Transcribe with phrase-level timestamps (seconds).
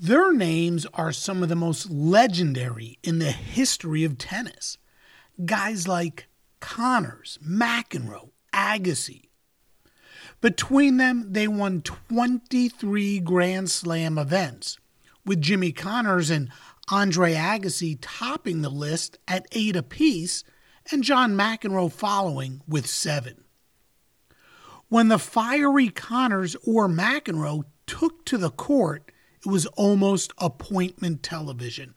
[0.00, 4.78] Their names are some of the most legendary in the history of tennis.
[5.44, 6.28] Guys like
[6.60, 9.30] Connors, McEnroe, Agassi.
[10.40, 14.78] Between them, they won 23 Grand Slam events,
[15.26, 16.48] with Jimmy Connors and
[16.88, 20.44] Andre Agassi topping the list at eight apiece,
[20.92, 23.42] and John McEnroe following with seven.
[24.88, 29.10] When the fiery Connors or McEnroe took to the court,
[29.44, 31.94] it was almost appointment television.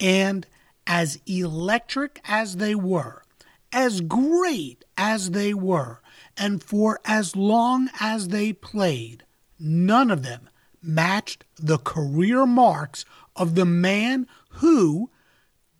[0.00, 0.46] And
[0.86, 3.22] as electric as they were,
[3.72, 6.00] as great as they were,
[6.36, 9.24] and for as long as they played,
[9.58, 10.48] none of them
[10.82, 15.10] matched the career marks of the man who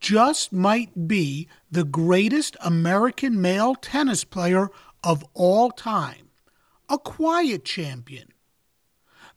[0.00, 4.68] just might be the greatest American male tennis player
[5.02, 6.30] of all time,
[6.88, 8.28] a quiet champion,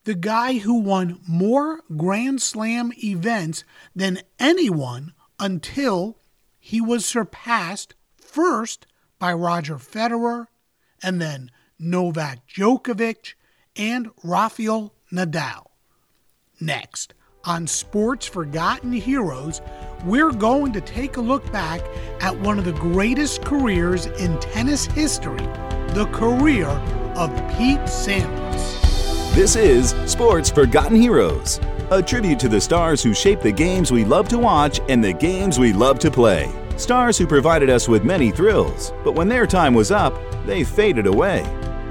[0.09, 3.63] the guy who won more Grand Slam events
[3.95, 6.17] than anyone until
[6.57, 8.87] he was surpassed first
[9.19, 10.47] by Roger Federer
[11.03, 13.35] and then Novak Djokovic
[13.75, 15.67] and Rafael Nadal.
[16.59, 19.61] Next, on Sports Forgotten Heroes,
[20.05, 21.81] we're going to take a look back
[22.19, 25.47] at one of the greatest careers in tennis history
[25.93, 26.69] the career
[27.15, 28.78] of Pete Sampras.
[29.33, 34.03] This is Sports Forgotten Heroes, a tribute to the stars who shaped the games we
[34.03, 36.51] love to watch and the games we love to play.
[36.77, 41.05] Stars who provided us with many thrills, but when their time was up, they faded
[41.05, 41.45] away.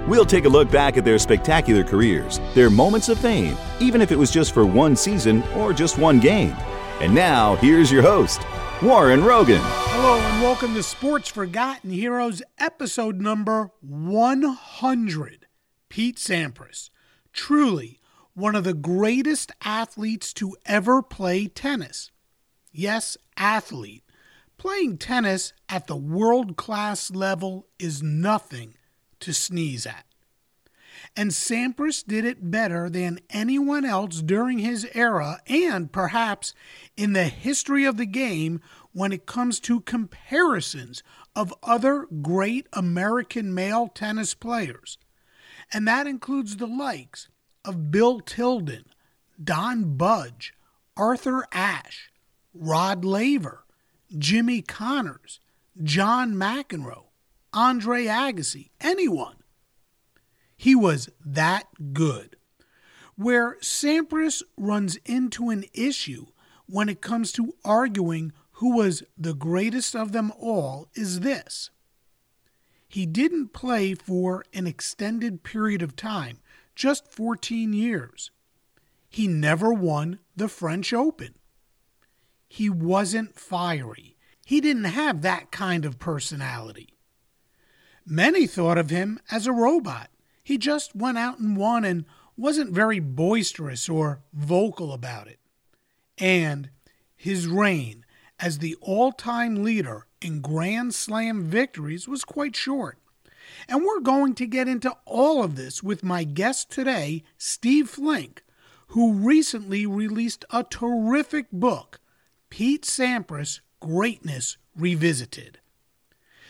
[0.08, 4.10] We'll take a look back at their spectacular careers, their moments of fame, even if
[4.10, 6.56] it was just for one season or just one game.
[7.00, 8.40] And now, here's your host,
[8.82, 9.62] Warren Rogan.
[9.62, 15.46] Hello, and welcome to Sports Forgotten Heroes, episode number 100.
[15.88, 16.90] Pete Sampras
[17.38, 18.00] truly
[18.34, 22.10] one of the greatest athletes to ever play tennis.
[22.72, 24.02] Yes, athlete.
[24.56, 28.74] Playing tennis at the world class level is nothing
[29.20, 30.04] to sneeze at.
[31.16, 36.54] And Sampras did it better than anyone else during his era and perhaps
[36.96, 38.60] in the history of the game
[38.90, 41.04] when it comes to comparisons
[41.36, 44.98] of other great American male tennis players
[45.72, 47.28] and that includes the likes
[47.64, 48.86] of Bill Tilden,
[49.42, 50.54] Don Budge,
[50.96, 52.10] Arthur Ashe,
[52.54, 53.64] Rod Laver,
[54.16, 55.40] Jimmy Connors,
[55.82, 57.04] John McEnroe,
[57.52, 59.36] Andre Agassi, anyone.
[60.56, 62.36] He was that good.
[63.16, 66.26] Where Sampras runs into an issue
[66.66, 71.70] when it comes to arguing who was the greatest of them all is this.
[72.88, 76.38] He didn't play for an extended period of time,
[76.74, 78.30] just 14 years.
[79.10, 81.34] He never won the French Open.
[82.48, 84.16] He wasn't fiery.
[84.46, 86.94] He didn't have that kind of personality.
[88.06, 90.08] Many thought of him as a robot.
[90.42, 92.06] He just went out and won and
[92.38, 95.38] wasn't very boisterous or vocal about it.
[96.16, 96.70] And
[97.14, 98.06] his reign
[98.40, 102.98] as the all time leader in Grand Slam victories was quite short.
[103.68, 108.42] And we're going to get into all of this with my guest today, Steve Flink,
[108.88, 112.00] who recently released a terrific book,
[112.50, 115.58] Pete Sampras Greatness Revisited.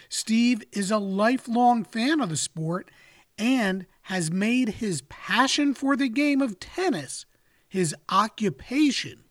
[0.08, 2.90] Steve is a lifelong fan of the sport
[3.36, 7.26] and has made his passion for the game of tennis
[7.68, 9.24] his occupation,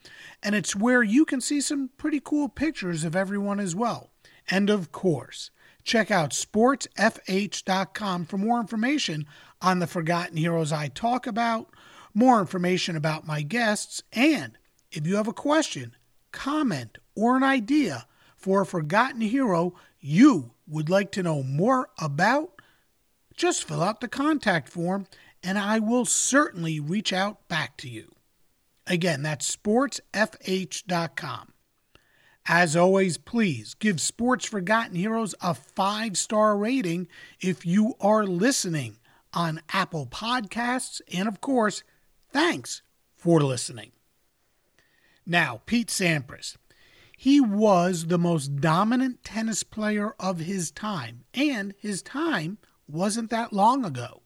[0.41, 4.09] and it's where you can see some pretty cool pictures of everyone as well.
[4.49, 5.51] And of course,
[5.83, 9.27] check out sportsfh.com for more information
[9.61, 11.69] on the forgotten heroes I talk about,
[12.15, 14.57] more information about my guests, and
[14.91, 15.95] if you have a question,
[16.31, 18.07] comment, or an idea
[18.39, 22.61] for a forgotten hero you would like to know more about,
[23.35, 25.07] just fill out the contact form
[25.43, 28.13] and I will certainly reach out back to you.
[28.87, 31.53] Again, that's sportsfh.com.
[32.47, 37.07] As always, please give Sports Forgotten Heroes a five star rating
[37.39, 38.97] if you are listening
[39.33, 40.99] on Apple Podcasts.
[41.13, 41.83] And of course,
[42.31, 42.81] thanks
[43.15, 43.91] for listening.
[45.25, 46.57] Now, Pete Sampras.
[47.21, 53.51] He was the most dominant tennis player of his time, and his time wasn't that
[53.51, 54.21] long ago.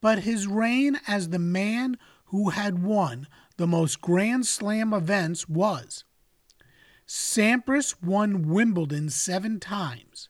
[0.00, 3.28] But his reign as the man who had won
[3.58, 6.02] the most Grand Slam events was.
[7.06, 10.28] Sampras won Wimbledon seven times,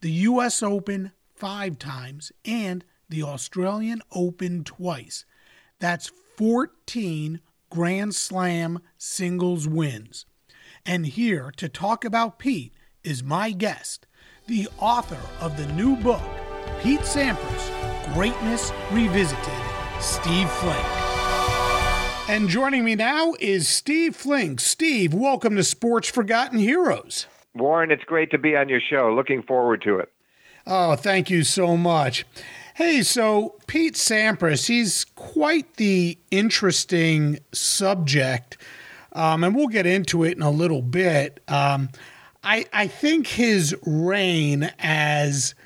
[0.00, 0.62] the U.S.
[0.62, 5.26] Open five times, and the Australian Open twice.
[5.78, 10.24] That's 14 Grand Slam singles wins.
[10.88, 12.72] And here to talk about Pete
[13.04, 14.06] is my guest,
[14.46, 16.22] the author of the new book,
[16.82, 19.52] Pete Sampras, Greatness Revisited,
[20.00, 20.86] Steve Flink.
[22.30, 24.60] And joining me now is Steve Flink.
[24.60, 27.26] Steve, welcome to Sports Forgotten Heroes.
[27.54, 29.12] Warren, it's great to be on your show.
[29.14, 30.10] Looking forward to it.
[30.66, 32.24] Oh, thank you so much.
[32.76, 38.56] Hey, so Pete Sampras, he's quite the interesting subject,
[39.18, 41.40] um, and we'll get into it in a little bit.
[41.48, 41.88] Um,
[42.44, 45.56] I, I think his reign as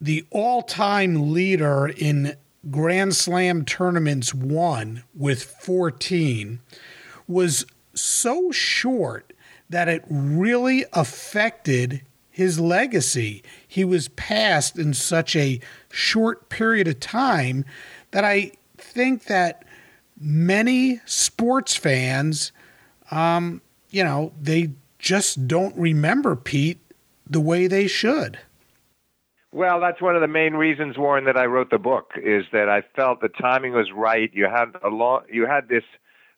[0.00, 2.34] the all time leader in
[2.68, 6.58] Grand Slam tournaments won with 14
[7.28, 7.64] was
[7.94, 9.32] so short
[9.68, 13.44] that it really affected his legacy.
[13.68, 15.60] He was passed in such a
[15.92, 17.64] short period of time
[18.10, 19.64] that I think that
[20.20, 22.52] many sports fans,
[23.10, 26.78] um, you know, they just don't remember Pete
[27.28, 28.38] the way they should.
[29.52, 32.68] Well, that's one of the main reasons, Warren, that I wrote the book is that
[32.68, 34.30] I felt the timing was right.
[34.32, 35.82] You had a long, you had this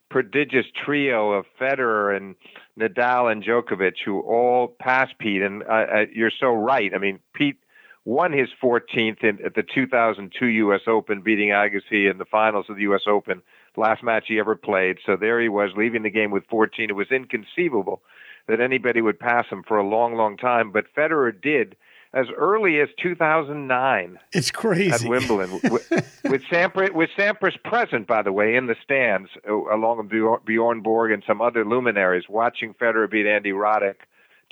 [0.09, 2.35] prodigious trio of Federer and
[2.79, 6.91] Nadal and Djokovic who all passed Pete, and uh, uh, you're so right.
[6.93, 7.57] I mean, Pete
[8.05, 10.81] won his 14th in, at the 2002 U.S.
[10.87, 13.03] Open, beating Agassi in the finals of the U.S.
[13.07, 13.41] Open,
[13.77, 14.97] last match he ever played.
[15.05, 16.89] So there he was, leaving the game with 14.
[16.89, 18.01] It was inconceivable
[18.47, 21.75] that anybody would pass him for a long, long time, but Federer did
[22.13, 24.19] as early as 2009.
[24.33, 25.91] It's crazy at Wimbledon with,
[26.23, 30.81] with Sampras with Sampras present, by the way, in the stands uh, along with Bjorn
[30.81, 33.95] Borg and some other luminaries, watching Federer beat Andy Roddick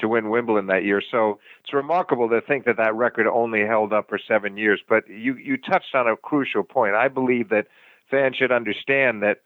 [0.01, 1.01] to win Wimbledon that year.
[1.09, 4.81] So it's remarkable to think that that record only held up for seven years.
[4.87, 6.95] But you you touched on a crucial point.
[6.95, 7.67] I believe that
[8.09, 9.37] fans should understand that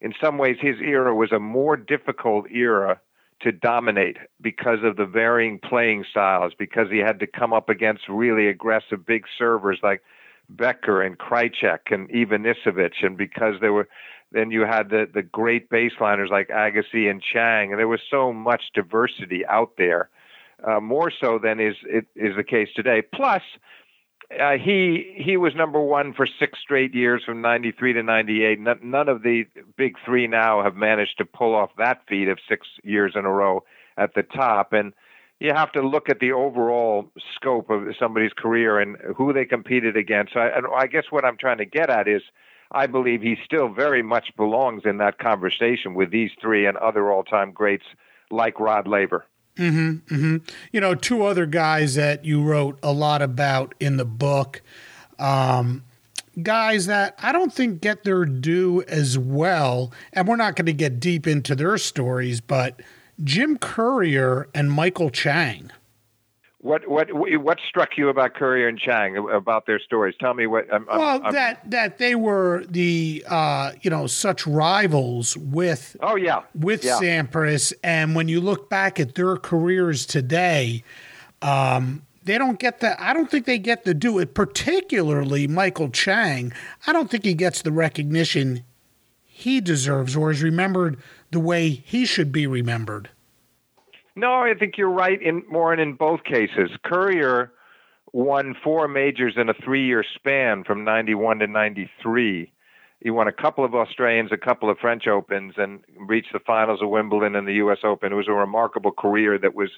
[0.00, 3.00] in some ways his era was a more difficult era
[3.40, 8.08] to dominate because of the varying playing styles, because he had to come up against
[8.08, 10.02] really aggressive big servers like
[10.48, 13.88] Becker and Krajicek and Ivanisevic, and because there were
[14.32, 18.32] then you had the the great baseliners like Agassi and Chang, and there was so
[18.32, 20.08] much diversity out there,
[20.66, 23.02] uh, more so than is it is the case today.
[23.14, 23.42] Plus,
[24.40, 28.80] uh, he he was number one for six straight years from 93 to 98 none,
[28.82, 29.44] none of the
[29.76, 33.30] big three now have managed to pull off that feat of six years in a
[33.30, 33.62] row
[33.98, 34.92] at the top and
[35.42, 39.96] you have to look at the overall scope of somebody's career and who they competed
[39.96, 42.22] against I, and I guess what i'm trying to get at is
[42.72, 47.12] I believe he still very much belongs in that conversation with these three and other
[47.12, 47.84] all-time greats
[48.30, 49.26] like Rod Laver.
[49.56, 50.36] Mm-hmm, mm-hmm.
[50.72, 54.62] You know, two other guys that you wrote a lot about in the book,
[55.18, 55.84] um,
[56.42, 60.72] guys that I don't think get their due as well, and we're not going to
[60.72, 62.80] get deep into their stories, but
[63.22, 65.70] Jim Courier and Michael Chang.
[66.62, 70.14] What what what struck you about Courier and Chang about their stories?
[70.20, 70.72] Tell me what.
[70.72, 75.96] I'm, well, I'm, that that they were the uh, you know such rivals with.
[76.00, 76.42] Oh yeah.
[76.54, 77.00] With yeah.
[77.00, 80.84] Sampras, and when you look back at their careers today,
[81.42, 83.02] um, they don't get the.
[83.02, 84.32] I don't think they get the do it.
[84.32, 86.52] Particularly Michael Chang.
[86.86, 88.62] I don't think he gets the recognition
[89.42, 90.96] he deserves or is remembered
[91.32, 93.10] the way he should be remembered.
[94.14, 96.70] No, I think you're right in more in both cases.
[96.84, 97.52] Courier
[98.12, 102.52] won four majors in a three-year span from 91 to 93.
[103.00, 106.80] He won a couple of Australians, a couple of French Opens, and reached the finals
[106.82, 107.78] of Wimbledon and the U.S.
[107.82, 108.12] Open.
[108.12, 109.70] It was a remarkable career that was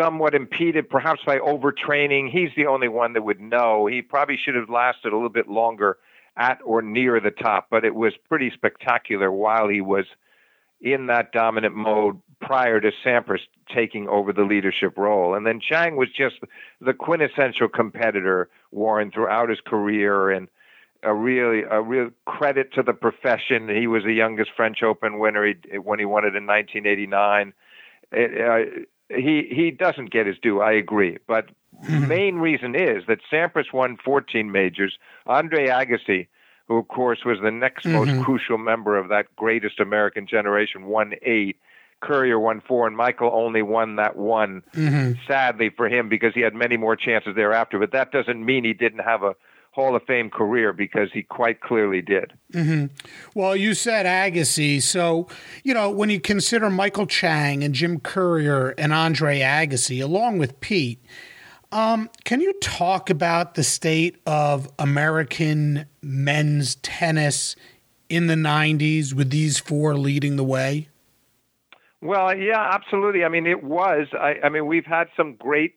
[0.00, 2.30] somewhat impeded, perhaps by overtraining.
[2.30, 3.86] He's the only one that would know.
[3.86, 5.98] He probably should have lasted a little bit longer
[6.36, 10.06] at or near the top, but it was pretty spectacular while he was
[10.82, 13.38] in that dominant mode prior to Sampras
[13.74, 15.34] taking over the leadership role.
[15.34, 16.36] And then Chang was just
[16.80, 20.48] the quintessential competitor, Warren, throughout his career and
[21.04, 23.68] a really a real credit to the profession.
[23.68, 27.52] He was the youngest French Open winner he, when he won it in 1989.
[28.12, 30.60] It, uh, he he doesn't get his due.
[30.60, 31.50] I agree, but
[31.84, 32.08] mm-hmm.
[32.08, 34.96] main reason is that Sampras won 14 majors.
[35.26, 36.28] Andre Agassi,
[36.68, 38.16] who of course was the next mm-hmm.
[38.16, 41.56] most crucial member of that greatest American generation, won eight.
[42.00, 44.62] Courier won four, and Michael only won that one.
[44.74, 45.12] Mm-hmm.
[45.28, 47.78] Sadly for him, because he had many more chances thereafter.
[47.78, 49.36] But that doesn't mean he didn't have a
[49.72, 52.32] Hall of Fame career because he quite clearly did.
[52.52, 52.86] Mm-hmm.
[53.34, 55.28] Well, you said Agassi, so
[55.64, 60.60] you know when you consider Michael Chang and Jim Courier and Andre Agassi, along with
[60.60, 61.02] Pete.
[61.72, 67.56] Um, can you talk about the state of American men's tennis
[68.10, 70.88] in the 90s with these four leading the way?
[72.02, 73.24] Well, yeah, absolutely.
[73.24, 74.08] I mean, it was.
[74.12, 75.76] I, I mean, we've had some great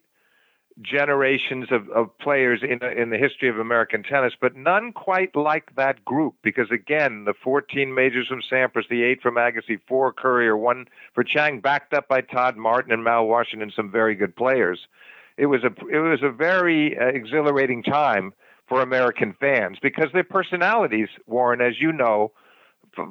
[0.82, 5.74] generations of, of players in in the history of American tennis, but none quite like
[5.78, 6.36] that group.
[6.44, 11.24] Because again, the 14 majors from Sampras, the eight from Agassi, four Courier, one for
[11.24, 14.80] Chang, backed up by Todd Martin and Mal Washington, some very good players.
[15.38, 18.34] It was a it was a very uh, exhilarating time
[18.68, 22.32] for American fans because their personalities, Warren, as you know,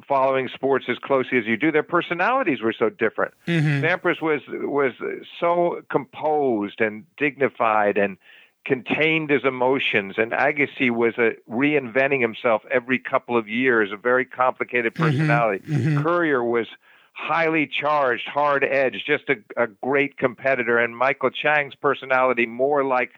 [0.07, 3.33] following sports as closely as you do, their personalities were so different.
[3.47, 3.85] Mm-hmm.
[3.85, 4.93] Sampras was was
[5.39, 8.17] so composed and dignified and
[8.65, 13.91] contained his emotions, and Agassi was a, reinventing himself every couple of years.
[13.91, 15.03] A very complicated mm-hmm.
[15.03, 15.63] personality.
[15.65, 16.01] Mm-hmm.
[16.01, 16.67] Courier was
[17.15, 23.11] highly charged, hard edge, just a, a great competitor, and Michael Chang's personality more like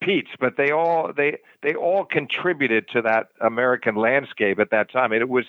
[0.00, 5.12] Pete's, but they all they they all contributed to that American landscape at that time.
[5.12, 5.44] And it was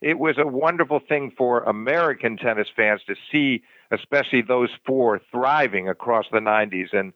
[0.00, 5.88] it was a wonderful thing for American tennis fans to see, especially those four thriving
[5.88, 7.12] across the 90s and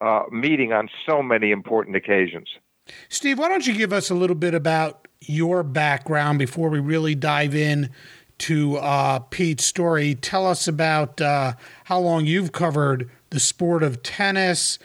[0.00, 2.48] uh, meeting on so many important occasions.
[3.08, 7.14] Steve, why don't you give us a little bit about your background before we really
[7.14, 7.90] dive in
[8.40, 10.14] to uh, Pete's story?
[10.14, 11.54] Tell us about uh,
[11.84, 14.78] how long you've covered the sport of tennis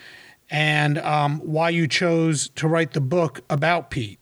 [0.50, 4.20] and um, why you chose to write the book about Pete.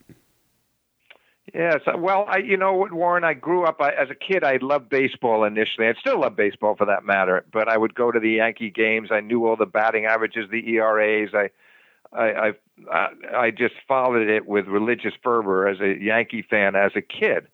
[1.54, 4.42] Yes, well, I you know Warren, I grew up I, as a kid.
[4.42, 5.86] I loved baseball initially.
[5.86, 7.44] I still love baseball for that matter.
[7.52, 9.10] But I would go to the Yankee games.
[9.12, 11.30] I knew all the batting averages, the ERAs.
[11.32, 11.50] I,
[12.12, 12.52] I,
[12.90, 17.46] I, I just followed it with religious fervor as a Yankee fan as a kid.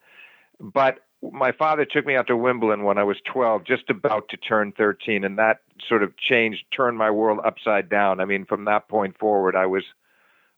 [0.59, 4.37] But my father took me out to Wimbledon when I was 12, just about to
[4.37, 8.21] turn 13, and that sort of changed, turned my world upside down.
[8.21, 9.85] I mean, from that point forward, I was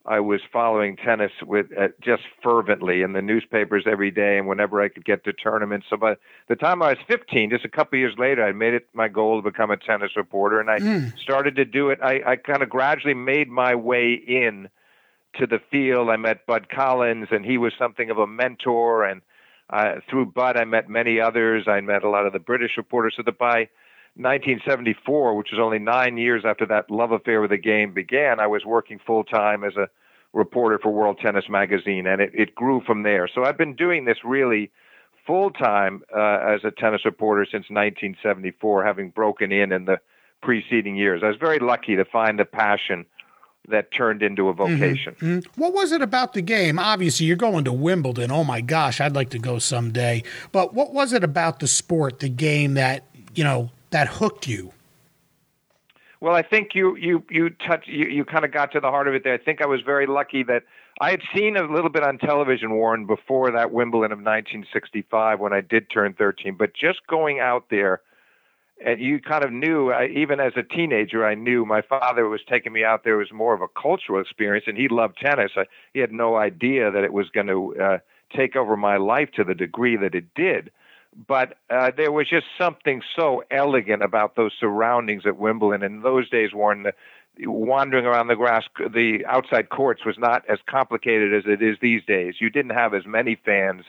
[0.04, 4.80] I was following tennis with uh, just fervently in the newspapers every day, and whenever
[4.80, 5.86] I could get to tournaments.
[5.88, 6.16] So by
[6.48, 9.06] the time I was 15, just a couple of years later, I made it my
[9.06, 11.16] goal to become a tennis reporter, and I mm.
[11.20, 12.00] started to do it.
[12.02, 14.68] I, I kind of gradually made my way in
[15.38, 16.10] to the field.
[16.10, 19.04] I met Bud Collins, and he was something of a mentor.
[19.04, 19.22] And
[19.70, 21.64] uh, through Bud, I met many others.
[21.66, 23.14] I met a lot of the British reporters.
[23.16, 23.68] So that by
[24.16, 28.46] 1974, which was only nine years after that love affair with the game began, I
[28.46, 29.88] was working full time as a
[30.32, 33.28] reporter for World Tennis Magazine, and it, it grew from there.
[33.34, 34.70] So I've been doing this really
[35.26, 39.98] full time uh, as a tennis reporter since 1974, having broken in in the
[40.42, 41.22] preceding years.
[41.24, 43.06] I was very lucky to find the passion
[43.68, 45.14] that turned into a vocation.
[45.14, 45.26] Mm-hmm.
[45.38, 45.60] Mm-hmm.
[45.60, 46.78] What was it about the game?
[46.78, 48.30] Obviously, you're going to Wimbledon.
[48.30, 50.22] Oh my gosh, I'd like to go someday.
[50.50, 54.72] But what was it about the sport, the game that you know that hooked you?
[56.20, 59.08] Well, I think you you you touch you, you kind of got to the heart
[59.08, 59.34] of it there.
[59.34, 60.62] I think I was very lucky that
[61.00, 65.52] I had seen a little bit on television, Warren, before that Wimbledon of 1965 when
[65.52, 66.56] I did turn 13.
[66.56, 68.02] But just going out there,
[68.84, 72.40] and you kind of knew, I, even as a teenager, I knew my father was
[72.48, 73.14] taking me out there.
[73.14, 75.52] It was more of a cultural experience, and he loved tennis.
[75.56, 77.98] I, he had no idea that it was going to uh,
[78.36, 80.70] take over my life to the degree that it did
[81.26, 85.82] but uh, there was just something so elegant about those surroundings at Wimbledon.
[85.82, 86.86] In those days, Warren,
[87.40, 92.02] wandering around the grass, the outside courts was not as complicated as it is these
[92.04, 92.36] days.
[92.40, 93.84] You didn't have as many fans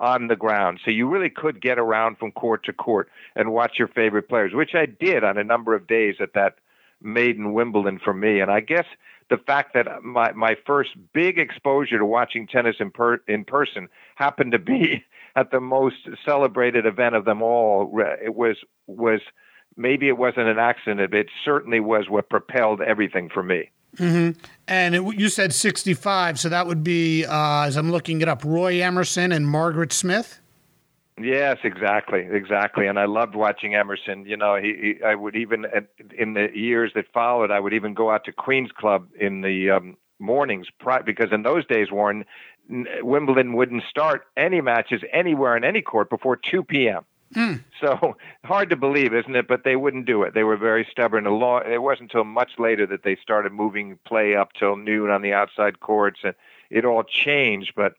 [0.00, 3.78] on the ground, so you really could get around from court to court and watch
[3.78, 6.56] your favorite players, which I did on a number of days at that
[7.02, 8.40] maiden Wimbledon for me.
[8.40, 8.86] And I guess
[9.28, 13.88] the fact that my my first big exposure to watching tennis in per, in person
[14.16, 15.04] happened to be
[15.36, 17.92] at the most celebrated event of them all.
[18.24, 19.20] It was was
[19.76, 21.10] maybe it wasn't an accident.
[21.10, 23.70] But it certainly was what propelled everything for me.
[23.96, 24.38] Mm-hmm.
[24.68, 28.44] And it, you said 65, so that would be, uh, as I'm looking it up,
[28.44, 30.40] Roy Emerson and Margaret Smith.
[31.20, 32.86] Yes, exactly, exactly.
[32.86, 34.24] And I loved watching Emerson.
[34.24, 35.66] You know, he, he I would even
[36.16, 39.70] in the years that followed, I would even go out to Queens Club in the
[39.70, 40.68] um, mornings
[41.04, 42.24] because in those days, Warren,
[43.02, 47.04] Wimbledon wouldn't start any matches anywhere in any court before 2 p.m.
[47.34, 47.62] Mm.
[47.80, 49.48] So hard to believe, isn't it?
[49.48, 50.34] But they wouldn't do it.
[50.34, 51.26] They were very stubborn.
[51.26, 55.10] A law, it wasn't until much later that they started moving play up till noon
[55.10, 56.34] on the outside courts, and
[56.70, 57.72] it all changed.
[57.76, 57.94] But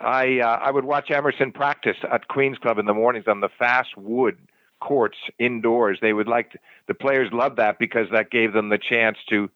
[0.00, 3.48] I uh, I would watch Emerson practice at Queens Club in the mornings on the
[3.48, 4.38] fast wood
[4.80, 5.98] courts indoors.
[6.00, 9.50] They would like to, the players loved that because that gave them the chance to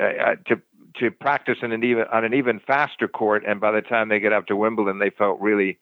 [0.00, 0.62] uh, uh to
[1.00, 4.20] to practice in an even on an even faster court, and by the time they
[4.20, 5.78] get up to Wimbledon, they felt really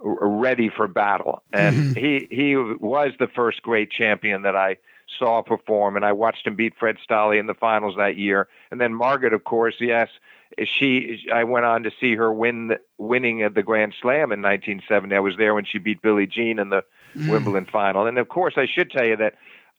[0.00, 1.42] ready for battle.
[1.52, 2.00] And mm-hmm.
[2.00, 4.76] he he was the first great champion that I
[5.18, 8.48] saw perform, and I watched him beat Fred Stolle in the finals that year.
[8.70, 10.08] And then Margaret, of course, yes,
[10.64, 15.14] she I went on to see her win winning at the Grand Slam in 1970.
[15.14, 16.84] I was there when she beat Billie Jean in the
[17.16, 17.30] mm.
[17.30, 18.06] Wimbledon final.
[18.06, 19.34] And of course, I should tell you that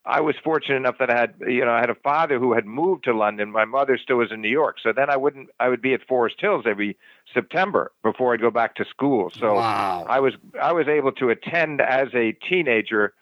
[0.07, 2.65] I was fortunate enough that I had, you know, I had a father who had
[2.65, 3.51] moved to London.
[3.51, 6.07] My mother still was in New York, so then I wouldn't, I would be at
[6.07, 6.97] Forest Hills every
[7.33, 9.31] September before I'd go back to school.
[9.37, 10.05] So wow.
[10.07, 13.13] I was, I was able to attend as a teenager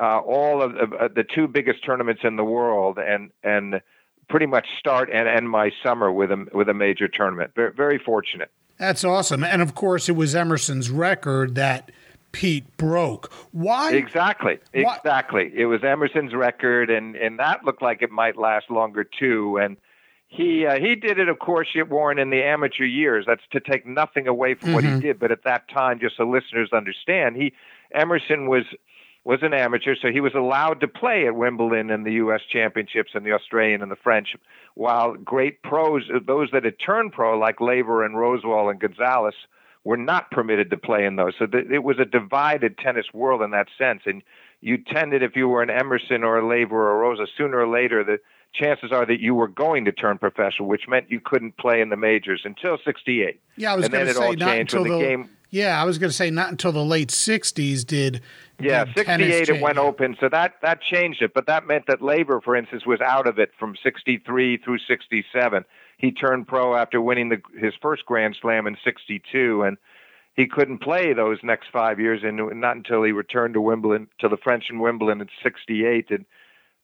[0.00, 3.80] uh, all of the, uh, the two biggest tournaments in the world, and and
[4.28, 7.52] pretty much start and end my summer with a with a major tournament.
[7.54, 8.50] Very, very fortunate.
[8.78, 11.90] That's awesome, and of course, it was Emerson's record that
[12.32, 13.32] Pete broke.
[13.52, 13.92] Why?
[13.92, 14.58] Exactly.
[14.74, 14.96] Why?
[14.96, 15.52] Exactly.
[15.54, 19.58] It was Emerson's record, and and that looked like it might last longer too.
[19.62, 19.76] And
[20.28, 23.26] he uh, he did it, of course, Warren, in the amateur years.
[23.26, 24.74] That's to take nothing away from mm-hmm.
[24.74, 25.00] what he mm-hmm.
[25.00, 27.52] did, but at that time, just so listeners understand, he
[27.94, 28.64] Emerson was
[29.24, 32.40] was an amateur, so he was allowed to play at Wimbledon and the U.S.
[32.50, 34.34] Championships and the Australian and the French,
[34.74, 39.34] while great pros, those that had turned pro like Laver and Rosewall and Gonzalez,
[39.84, 41.34] were not permitted to play in those.
[41.38, 44.02] So th- it was a divided tennis world in that sense.
[44.06, 44.22] And
[44.60, 47.68] you tended, if you were an Emerson or a Laver or a Rosa, sooner or
[47.68, 48.18] later, the
[48.54, 51.88] chances are that you were going to turn professional, which meant you couldn't play in
[51.88, 53.40] the majors until '68.
[53.56, 55.30] Yeah, I was going to say not until the, the, game.
[55.50, 58.20] Yeah, I was going to say not until the late '60s did.
[58.60, 61.34] Yeah, '68 it went open, so that that changed it.
[61.34, 65.64] But that meant that Laver, for instance, was out of it from '63 through '67
[66.02, 69.78] he turned pro after winning the, his first Grand Slam in '62, and
[70.34, 74.28] he couldn't play those next five years, and not until he returned to Wimbledon, to
[74.28, 76.26] the French and Wimbledon in '68, and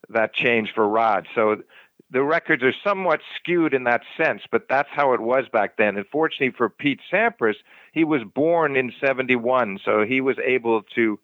[0.09, 1.27] that changed for Rod.
[1.35, 1.63] So
[2.11, 5.97] the records are somewhat skewed in that sense, but that's how it was back then.
[5.97, 7.57] And fortunately for Pete Sampras,
[7.93, 11.19] he was born in '71, so he was able to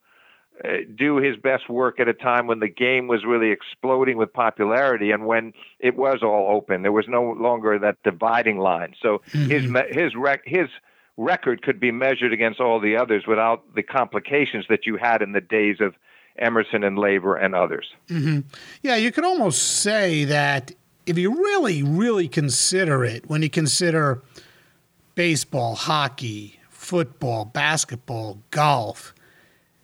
[0.96, 5.10] do his best work at a time when the game was really exploding with popularity
[5.10, 6.82] and when it was all open.
[6.82, 8.94] There was no longer that dividing line.
[9.02, 9.50] So mm-hmm.
[9.50, 10.68] his his rec- his
[11.16, 15.32] record could be measured against all the others without the complications that you had in
[15.32, 15.94] the days of
[16.38, 17.86] Emerson and Laver and others.
[18.08, 18.40] Mm-hmm.
[18.82, 20.72] Yeah, you could almost say that
[21.06, 24.22] if you really, really consider it, when you consider
[25.14, 29.14] baseball, hockey, football, basketball, golf,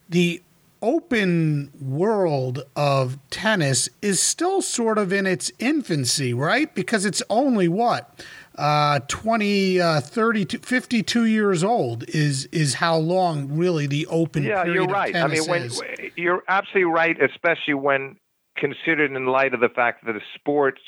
[0.09, 0.43] the
[0.83, 6.75] open world of tennis is still sort of in its infancy, right?
[6.75, 8.25] Because it's only what?
[8.57, 14.65] Uh, 20, uh, 30, 52 years old is is how long really the open yeah,
[14.65, 15.15] you're right.
[15.15, 15.83] I mean, when, is.
[16.17, 18.17] you're absolutely right, especially when
[18.57, 20.81] considered in light of the fact that the sports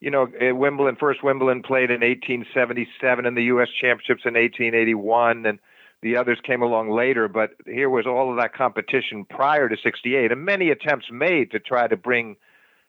[0.00, 3.68] you know, Wimbledon, first Wimbledon played in 1877 and the U.S.
[3.80, 5.58] Championships in 1881 and
[6.06, 10.30] the others came along later, but here was all of that competition prior to 68
[10.30, 12.36] and many attempts made to try to bring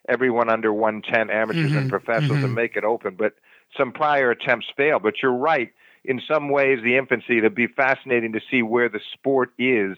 [0.08, 2.46] everyone under 110 amateurs mm-hmm, and professionals mm-hmm.
[2.46, 3.34] and make it open, but
[3.76, 5.02] some prior attempts failed.
[5.02, 5.72] But you're right.
[6.06, 9.98] In some ways, the infancy, it'd be fascinating to see where the sport is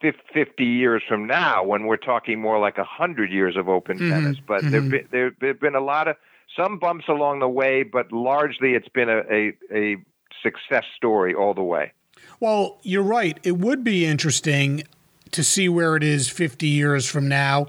[0.00, 4.10] 50 years from now when we're talking more like 100 years of open mm-hmm.
[4.10, 4.36] tennis.
[4.44, 4.90] But mm-hmm.
[4.90, 6.16] there, there, there have been a lot of,
[6.56, 9.96] some bumps along the way, but largely it's been a, a, a
[10.42, 11.92] success story all the way.
[12.40, 13.38] Well, you're right.
[13.42, 14.84] It would be interesting
[15.30, 17.68] to see where it is 50 years from now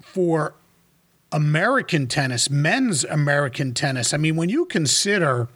[0.00, 0.54] for
[1.32, 4.12] American tennis, men's American tennis.
[4.12, 5.48] I mean, when you consider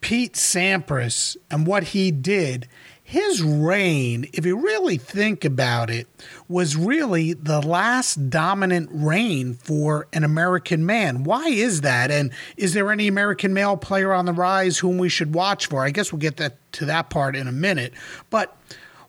[0.00, 2.68] Pete Sampras and what he did,
[3.06, 6.08] his reign, if you really think about it,
[6.48, 11.22] was really the last dominant reign for an American man.
[11.22, 12.10] Why is that?
[12.10, 15.84] And is there any American male player on the rise whom we should watch for?
[15.84, 17.92] I guess we'll get that to that part in a minute.
[18.30, 18.56] But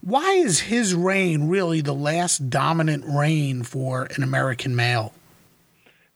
[0.01, 5.13] why is his reign really the last dominant reign for an American male?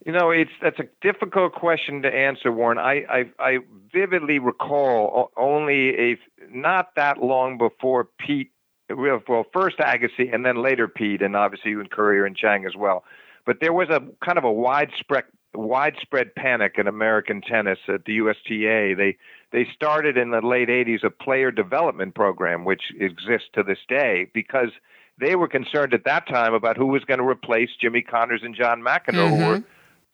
[0.04, 2.78] You know, it's that's a difficult question to answer, Warren.
[2.78, 3.58] I I, I
[3.92, 6.18] vividly recall only a
[6.50, 8.50] not that long before Pete,
[8.88, 13.04] well, first Agassi and then later Pete, and obviously in Courier and Chang as well.
[13.46, 15.24] But there was a kind of a widespread
[15.54, 18.94] widespread panic in American tennis at the USTA.
[18.96, 19.16] They
[19.52, 24.30] they started in the late 80s a player development program, which exists to this day,
[24.32, 24.70] because
[25.18, 28.54] they were concerned at that time about who was going to replace Jimmy Connors and
[28.54, 29.42] John McEnroe, mm-hmm.
[29.42, 29.62] who were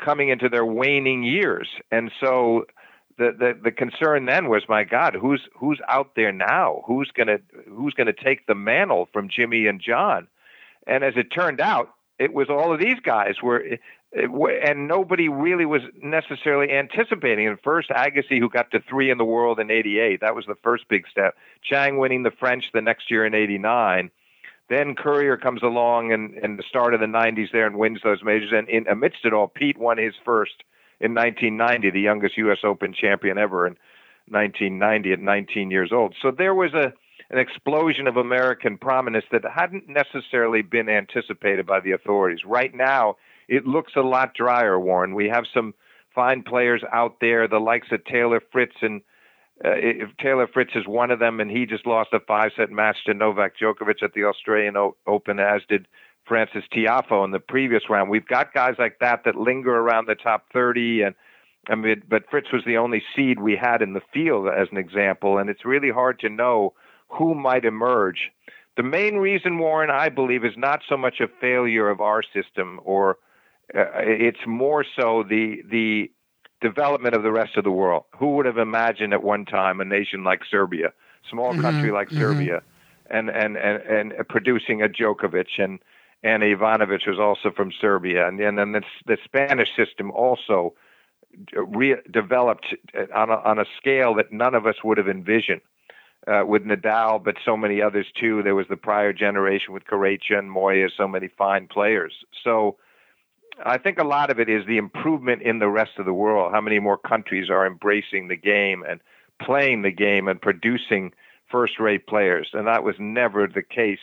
[0.02, 1.68] coming into their waning years.
[1.90, 2.66] And so
[3.18, 6.82] the, the the concern then was, my God, who's who's out there now?
[6.86, 10.26] Who's gonna who's gonna take the mantle from Jimmy and John?
[10.86, 13.78] And as it turned out, it was all of these guys were,
[14.12, 17.48] and nobody really was necessarily anticipating.
[17.48, 20.56] And first, Agassi, who got to three in the world in '88, that was the
[20.62, 21.34] first big step.
[21.62, 24.10] Chang winning the French the next year in '89.
[24.68, 28.24] Then Courier comes along and, in the start of the 90s there and wins those
[28.24, 28.50] majors.
[28.52, 30.64] And in, amidst it all, Pete won his first
[31.00, 32.58] in 1990, the youngest U.S.
[32.64, 33.76] Open champion ever in
[34.28, 36.14] 1990 at 19 years old.
[36.20, 36.92] So there was a
[37.28, 42.44] an explosion of American prominence that hadn't necessarily been anticipated by the authorities.
[42.46, 43.16] Right now,
[43.48, 45.12] it looks a lot drier, Warren.
[45.12, 45.74] We have some
[46.14, 49.02] fine players out there, the likes of Taylor Fritz and
[49.64, 52.98] uh, if Taylor Fritz is one of them, and he just lost a five-set match
[53.06, 55.88] to Novak Djokovic at the Australian o- Open, as did
[56.26, 58.10] Frances Tiafoe in the previous round.
[58.10, 61.14] We've got guys like that that linger around the top 30, and
[61.68, 64.76] I mean, but Fritz was the only seed we had in the field, as an
[64.76, 66.74] example, and it's really hard to know
[67.08, 68.30] who might emerge.
[68.76, 72.80] The main reason, Warren, I believe, is not so much a failure of our system,
[72.84, 73.18] or
[73.74, 76.10] uh, it's more so the the
[76.60, 78.04] development of the rest of the world.
[78.18, 80.92] Who would have imagined at one time a nation like Serbia,
[81.30, 82.20] small mm-hmm, country like mm-hmm.
[82.20, 82.62] Serbia,
[83.10, 85.78] and, and, and, and producing a Djokovic and
[86.22, 90.74] and Ivanovic was also from Serbia, and, and then the, the Spanish system also
[91.54, 92.66] re- developed
[93.14, 95.60] on a, on a scale that none of us would have envisioned.
[96.26, 98.42] Uh, with Nadal, but so many others too.
[98.42, 102.12] There was the prior generation with Corretja and Moya, so many fine players.
[102.42, 102.78] So
[103.64, 106.52] I think a lot of it is the improvement in the rest of the world.
[106.52, 109.00] How many more countries are embracing the game and
[109.40, 111.12] playing the game and producing
[111.48, 112.48] first-rate players?
[112.52, 114.00] And that was never the case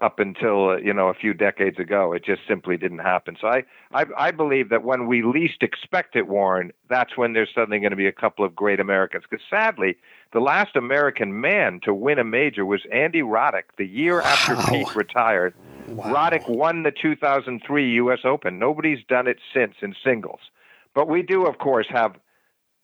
[0.00, 2.12] up until uh, you know a few decades ago.
[2.12, 3.36] It just simply didn't happen.
[3.40, 7.50] So I, I I believe that when we least expect it, Warren, that's when there's
[7.54, 9.24] suddenly going to be a couple of great Americans.
[9.28, 9.96] Because sadly,
[10.32, 14.26] the last American man to win a major was Andy Roddick the year wow.
[14.26, 15.54] after Pete retired.
[15.88, 16.12] Wow.
[16.12, 18.20] Roddick won the 2003 U.S.
[18.24, 18.58] Open.
[18.58, 20.40] Nobody's done it since in singles.
[20.94, 22.16] But we do, of course, have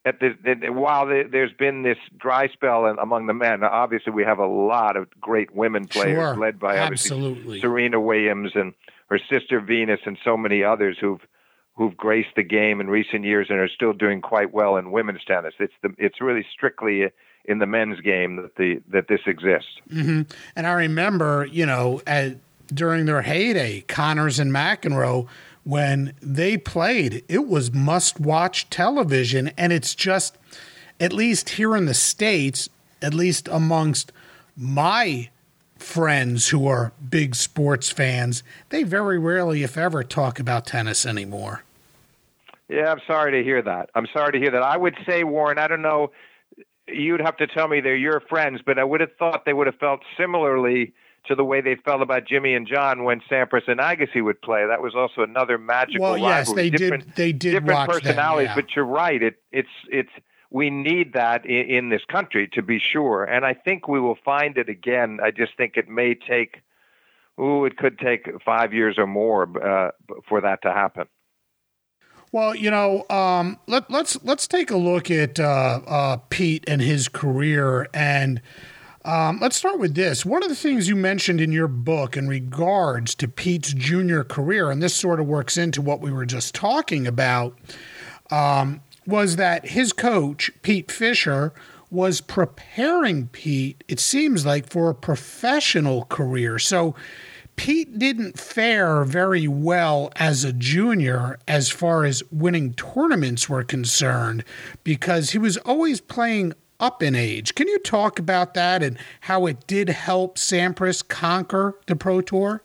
[0.04, 4.46] at the, while there's been this dry spell among the men, obviously we have a
[4.46, 6.36] lot of great women players sure.
[6.36, 7.60] led by Absolutely.
[7.60, 8.74] Serena Williams and
[9.08, 11.20] her sister Venus and so many others who've
[11.74, 15.24] who've graced the game in recent years and are still doing quite well in women's
[15.24, 15.54] tennis.
[15.58, 17.10] It's the it's really strictly
[17.44, 19.70] in the men's game that the that this exists.
[19.90, 20.22] Mm-hmm.
[20.56, 22.38] And I remember, you know, at
[22.72, 25.28] during their heyday, Connors and McEnroe,
[25.64, 29.52] when they played, it was must watch television.
[29.56, 30.36] And it's just,
[31.00, 32.68] at least here in the States,
[33.00, 34.12] at least amongst
[34.56, 35.30] my
[35.76, 41.64] friends who are big sports fans, they very rarely, if ever, talk about tennis anymore.
[42.68, 43.90] Yeah, I'm sorry to hear that.
[43.94, 44.62] I'm sorry to hear that.
[44.62, 46.12] I would say, Warren, I don't know,
[46.88, 49.66] you'd have to tell me they're your friends, but I would have thought they would
[49.66, 50.94] have felt similarly
[51.26, 54.66] to the way they felt about Jimmy and John when Sampras and Agassi would play.
[54.66, 56.62] That was also another magical well, yes, rivalry.
[56.62, 57.14] they different, did.
[57.16, 58.62] They did different watch personalities, them, yeah.
[58.62, 59.22] but you're right.
[59.22, 60.10] It it's it's
[60.50, 64.18] we need that in, in this country to be sure, and I think we will
[64.24, 65.18] find it again.
[65.22, 66.60] I just think it may take.
[67.40, 69.90] Ooh, it could take five years or more uh,
[70.28, 71.06] for that to happen.
[72.30, 76.80] Well, you know, um, let, let's let's take a look at uh, uh, Pete and
[76.80, 78.40] his career, and
[79.04, 80.24] um, let's start with this.
[80.24, 84.70] One of the things you mentioned in your book in regards to Pete's junior career,
[84.70, 87.58] and this sort of works into what we were just talking about,
[88.30, 91.52] um, was that his coach Pete Fisher
[91.90, 93.82] was preparing Pete.
[93.88, 96.94] It seems like for a professional career, so.
[97.54, 104.42] Pete didn't fare very well as a junior as far as winning tournaments were concerned
[104.84, 107.54] because he was always playing up in age.
[107.54, 112.62] Can you talk about that and how it did help Sampras conquer the Pro Tour?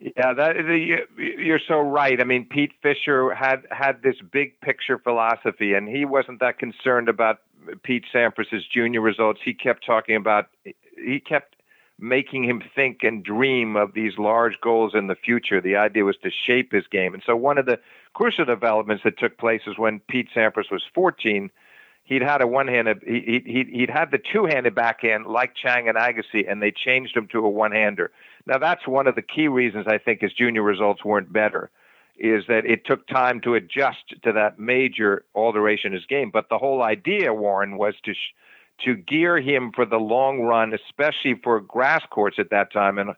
[0.00, 0.56] Yeah, that
[1.16, 2.20] you're so right.
[2.20, 7.08] I mean, Pete Fisher had had this big picture philosophy, and he wasn't that concerned
[7.08, 7.40] about
[7.82, 9.40] Pete Sampras's junior results.
[9.44, 10.48] He kept talking about
[10.96, 11.56] he kept
[11.98, 15.60] making him think and dream of these large goals in the future.
[15.60, 17.14] The idea was to shape his game.
[17.14, 17.78] And so one of the
[18.14, 21.50] crucial developments that took place is when Pete Sampras was 14,
[22.04, 26.50] he'd had a one-handed, he, he, he'd had the two-handed backhand like Chang and Agassi,
[26.50, 28.10] and they changed him to a one-hander.
[28.46, 31.70] Now that's one of the key reasons I think his junior results weren't better
[32.16, 36.30] is that it took time to adjust to that major alteration in his game.
[36.32, 38.34] But the whole idea, Warren, was to sh-
[38.84, 43.10] to gear him for the long run, especially for grass courts at that time and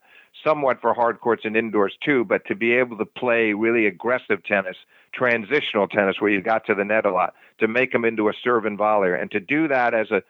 [0.45, 4.45] somewhat for hard courts and indoors too, but to be able to play really aggressive
[4.45, 4.77] tennis,
[5.17, 8.33] transitional tennis where you got to the net a lot, to make him into a
[8.45, 9.21] serve and volleyer.
[9.21, 10.23] And to do that as a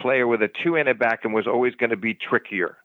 [0.00, 2.76] player with a two-handed backhand was always going to be trickier.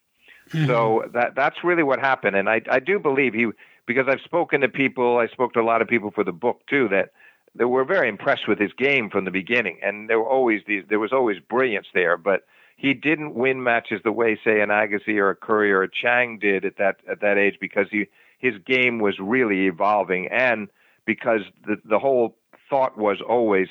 [0.50, 0.68] Mm-hmm.
[0.68, 2.36] So that that's really what happened.
[2.36, 3.48] And I, I do believe he,
[3.86, 6.62] because I've spoken to people, I spoke to a lot of people for the book
[6.70, 7.12] too, that
[7.54, 10.84] they were very impressed with his game from the beginning, and there were always these,
[10.88, 12.16] there was always brilliance there.
[12.16, 12.46] But
[12.78, 16.40] he didn't win matches the way, say, an Agassi or a Courier or a Chang
[16.40, 18.08] did at that at that age because he
[18.40, 20.70] his game was really evolving, and
[21.06, 22.38] because the the whole
[22.70, 23.68] thought was always,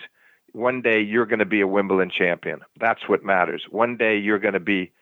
[0.53, 2.61] one day you're going to be a Wimbledon champion.
[2.79, 3.65] That's what matters.
[3.71, 4.93] One day you're going to be.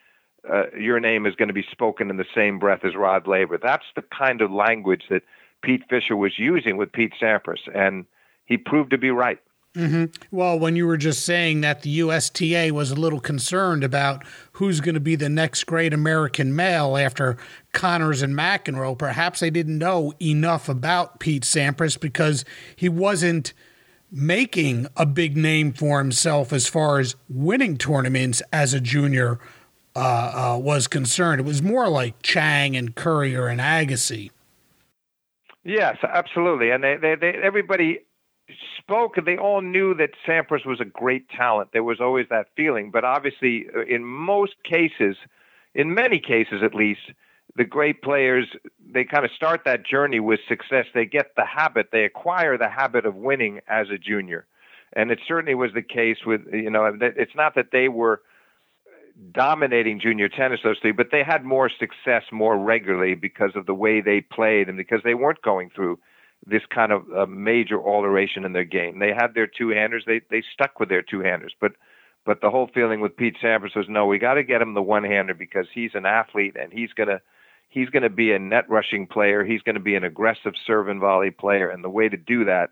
[0.49, 3.59] Uh, your name is going to be spoken in the same breath as Rod Laver.
[3.59, 5.23] That's the kind of language that
[5.63, 8.07] Pete Fisher was using with Pete Sampras, and
[8.45, 9.41] he proved to be right.
[9.79, 10.07] Mm-hmm.
[10.33, 14.81] Well, when you were just saying that the USTA was a little concerned about who's
[14.81, 17.37] going to be the next great American male after
[17.73, 23.53] Connors and McEnroe, perhaps they didn't know enough about Pete Sampras because he wasn't
[24.11, 29.39] making a big name for himself as far as winning tournaments as a junior
[29.95, 31.41] uh, uh, was concerned.
[31.41, 34.31] It was more like Chang and Courier and Agassi.
[35.63, 38.01] Yes, absolutely, and they, they, they everybody
[38.89, 41.71] spoke, they all knew that Sampras was a great talent.
[41.73, 45.17] There was always that feeling, but obviously, uh, in most cases,
[45.75, 47.01] in many cases at least,
[47.55, 48.47] the great players
[48.91, 50.87] they kind of start that journey with success.
[50.95, 54.47] They get the habit, they acquire the habit of winning as a junior,
[54.95, 56.91] and it certainly was the case with you know.
[57.01, 58.23] It's not that they were
[59.33, 63.75] dominating junior tennis, to speak, but they had more success more regularly because of the
[63.75, 65.99] way they played and because they weren't going through
[66.47, 68.99] this kind of uh, major alteration in their game.
[68.99, 70.05] They had their two handers.
[70.07, 71.73] They they stuck with their two handers, but
[72.25, 74.83] but the whole feeling with Pete Sampras was no, we got to get him the
[74.83, 77.21] one hander because he's an athlete and he's gonna
[77.69, 79.45] he's gonna be a net rushing player.
[79.45, 82.71] He's gonna be an aggressive serve and volley player, and the way to do that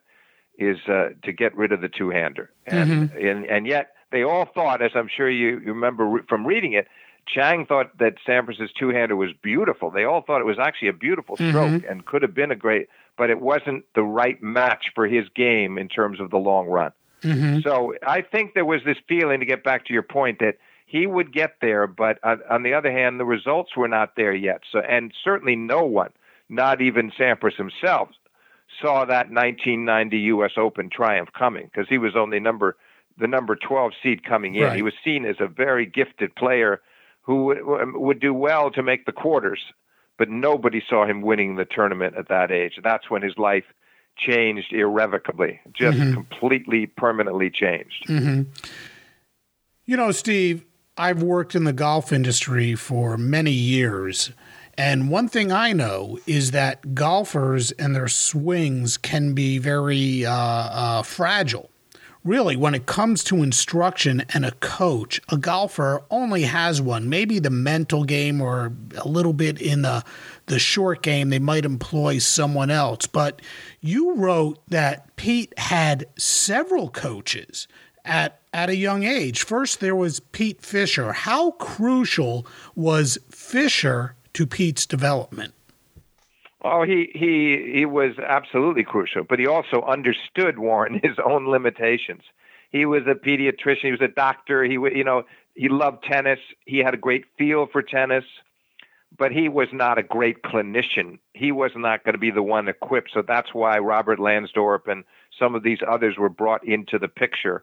[0.59, 2.50] is uh, to get rid of the two hander.
[2.66, 3.26] And, mm-hmm.
[3.26, 6.72] and and yet they all thought, as I'm sure you, you remember re- from reading
[6.72, 6.87] it,
[7.26, 9.90] Chang thought that Sampras's two hander was beautiful.
[9.90, 11.90] They all thought it was actually a beautiful stroke mm-hmm.
[11.90, 15.79] and could have been a great but it wasn't the right match for his game
[15.79, 16.92] in terms of the long run.
[17.22, 17.61] Mm-hmm.
[17.61, 21.07] So I think there was this feeling to get back to your point that he
[21.07, 24.61] would get there, but on, on the other hand, the results were not there yet.
[24.70, 26.11] So, and certainly no one,
[26.48, 28.11] not even Sampras himself,
[28.81, 30.52] saw that 1990 U.S.
[30.57, 32.76] Open triumph coming because he was only number
[33.18, 34.64] the number 12 seed coming in.
[34.64, 34.76] Right.
[34.76, 36.83] He was seen as a very gifted player
[37.22, 37.59] who would,
[37.94, 39.61] would do well to make the quarters
[40.18, 42.79] but nobody saw him winning the tournament at that age.
[42.83, 43.64] That's when his life
[44.16, 46.14] changed irrevocably, just mm-hmm.
[46.14, 48.07] completely, permanently changed.
[48.09, 48.42] Mm-hmm.
[49.85, 50.64] You know, Steve,
[50.96, 54.33] I've worked in the golf industry for many years.
[54.79, 60.33] And one thing I know is that golfers and their swings can be very uh,
[60.33, 61.70] uh, fragile
[62.27, 67.09] really, when it comes to instruction and a coach, a golfer only has one.
[67.09, 70.05] Maybe the mental game or a little bit in the
[70.47, 73.07] the short game, they might employ someone else.
[73.07, 73.43] But
[73.81, 77.67] you wrote that Pete had several coaches
[78.05, 79.43] at at a young age.
[79.43, 81.12] First, there was Pete Fisher.
[81.12, 85.55] How crucial was Fisher to Pete's development?
[86.68, 92.22] Oh, he he he was absolutely crucial, but he also understood Warren his own limitations.
[92.70, 93.83] He was a pediatrician.
[93.85, 94.64] He was a doctor.
[94.64, 95.22] He you know
[95.55, 96.40] he loved tennis.
[96.64, 98.24] He had a great feel for tennis,
[99.16, 101.18] but he was not a great clinician.
[101.35, 103.11] He was not going to be the one equipped.
[103.14, 105.05] So that's why Robert Lansdorp and
[105.38, 107.62] some of these others were brought into the picture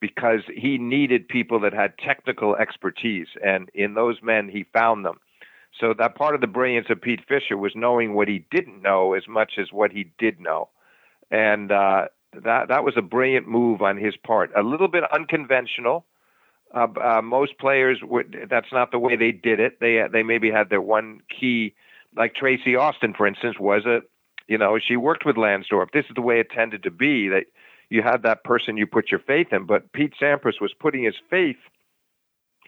[0.00, 5.20] because he needed people that had technical expertise, and in those men he found them.
[5.78, 9.14] So that part of the brilliance of Pete Fisher was knowing what he didn't know
[9.14, 10.68] as much as what he did know,
[11.30, 14.50] and uh, that that was a brilliant move on his part.
[14.56, 16.04] A little bit unconventional.
[16.74, 18.46] Uh, uh, most players would.
[18.48, 19.80] That's not the way they did it.
[19.80, 21.74] They they maybe had their one key,
[22.16, 24.00] like Tracy Austin, for instance, was a,
[24.48, 25.92] you know, she worked with Lansdorp.
[25.92, 27.28] This is the way it tended to be.
[27.28, 27.46] That
[27.88, 29.66] you had that person you put your faith in.
[29.66, 31.56] But Pete Sampras was putting his faith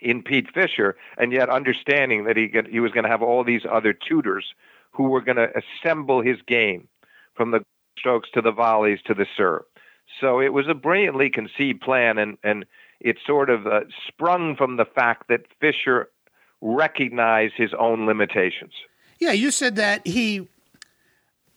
[0.01, 3.65] in Pete Fisher, and yet understanding that he he was going to have all these
[3.69, 4.53] other tutors
[4.91, 6.87] who were going to assemble his game
[7.35, 7.65] from the
[7.97, 9.63] strokes to the volleys to the serve.
[10.19, 12.65] So it was a brilliantly conceived plan, and and
[12.99, 16.09] it sort of uh, sprung from the fact that Fisher
[16.61, 18.73] recognized his own limitations.
[19.19, 20.47] Yeah, you said that he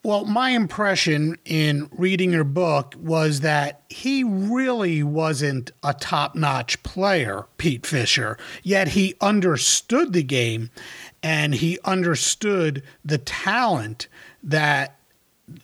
[0.03, 6.81] well, my impression in reading your book was that he really wasn't a top notch
[6.85, 10.71] player, Pete Fisher, yet he understood the game
[11.23, 14.07] and he understood the talent
[14.45, 14.97] that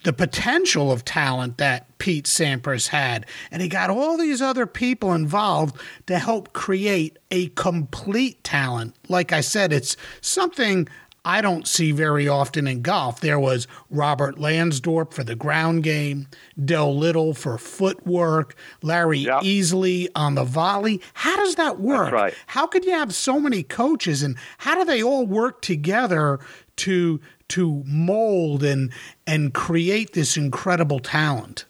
[0.03, 3.25] the potential of talent that Pete Sampras had.
[3.51, 5.75] And he got all these other people involved
[6.07, 8.95] to help create a complete talent.
[9.09, 10.87] Like I said, it's something
[11.25, 13.21] I don't see very often in golf.
[13.21, 16.27] There was Robert Lansdorp for the ground game,
[16.63, 19.41] Del Little for footwork, Larry yep.
[19.41, 21.01] Easley on the volley.
[21.13, 22.11] How does that work?
[22.11, 22.33] Right.
[22.47, 26.39] How could you have so many coaches and how do they all work together
[26.77, 28.91] to to mold and
[29.25, 31.65] and create this incredible talent?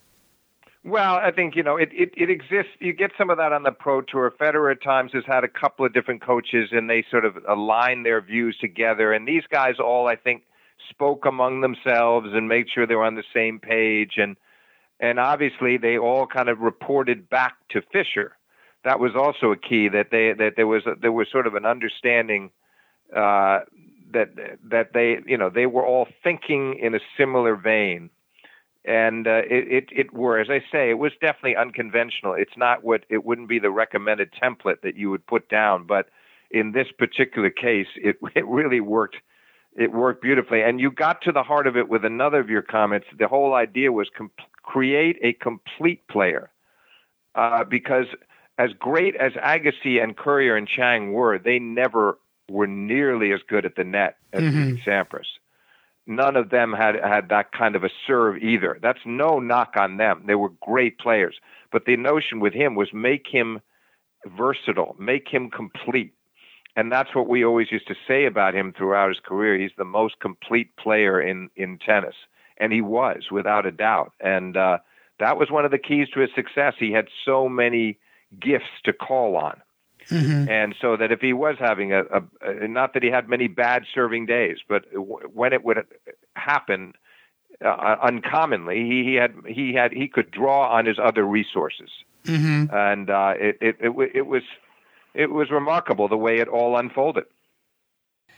[0.85, 2.73] Well, I think you know it, it, it exists.
[2.79, 4.33] You get some of that on the pro tour.
[4.39, 8.03] Federer at times has had a couple of different coaches, and they sort of align
[8.03, 9.13] their views together.
[9.13, 10.43] And these guys all, I think,
[10.89, 14.13] spoke among themselves and made sure they were on the same page.
[14.17, 14.35] And
[14.99, 18.35] and obviously, they all kind of reported back to Fisher.
[18.83, 21.55] That was also a key that they that there was a, there was sort of
[21.55, 22.51] an understanding
[23.15, 23.59] uh,
[24.11, 24.31] that
[24.69, 28.09] that they you know they were all thinking in a similar vein
[28.85, 32.33] and uh, it, it it were as I say, it was definitely unconventional.
[32.33, 36.09] It's not what it wouldn't be the recommended template that you would put down, but
[36.51, 39.17] in this particular case, it it really worked.
[39.75, 42.61] It worked beautifully, and you got to the heart of it with another of your
[42.61, 43.07] comments.
[43.17, 44.29] The whole idea was com-
[44.61, 46.51] create a complete player,
[47.33, 48.05] uh, because
[48.59, 52.19] as great as Agassi and Courier and Chang were, they never
[52.49, 54.87] were nearly as good at the net as mm-hmm.
[54.87, 55.25] Sampras
[56.05, 58.79] none of them had had that kind of a serve either.
[58.81, 60.23] That's no knock on them.
[60.27, 61.35] They were great players,
[61.71, 63.61] but the notion with him was make him
[64.25, 66.13] versatile, make him complete.
[66.75, 69.57] And that's what we always used to say about him throughout his career.
[69.57, 72.15] He's the most complete player in in tennis,
[72.57, 74.13] and he was without a doubt.
[74.19, 74.79] And uh,
[75.19, 76.73] that was one of the keys to his success.
[76.79, 77.99] He had so many
[78.39, 79.61] gifts to call on.
[80.09, 80.49] Mm-hmm.
[80.49, 83.47] And so that if he was having a, a, a, not that he had many
[83.47, 85.85] bad serving days, but w- when it would
[86.35, 86.93] happen
[87.63, 91.89] uh, uncommonly, he, he had he had he could draw on his other resources,
[92.25, 92.73] mm-hmm.
[92.75, 94.43] and uh, it, it it it was
[95.13, 97.25] it was remarkable the way it all unfolded.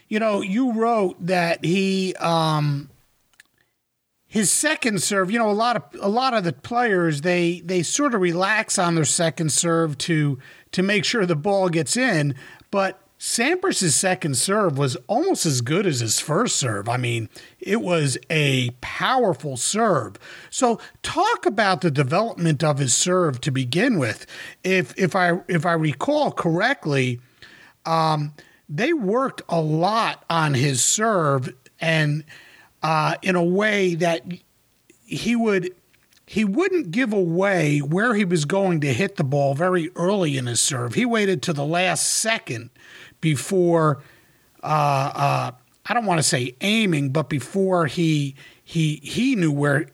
[0.08, 2.90] You know, you wrote that he um,
[4.28, 7.82] his second serve, you know, a lot of a lot of the players they they
[7.82, 10.38] sort of relax on their second serve to
[10.76, 12.34] to make sure the ball gets in,
[12.70, 16.86] but Sampras' second serve was almost as good as his first serve.
[16.86, 20.18] I mean, it was a powerful serve.
[20.50, 24.26] So, talk about the development of his serve to begin with.
[24.62, 27.20] If if I if I recall correctly,
[27.86, 28.34] um,
[28.68, 32.22] they worked a lot on his serve and
[32.82, 34.26] uh, in a way that
[35.06, 35.74] he would
[36.26, 40.46] he wouldn't give away where he was going to hit the ball very early in
[40.46, 40.94] his serve.
[40.94, 42.70] He waited to the last second
[43.20, 44.02] before
[44.62, 44.66] uh,
[45.14, 45.50] uh,
[45.88, 49.86] I don't want to say aiming, but before he he he knew where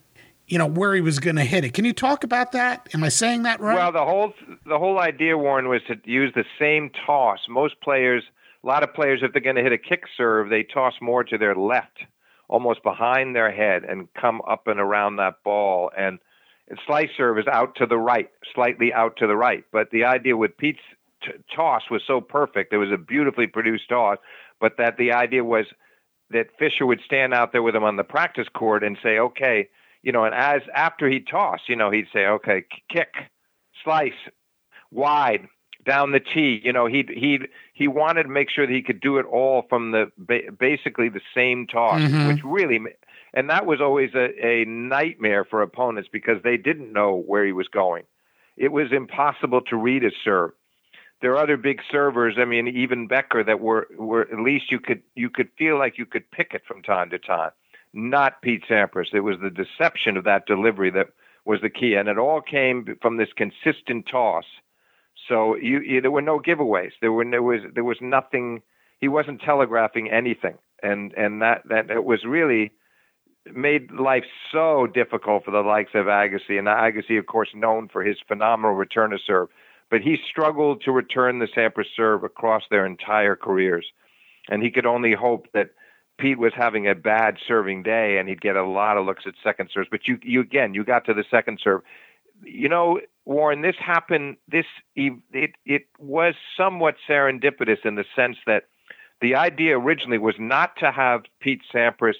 [0.52, 1.72] you know, where he was going to hit it.
[1.72, 2.86] Can you talk about that?
[2.92, 3.74] Am I saying that right?
[3.74, 4.34] Well, the whole
[4.66, 7.38] the whole idea, Warren, was to use the same toss.
[7.48, 8.22] Most players,
[8.62, 11.24] a lot of players, if they're going to hit a kick serve, they toss more
[11.24, 12.00] to their left,
[12.52, 15.90] almost behind their head, and come up and around that ball.
[15.96, 16.18] And,
[16.68, 19.64] and slice serve is out to the right, slightly out to the right.
[19.72, 20.78] But the idea with Pete's
[21.24, 22.72] t- toss was so perfect.
[22.72, 24.18] It was a beautifully produced toss,
[24.60, 25.66] but that the idea was
[26.30, 29.68] that Fisher would stand out there with him on the practice court and say, okay
[30.02, 33.14] you know, and as after he tossed, you know, he'd say, okay, kick,
[33.84, 34.10] slice,
[34.90, 35.48] wide,
[35.84, 36.60] down the tee.
[36.62, 37.40] You know, he he
[37.72, 40.10] he wanted to make sure that he could do it all from the
[40.58, 42.28] basically the same toss, mm-hmm.
[42.28, 42.80] which really,
[43.34, 47.52] and that was always a, a nightmare for opponents because they didn't know where he
[47.52, 48.04] was going.
[48.56, 50.52] It was impossible to read his serve.
[51.20, 52.34] There are other big servers.
[52.38, 55.98] I mean, even Becker that were were at least you could you could feel like
[55.98, 57.52] you could pick it from time to time
[57.92, 59.12] not Pete Sampras.
[59.12, 61.08] It was the deception of that delivery that
[61.44, 64.44] was the key, and it all came from this consistent toss.
[65.28, 66.92] So you, you, there were no giveaways.
[67.00, 68.62] There were there was there was nothing.
[68.98, 72.72] He wasn't telegraphing anything, and and that that it was really
[73.52, 78.04] made life so difficult for the likes of Agassi, and Agassi, of course, known for
[78.04, 79.48] his phenomenal return to serve,
[79.90, 83.86] but he struggled to return the Sampras serve across their entire careers,
[84.48, 85.70] and he could only hope that
[86.18, 89.34] Pete was having a bad serving day and he'd get a lot of looks at
[89.42, 89.88] second serves.
[89.90, 91.80] But you, you again, you got to the second serve.
[92.44, 94.36] You know, Warren, this happened.
[94.48, 98.64] This it it was somewhat serendipitous in the sense that
[99.20, 102.16] the idea originally was not to have Pete Sampras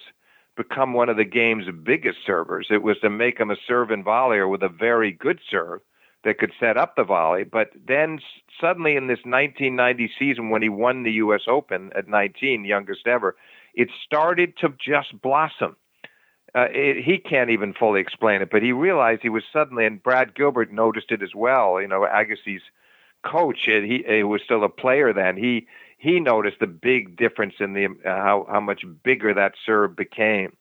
[0.56, 2.68] become one of the game's biggest servers.
[2.70, 5.80] It was to make him a serve and volleyer with a very good serve
[6.24, 7.44] that could set up the volley.
[7.44, 8.20] But then
[8.60, 11.42] suddenly in this 1990 season, when he won the U.S.
[11.48, 13.34] Open at 19, youngest ever,
[13.74, 15.76] it started to just blossom.
[16.54, 20.02] Uh, it, he can't even fully explain it, but he realized he was suddenly, and
[20.02, 21.80] Brad Gilbert noticed it as well.
[21.80, 22.62] You know, Agassi's
[23.24, 25.36] coach, and he, he was still a player then.
[25.36, 29.96] He he noticed the big difference in the uh, how how much bigger that serve
[29.96, 30.54] became.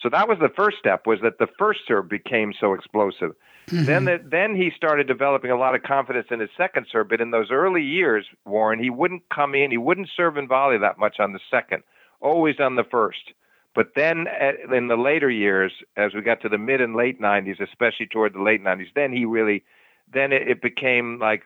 [0.00, 1.06] So that was the first step.
[1.06, 3.32] Was that the first serve became so explosive.
[3.66, 3.84] Mm-hmm.
[3.84, 7.08] Then the, then he started developing a lot of confidence in his second serve.
[7.08, 9.72] But in those early years, Warren, he wouldn't come in.
[9.72, 11.82] He wouldn't serve and volley that much on the second
[12.20, 13.32] always on the first.
[13.76, 17.20] But then at, in the later years, as we got to the mid and late
[17.20, 19.64] 90s, especially toward the late 90s, then he really,
[20.12, 21.42] then it, it became like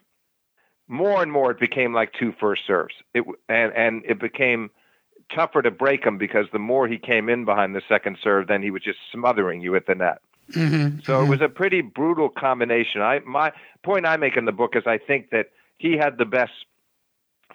[0.86, 2.94] more and more, it became like two first serves.
[3.14, 4.70] It, and, and it became
[5.34, 8.62] tougher to break him because the more he came in behind the second serve, then
[8.62, 10.22] he was just smothering you at the net.
[10.52, 11.26] Mm-hmm, so mm-hmm.
[11.26, 13.02] it was a pretty brutal combination.
[13.02, 13.52] I my
[13.84, 16.52] point I make in the book is I think that he had the best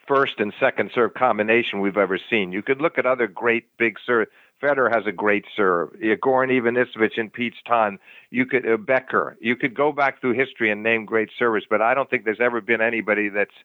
[0.07, 2.51] first and second serve combination we've ever seen.
[2.51, 4.27] You could look at other great big serve.
[4.61, 5.91] Federer has a great serve.
[5.93, 7.99] Goran Ivanisevic and Pete's time.
[8.29, 9.37] You could uh, Becker.
[9.41, 12.41] You could go back through history and name great servers, but I don't think there's
[12.41, 13.55] ever been anybody that's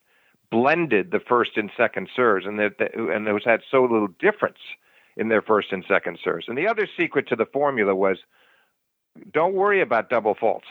[0.50, 4.58] blended the first and second serves, and that and has had so little difference
[5.16, 6.46] in their first and second serves.
[6.48, 8.18] And the other secret to the formula was,
[9.32, 10.66] don't worry about double faults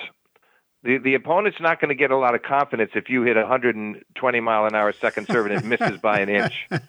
[0.84, 3.42] the the opponent's not going to get a lot of confidence if you hit a
[3.42, 6.68] 120 mile an hour second serve and it misses by an inch.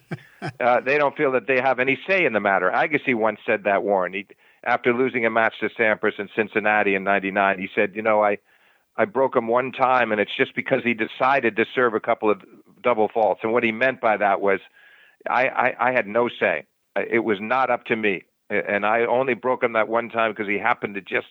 [0.58, 2.70] Uh, they don't feel that they have any say in the matter.
[2.74, 4.14] Agassi once said that Warren.
[4.14, 4.26] He,
[4.64, 8.38] after losing a match to Sampras in Cincinnati in '99, he said, "You know, I
[8.96, 12.30] I broke him one time, and it's just because he decided to serve a couple
[12.30, 12.40] of
[12.82, 14.60] double faults." And what he meant by that was,
[15.28, 16.64] I I, I had no say.
[16.96, 20.48] It was not up to me, and I only broke him that one time because
[20.48, 21.28] he happened to just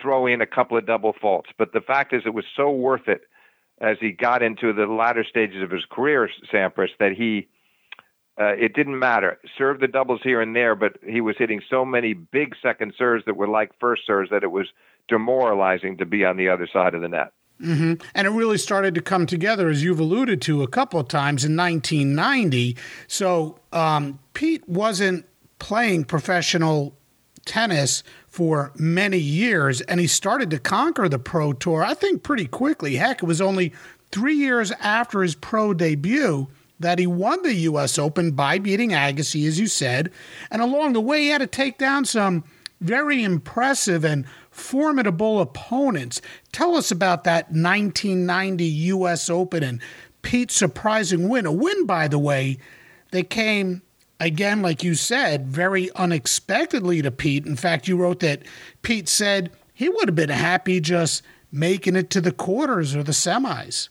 [0.00, 1.50] throw in a couple of double faults.
[1.58, 3.22] But the fact is, it was so worth it
[3.80, 7.48] as he got into the latter stages of his career, Sampras, that he
[8.38, 9.38] uh, it didn't matter.
[9.56, 13.24] Served the doubles here and there, but he was hitting so many big second serves
[13.24, 14.66] that were like first serves that it was
[15.08, 17.32] demoralizing to be on the other side of the net.
[17.62, 17.94] Mm-hmm.
[18.14, 21.44] And it really started to come together, as you've alluded to a couple of times
[21.44, 22.76] in 1990.
[23.06, 25.26] So um, Pete wasn't
[25.58, 26.94] playing professional
[27.46, 28.02] tennis
[28.36, 32.96] for many years, and he started to conquer the Pro Tour, I think, pretty quickly.
[32.96, 33.72] Heck, it was only
[34.12, 36.46] three years after his pro debut
[36.78, 37.98] that he won the U.S.
[37.98, 40.12] Open by beating Agassi, as you said.
[40.50, 42.44] And along the way, he had to take down some
[42.78, 46.20] very impressive and formidable opponents.
[46.52, 49.30] Tell us about that 1990 U.S.
[49.30, 49.80] Open and
[50.20, 51.46] Pete's surprising win.
[51.46, 52.58] A win, by the way,
[53.12, 53.80] that came
[54.20, 57.46] again, like you said, very unexpectedly to Pete.
[57.46, 58.42] In fact, you wrote that
[58.82, 63.12] Pete said he would have been happy just making it to the quarters or the
[63.12, 63.88] semis.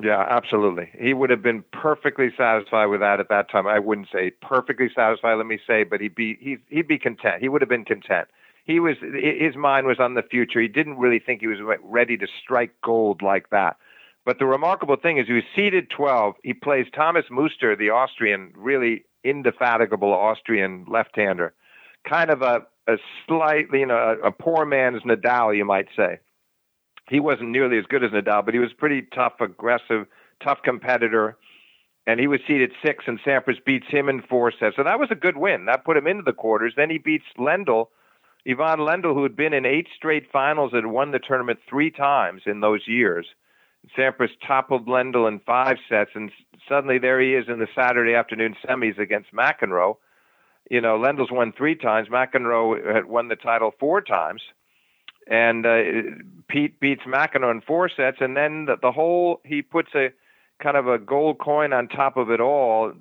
[0.00, 0.90] Yeah, absolutely.
[0.96, 3.66] He would have been perfectly satisfied with that at that time.
[3.66, 7.42] I wouldn't say perfectly satisfied, let me say, but he'd be he he'd be content.
[7.42, 8.28] He would have been content.
[8.64, 10.60] he was his mind was on the future.
[10.60, 13.76] He didn't really think he was ready to strike gold like that.
[14.24, 16.34] But the remarkable thing is, he was seeded 12.
[16.44, 21.54] He plays Thomas Muster, the Austrian, really indefatigable Austrian left-hander,
[22.08, 22.96] kind of a a
[23.26, 26.20] slightly, you know, a, a poor man's Nadal, you might say.
[27.10, 30.06] He wasn't nearly as good as Nadal, but he was pretty tough, aggressive,
[30.42, 31.36] tough competitor
[32.08, 34.76] and he was seeded six, and Sampras beats him in four sets.
[34.76, 35.66] So that was a good win.
[35.66, 36.72] That put him into the quarters.
[36.74, 37.88] Then he beats Lendl,
[38.48, 42.42] Ivan Lendl, who had been in eight straight finals and won the tournament three times
[42.46, 43.26] in those years.
[43.96, 46.30] Sampras toppled Lendl in five sets, and
[46.68, 49.96] suddenly there he is in the Saturday afternoon semis against McEnroe.
[50.70, 52.08] You know, Lendl's won three times.
[52.08, 54.42] McEnroe had won the title four times.
[55.30, 55.78] And uh,
[56.48, 60.08] Pete beats McEnroe in four sets, and then the, the whole he puts a
[60.62, 62.92] kind of a gold coin on top of it all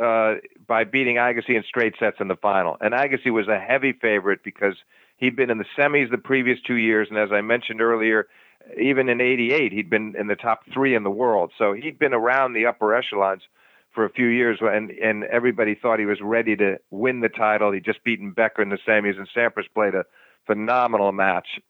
[0.00, 0.34] uh,
[0.66, 2.76] by beating Agassi in straight sets in the final.
[2.80, 4.74] And Agassi was a heavy favorite because
[5.16, 8.28] he'd been in the semis the previous two years, and as I mentioned earlier,
[8.80, 11.52] even in '88 he'd been in the top three in the world.
[11.58, 13.42] So he'd been around the upper echelons
[13.94, 17.72] for a few years, and and everybody thought he was ready to win the title.
[17.72, 20.04] He'd just beaten Becker in the semis, and Sampras played a
[20.46, 21.60] phenomenal match.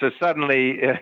[0.00, 0.80] So suddenly.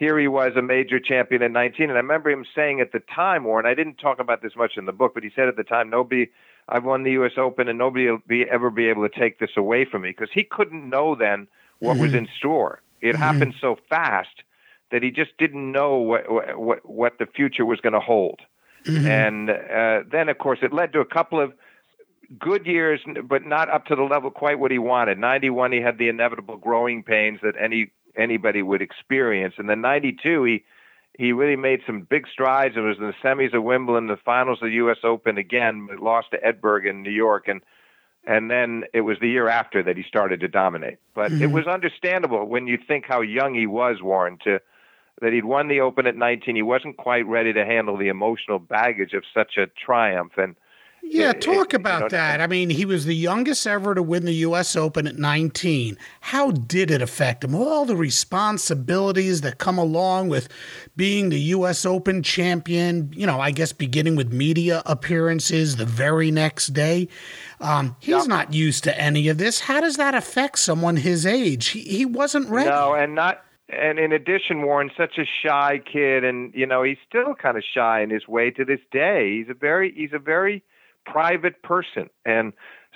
[0.00, 3.02] here he was a major champion in 19 and i remember him saying at the
[3.14, 5.56] time warren i didn't talk about this much in the book but he said at
[5.56, 6.26] the time nobody
[6.70, 9.50] i've won the us open and nobody will be, ever be able to take this
[9.56, 11.46] away from me because he couldn't know then
[11.78, 12.02] what mm-hmm.
[12.02, 13.22] was in store it mm-hmm.
[13.22, 14.42] happened so fast
[14.90, 18.40] that he just didn't know what what what the future was going to hold
[18.84, 19.06] mm-hmm.
[19.06, 21.52] and uh, then of course it led to a couple of
[22.38, 25.18] good years, but not up to the level quite what he wanted.
[25.18, 29.54] 91, he had the inevitable growing pains that any anybody would experience.
[29.58, 30.64] And then '92, he
[31.18, 34.58] he really made some big strides and was in the semis of Wimbledon, the finals
[34.62, 34.98] of the U.S.
[35.04, 37.62] Open again, but lost to Edberg in New York, and
[38.26, 40.98] and then it was the year after that he started to dominate.
[41.14, 41.42] But mm-hmm.
[41.42, 44.60] it was understandable when you think how young he was, Warren, to
[45.20, 46.56] that he'd won the Open at 19.
[46.56, 50.56] He wasn't quite ready to handle the emotional baggage of such a triumph, and
[51.02, 52.40] yeah, talk about you know, that.
[52.40, 54.76] I mean, he was the youngest ever to win the U.S.
[54.76, 55.96] Open at 19.
[56.20, 57.54] How did it affect him?
[57.54, 60.48] All the responsibilities that come along with
[60.96, 61.86] being the U.S.
[61.86, 67.08] Open champion, you know, I guess beginning with media appearances the very next day.
[67.60, 69.60] Um, he's not used to any of this.
[69.60, 71.68] How does that affect someone his age?
[71.68, 72.70] He, he wasn't ready.
[72.70, 73.44] No, and not.
[73.72, 77.62] And in addition, Warren, such a shy kid, and you know he's still kind of
[77.62, 79.38] shy in his way to this day.
[79.38, 80.62] He's a very, he's a very
[81.06, 82.10] private person.
[82.24, 82.52] And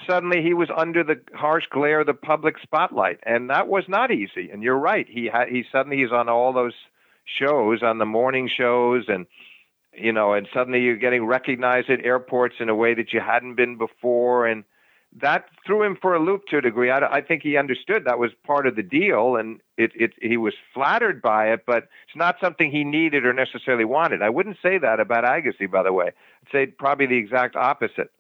[0.09, 3.20] suddenly he was under the harsh glare of the public spotlight.
[3.25, 4.51] And that was not easy.
[4.53, 5.07] And you're right.
[5.09, 6.75] He had, he suddenly he's on all those
[7.25, 9.27] shows, on the morning shows and
[9.97, 13.55] you know, and suddenly you're getting recognized at airports in a way that you hadn't
[13.55, 14.45] been before.
[14.47, 14.64] And
[15.21, 16.91] that threw him for a loop to a degree.
[16.91, 20.37] I, I think he understood that was part of the deal, and it, it he
[20.37, 24.23] was flattered by it, but it's not something he needed or necessarily wanted.
[24.23, 26.07] I wouldn't say that about Agassi, by the way.
[26.07, 28.11] I'd say probably the exact opposite.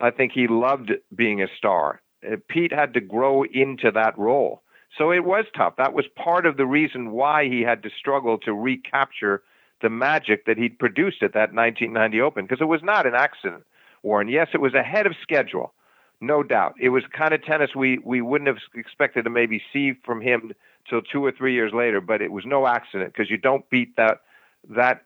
[0.00, 2.00] I think he loved being a star.
[2.26, 4.62] Uh, Pete had to grow into that role.
[4.96, 5.74] So it was tough.
[5.76, 9.42] That was part of the reason why he had to struggle to recapture
[9.82, 13.64] the magic that he'd produced at that 1990 Open, because it was not an accident,
[14.02, 14.28] Warren.
[14.28, 15.74] Yes, it was ahead of schedule
[16.20, 16.74] no doubt.
[16.80, 20.52] It was kind of tennis we, we wouldn't have expected to maybe see from him
[20.88, 23.96] till two or three years later, but it was no accident because you don't beat
[23.96, 24.22] that
[24.68, 25.04] that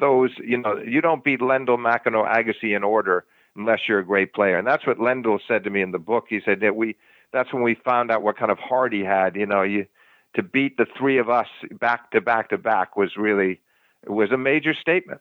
[0.00, 3.24] those you know you don't beat Lendl, McEnroe, Agassi in order
[3.56, 6.26] unless you're a great player, and that's what Lendl said to me in the book.
[6.28, 6.96] He said that we
[7.32, 9.36] that's when we found out what kind of heart he had.
[9.36, 9.86] You know, you
[10.34, 13.60] to beat the three of us back to back to back was really
[14.06, 15.20] was a major statement.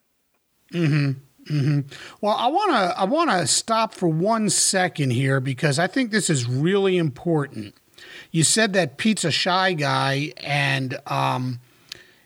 [0.73, 1.19] Mm-hmm.
[1.49, 1.81] Mm-hmm.
[2.21, 6.11] Well, I want to I want to stop for one second here because I think
[6.11, 7.75] this is really important.
[8.31, 11.59] You said that Pete's a shy guy, and um,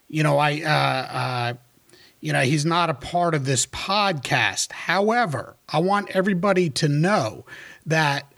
[0.08, 1.54] you know I uh, uh,
[2.20, 4.72] you know he's not a part of this podcast.
[4.72, 7.46] However, I want everybody to know
[7.86, 8.32] that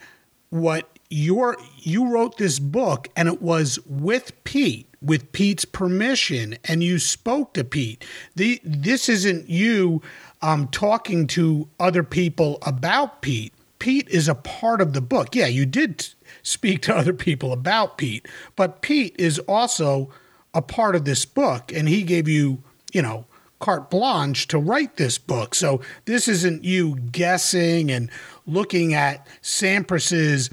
[0.50, 6.82] what your you wrote this book, and it was with Pete with Pete's permission, and
[6.84, 8.06] you spoke to Pete.
[8.36, 10.02] The, this isn't you
[10.44, 15.36] um, talking to other people about Pete, Pete is a part of the book.
[15.36, 16.08] Yeah, you did
[16.44, 20.12] speak to other people about Pete, but Pete is also
[20.54, 23.26] a part of this book, and he gave you, you know,
[23.60, 25.56] carte blanche to write this book.
[25.56, 28.12] So this isn't you guessing and
[28.46, 30.50] looking at Sampras's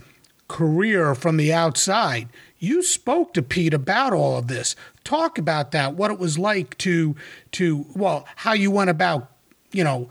[0.47, 2.29] career from the outside.
[2.61, 4.77] You spoke to Pete about all of this.
[5.03, 7.17] Talk about that, what it was like to
[7.53, 9.31] to well, how you went about
[9.73, 10.09] you know,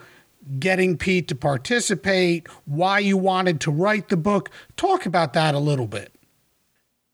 [0.59, 4.49] getting Pete to participate, why you wanted to write the book.
[4.77, 6.13] Talk about that a little bit.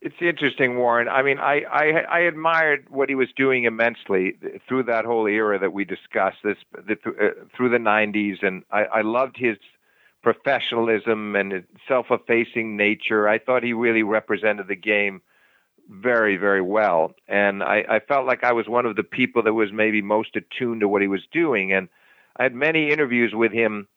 [0.01, 1.07] It's interesting, Warren.
[1.07, 4.37] I mean, I, I, I admired what he was doing immensely
[4.67, 8.83] through that whole era that we discussed, this the, uh, through the '90s, and I,
[8.83, 9.57] I loved his
[10.21, 13.27] professionalism and self-effacing nature.
[13.27, 15.23] I thought he really represented the game
[15.89, 19.53] very, very well, and I, I felt like I was one of the people that
[19.53, 21.73] was maybe most attuned to what he was doing.
[21.73, 21.89] And
[22.37, 23.87] I had many interviews with him,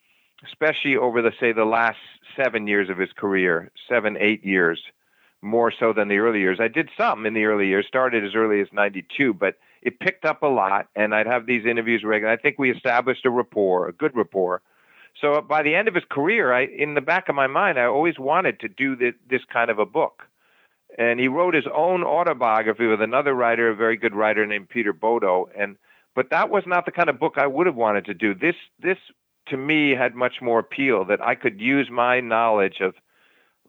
[0.44, 1.98] especially over the say the last
[2.36, 4.80] seven years of his career, seven, eight years
[5.40, 6.58] more so than the early years.
[6.60, 10.24] I did some in the early years, started as early as 92, but it picked
[10.24, 12.36] up a lot, and I'd have these interviews regularly.
[12.36, 14.62] I think we established a rapport, a good rapport.
[15.20, 17.84] So by the end of his career, I, in the back of my mind, I
[17.84, 20.24] always wanted to do this, this kind of a book.
[20.96, 24.92] And he wrote his own autobiography with another writer, a very good writer named Peter
[24.92, 25.48] Bodo.
[25.56, 25.76] And
[26.18, 28.34] but that was not the kind of book I would have wanted to do.
[28.34, 28.96] This this
[29.50, 32.94] to me had much more appeal that I could use my knowledge of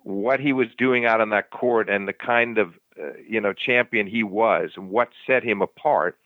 [0.02, 2.70] what he was doing out on that court and the kind of
[3.00, 6.18] uh, you know champion he was and what set him apart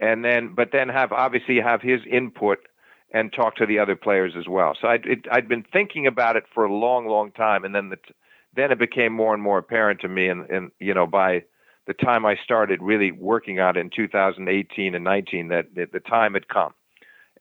[0.00, 2.58] and then but then have obviously have his input
[3.14, 6.34] and talk to the other players as well so I'd, it, I'd been thinking about
[6.34, 7.98] it for a long long time and then the,
[8.56, 11.44] then it became more and more apparent to me and, and you know by
[11.88, 16.00] the time I started really working on it in 2018 and 19 that, that the
[16.00, 16.72] time had come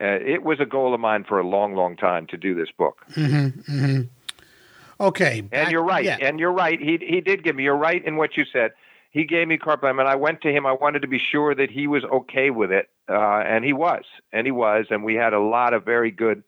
[0.01, 2.69] uh, it was a goal of mine for a long long time to do this
[2.75, 4.01] book mm-hmm, mm-hmm.
[4.99, 5.41] Okay.
[5.41, 6.03] Back, and you're right.
[6.03, 6.17] Yeah.
[6.19, 6.79] And you're right.
[6.79, 7.63] He he did give me.
[7.63, 8.71] You're right in what you said.
[9.11, 10.65] He gave me carte blanche, and I went to him.
[10.65, 14.03] I wanted to be sure that he was okay with it, uh, and he was,
[14.33, 16.43] and he was, and we had a lot of very good,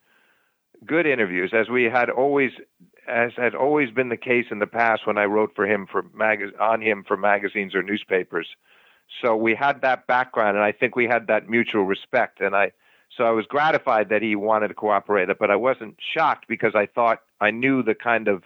[0.85, 2.51] good interviews, as we had always,
[3.09, 6.05] as had always been the case in the past when I wrote for him for
[6.13, 8.47] mag- on him for magazines or newspapers.
[9.21, 12.71] So we had that background, and I think we had that mutual respect, and I
[13.17, 16.85] so I was gratified that he wanted to cooperate, but I wasn't shocked because I
[16.85, 18.43] thought I knew the kind of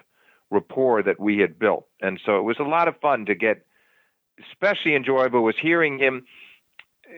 [0.49, 1.85] rapport that we had built.
[2.01, 3.65] And so it was a lot of fun to get,
[4.51, 6.25] especially enjoyable was hearing him,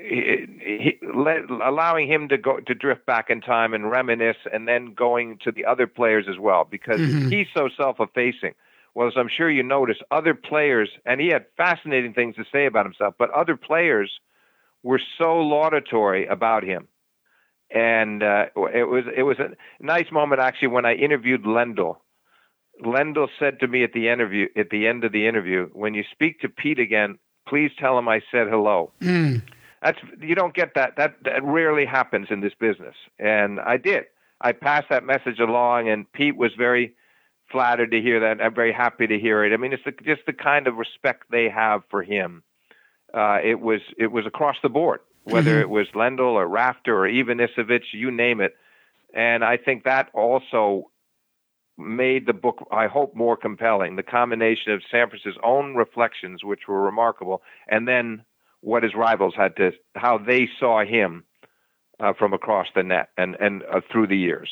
[0.03, 4.67] he, he, let, allowing him to go to drift back in time and reminisce, and
[4.67, 7.29] then going to the other players as well because mm-hmm.
[7.29, 8.53] he's so self-effacing.
[8.93, 12.65] Well, as I'm sure you notice, other players, and he had fascinating things to say
[12.65, 14.11] about himself, but other players
[14.83, 16.87] were so laudatory about him
[17.71, 19.49] and uh, it was it was a
[19.83, 21.97] nice moment actually when I interviewed Lendl.
[22.83, 26.03] Lendl said to me at the interview at the end of the interview, "When you
[26.11, 27.17] speak to Pete again,
[27.47, 29.41] please tell him I said hello." Mm.
[29.85, 30.97] That's you don't get that.
[30.97, 34.05] That that rarely happens in this business, and I did.
[34.41, 36.95] I passed that message along, and Pete was very
[37.51, 38.43] flattered to hear that.
[38.43, 39.53] I'm very happy to hear it.
[39.53, 42.43] I mean, it's the, just the kind of respect they have for him.
[43.13, 45.61] Uh, it was it was across the board whether mm-hmm.
[45.61, 48.53] it was Lendl or Rafter or Ivanisevic, you name it.
[49.13, 50.91] And I think that also
[51.77, 53.95] made the book, I hope, more compelling.
[53.95, 58.23] The combination of Sampras's own reflections, which were remarkable, and then
[58.61, 61.23] what his rivals had to, how they saw him
[61.99, 64.49] uh, from across the net and and uh, through the years.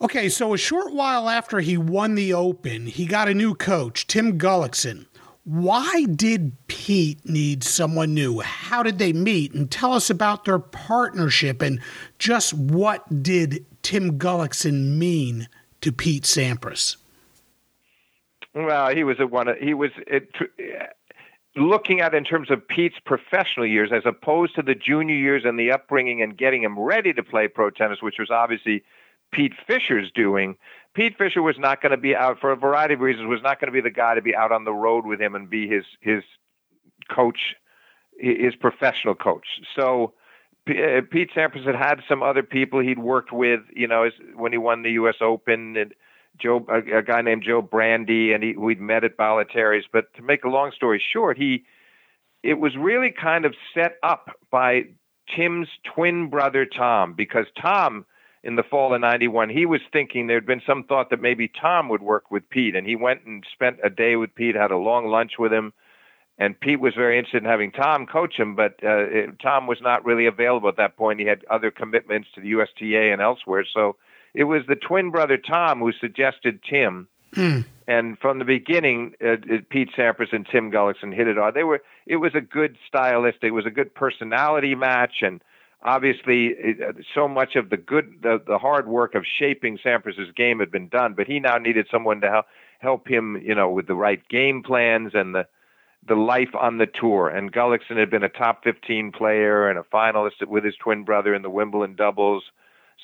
[0.00, 4.06] Okay, so a short while after he won the Open, he got a new coach,
[4.06, 5.06] Tim Gullikson.
[5.42, 8.40] Why did Pete need someone new?
[8.40, 9.54] How did they meet?
[9.54, 11.80] And tell us about their partnership and
[12.18, 15.48] just what did Tim Gullikson mean
[15.80, 16.96] to Pete Sampras?
[18.54, 19.48] Well, he was a one.
[19.60, 20.28] He was it,
[21.58, 25.58] looking at in terms of Pete's professional years as opposed to the junior years and
[25.58, 28.82] the upbringing and getting him ready to play pro tennis, which was obviously
[29.32, 30.56] Pete Fisher's doing.
[30.94, 33.28] Pete Fisher was not going to be out for a variety of reasons.
[33.28, 35.34] Was not going to be the guy to be out on the road with him
[35.34, 36.22] and be his his
[37.10, 37.54] coach,
[38.18, 39.60] his professional coach.
[39.76, 40.14] So
[40.68, 43.60] uh, Pete Sampras had had some other people he'd worked with.
[43.74, 45.16] You know, when he won the U.S.
[45.20, 45.94] Open, and
[46.40, 49.86] Joe, a, a guy named Joe Brandi, and he, we'd met at Bollettieri's.
[49.92, 51.64] But to make a long story short, he
[52.42, 54.82] it was really kind of set up by
[55.34, 58.06] Tim's twin brother Tom because Tom
[58.44, 61.88] in the fall of 91, he was thinking there'd been some thought that maybe Tom
[61.88, 62.76] would work with Pete.
[62.76, 65.72] And he went and spent a day with Pete, had a long lunch with him.
[66.38, 69.78] And Pete was very interested in having Tom coach him, but uh, it, Tom was
[69.82, 71.18] not really available at that point.
[71.18, 73.66] He had other commitments to the USTA and elsewhere.
[73.74, 73.96] So
[74.38, 77.08] it was the twin brother Tom who suggested Tim.
[77.34, 77.64] Mm.
[77.88, 79.34] And from the beginning, uh,
[79.68, 81.54] Pete Sampras and Tim Gullikson hit it off.
[81.54, 81.82] They were.
[82.06, 83.48] It was a good stylistic.
[83.48, 85.42] It was a good personality match, and
[85.82, 86.54] obviously
[87.14, 90.88] so much of the good the, the hard work of shaping Sampras's game had been
[90.88, 92.46] done, but he now needed someone to help
[92.78, 95.48] help him, you know, with the right game plans and the
[96.06, 97.28] the life on the tour.
[97.28, 101.34] And Gullikson had been a top 15 player and a finalist with his twin brother
[101.34, 102.44] in the Wimbledon doubles.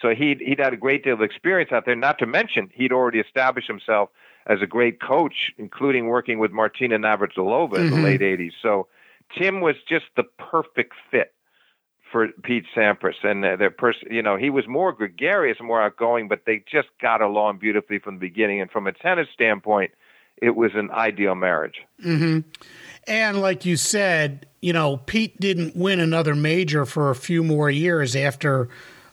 [0.01, 1.97] So he'd he'd had a great deal of experience out there.
[1.97, 4.11] Not to mention he'd already established himself
[4.47, 7.77] as a great coach, including working with Martina Navratilova mm-hmm.
[7.77, 8.05] in the mm-hmm.
[8.05, 8.53] late '80s.
[8.61, 8.89] So
[9.39, 11.33] Tim was just the perfect fit
[12.15, 16.29] for Pete Sampras, and their person, you know, he was more gregarious and more outgoing,
[16.29, 18.61] but they just got along beautifully from the beginning.
[18.61, 19.91] And from a tennis standpoint,
[20.41, 21.83] it was an ideal marriage.
[22.05, 22.49] Mm-hmm.
[23.09, 27.69] And like you said, you know, Pete didn't win another major for a few more
[27.69, 28.69] years after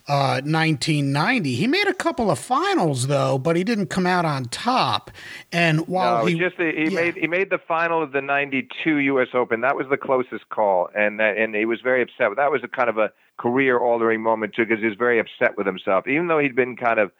[0.07, 1.55] uh, 1990.
[1.55, 5.11] He made a couple of finals though, but he didn't come out on top.
[5.51, 6.89] And while no, he just he yeah.
[6.89, 9.29] made he made the final of the 92 U.S.
[9.33, 9.61] Open.
[9.61, 12.29] That was the closest call, and that, and he was very upset.
[12.35, 15.57] That was a kind of a career altering moment too, because he was very upset
[15.57, 17.11] with himself, even though he'd been kind of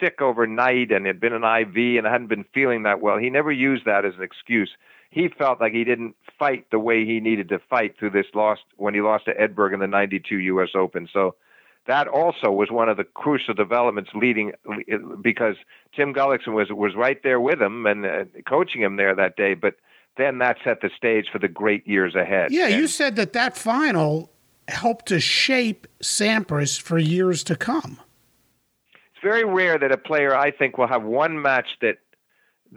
[0.00, 3.18] sick overnight and had been an IV and hadn't been feeling that well.
[3.18, 4.70] He never used that as an excuse.
[5.10, 8.58] He felt like he didn't fight the way he needed to fight through this loss
[8.76, 10.70] when he lost to Edberg in the 92 U.S.
[10.74, 11.08] Open.
[11.12, 11.36] So
[11.86, 14.52] that also was one of the crucial developments leading
[15.20, 15.56] because
[15.94, 19.54] Tim Gullikson was was right there with him and uh, coaching him there that day.
[19.54, 19.74] But
[20.16, 22.52] then that set the stage for the great years ahead.
[22.52, 24.30] Yeah, and, you said that that final
[24.68, 28.00] helped to shape Sampras for years to come.
[28.94, 31.98] It's very rare that a player, I think, will have one match that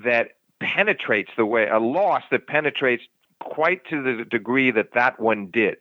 [0.04, 3.04] that penetrates the way a loss that penetrates
[3.40, 5.78] quite to the degree that that one did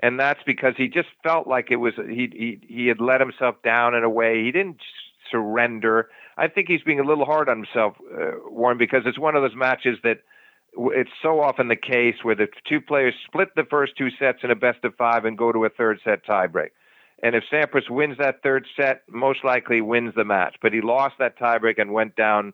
[0.00, 3.56] and that's because he just felt like it was he he he had let himself
[3.62, 4.80] down in a way he didn't
[5.30, 6.08] surrender.
[6.36, 9.42] I think he's being a little hard on himself, uh, Warren, because it's one of
[9.42, 10.18] those matches that
[10.76, 14.50] it's so often the case where the two players split the first two sets in
[14.50, 16.70] a best of five and go to a third set tiebreak.
[17.22, 20.54] And if Sampras wins that third set, most likely wins the match.
[20.62, 22.52] But he lost that tiebreak and went down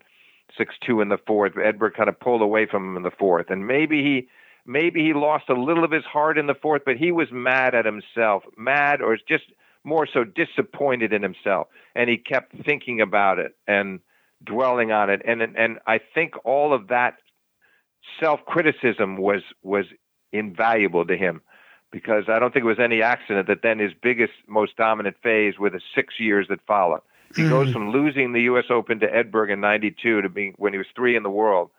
[0.57, 1.53] six two in the fourth.
[1.55, 4.29] Edberg kind of pulled away from him in the fourth, and maybe he
[4.67, 7.75] Maybe he lost a little of his heart in the fourth, but he was mad
[7.75, 9.45] at himself, mad or just
[9.85, 14.01] more so disappointed in himself, and he kept thinking about it and
[14.43, 15.21] dwelling on it.
[15.27, 17.19] And and I think all of that
[18.21, 19.85] self criticism was was
[20.33, 21.43] invaluable to him
[21.91, 25.59] because I don't think it was any accident that then his biggest, most dominant phase
[25.59, 27.03] were the six years that followed.
[27.37, 27.51] He mm.
[27.51, 28.65] goes from losing the U.S.
[28.71, 31.71] Open to Edberg in '92 to being when he was three in the world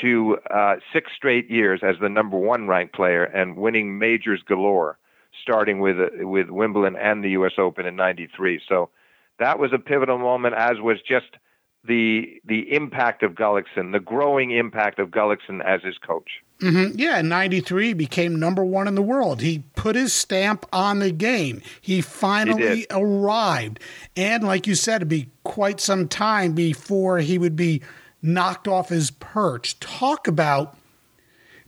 [0.00, 4.98] to uh, six straight years as the number one ranked player and winning majors galore,
[5.42, 7.52] starting with uh, with Wimbledon and the U.S.
[7.58, 8.60] Open in '93.
[8.68, 8.90] So
[9.38, 11.36] that was a pivotal moment, as was just
[11.86, 16.28] the the impact of Gullikson, the growing impact of Gullikson as his coach.
[16.60, 16.98] Mm-hmm.
[16.98, 19.40] Yeah, '93 became number one in the world.
[19.40, 21.60] He put his stamp on the game.
[21.80, 23.80] He finally he arrived,
[24.16, 27.82] and like you said, it'd be quite some time before he would be
[28.22, 29.78] knocked off his perch.
[29.80, 30.76] Talk about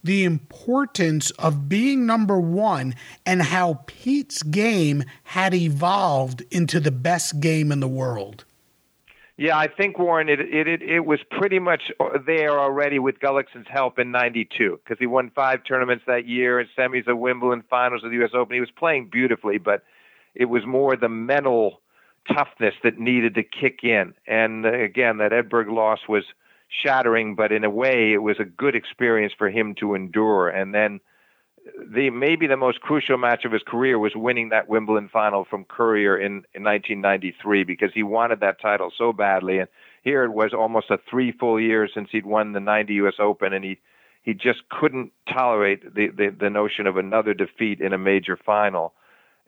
[0.02, 2.94] the importance of being number one
[3.26, 8.44] and how Pete's game had evolved into the best game in the world.
[9.36, 13.68] Yeah, I think Warren, it it it, was pretty much uh, there already with Gullikson's
[13.70, 18.02] help in '92 because he won five tournaments that year and semis of Wimbledon, finals
[18.02, 18.30] of the U.S.
[18.34, 18.54] Open.
[18.54, 19.84] He was playing beautifully, but
[20.34, 21.80] it was more the mental
[22.32, 24.14] toughness that needed to kick in.
[24.26, 26.24] And uh, again, that Edberg loss was
[26.68, 30.48] shattering, but in a way, it was a good experience for him to endure.
[30.48, 31.00] And then
[31.76, 35.64] the maybe the most crucial match of his career was winning that Wimbledon final from
[35.64, 39.58] Courier in, in 1993 because he wanted that title so badly.
[39.58, 39.68] And
[40.02, 43.14] here it was almost a three full years since he'd won the 90 U.S.
[43.18, 43.78] Open, and he
[44.22, 48.92] he just couldn't tolerate the, the the notion of another defeat in a major final.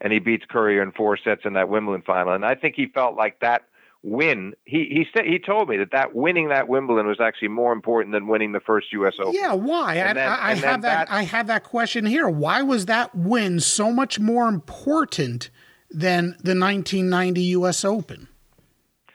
[0.01, 2.33] And he beats Courier in four sets in that Wimbledon final.
[2.33, 3.63] And I think he felt like that
[4.03, 4.55] win.
[4.65, 8.13] He he said he told me that that winning that Wimbledon was actually more important
[8.15, 9.15] than winning the first U.S.
[9.19, 9.35] Open.
[9.35, 9.93] Yeah, why?
[9.93, 12.29] I, then, I, I have that, that, I have that question here.
[12.29, 15.51] Why was that win so much more important
[15.91, 17.85] than the 1990 U.S.
[17.85, 18.29] Open?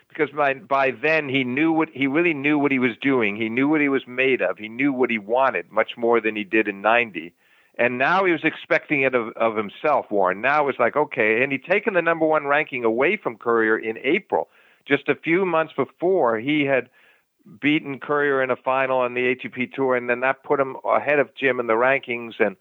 [0.09, 3.35] Because by by then he knew what he really knew what he was doing.
[3.35, 4.57] He knew what he was made of.
[4.57, 7.33] He knew what he wanted much more than he did in '90.
[7.77, 10.41] And now he was expecting it of, of himself, Warren.
[10.41, 13.97] Now it's like, okay, and he'd taken the number one ranking away from Courier in
[13.97, 14.47] April.
[14.87, 16.89] Just a few months before, he had
[17.59, 21.19] beaten Courier in a final on the ATP Tour, and then that put him ahead
[21.19, 22.55] of Jim in the rankings, and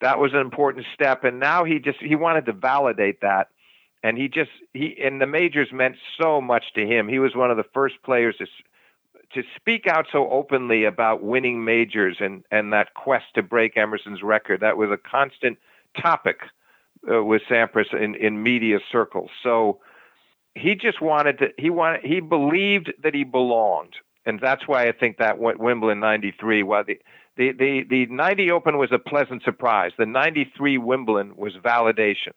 [0.00, 1.24] that was an important step.
[1.24, 3.48] And now he just he wanted to validate that,
[4.02, 7.08] and he just he and the majors meant so much to him.
[7.08, 8.46] He was one of the first players to
[9.34, 14.22] to speak out so openly about winning majors and and that quest to break Emerson's
[14.22, 14.60] record.
[14.60, 15.58] That was a constant
[16.00, 16.40] topic
[17.10, 19.30] uh, with Sampras in in media circles.
[19.42, 19.80] So
[20.54, 23.94] he just wanted to he wanted he believed that he belonged
[24.26, 26.98] and that's why I think that went Wimbledon 93 while the
[27.36, 29.92] the, the, the 90 Open was a pleasant surprise.
[29.96, 32.32] The 93 Wimbledon was validation.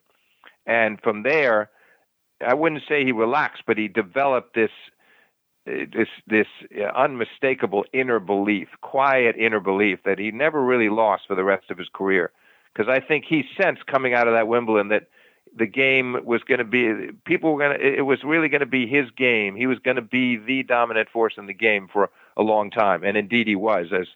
[0.66, 1.72] And from there,
[2.46, 4.70] I wouldn't say he relaxed, but he developed this
[5.66, 6.48] this this
[6.96, 11.78] unmistakable inner belief, quiet inner belief that he never really lost for the rest of
[11.78, 12.32] his career.
[12.74, 15.08] Because I think he sensed coming out of that Wimbledon that
[15.56, 18.66] the game was going to be people were going to it was really going to
[18.66, 19.56] be his game.
[19.56, 23.04] He was going to be the dominant force in the game for a long time,
[23.04, 24.08] and indeed he was, as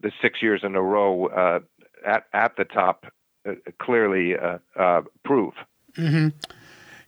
[0.00, 1.60] the six years in a row uh,
[2.04, 3.06] at at the top
[3.48, 5.54] uh, clearly uh, uh prove.
[5.96, 6.28] Mm-hmm.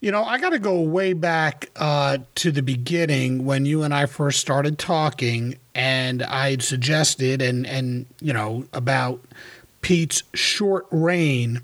[0.05, 3.95] You know, I got to go way back uh, to the beginning when you and
[3.95, 9.25] I first started talking, and I suggested and and you know about
[9.81, 11.63] Pete's short reign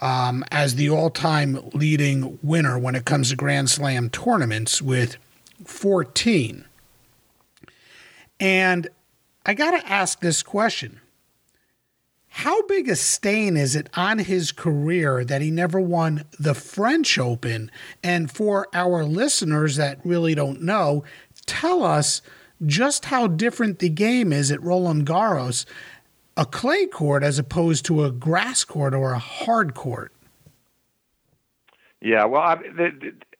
[0.00, 5.16] um, as the all-time leading winner when it comes to Grand Slam tournaments with
[5.64, 6.64] 14.
[8.40, 8.88] And
[9.46, 11.00] I got to ask this question
[12.32, 17.18] how big a stain is it on his career that he never won the French
[17.18, 17.70] Open?
[18.04, 21.04] And for our listeners that really don't know,
[21.44, 22.22] tell us
[22.64, 25.66] just how different the game is at Roland Garros,
[26.36, 30.12] a clay court as opposed to a grass court or a hard court.
[32.00, 32.56] Yeah, well, I,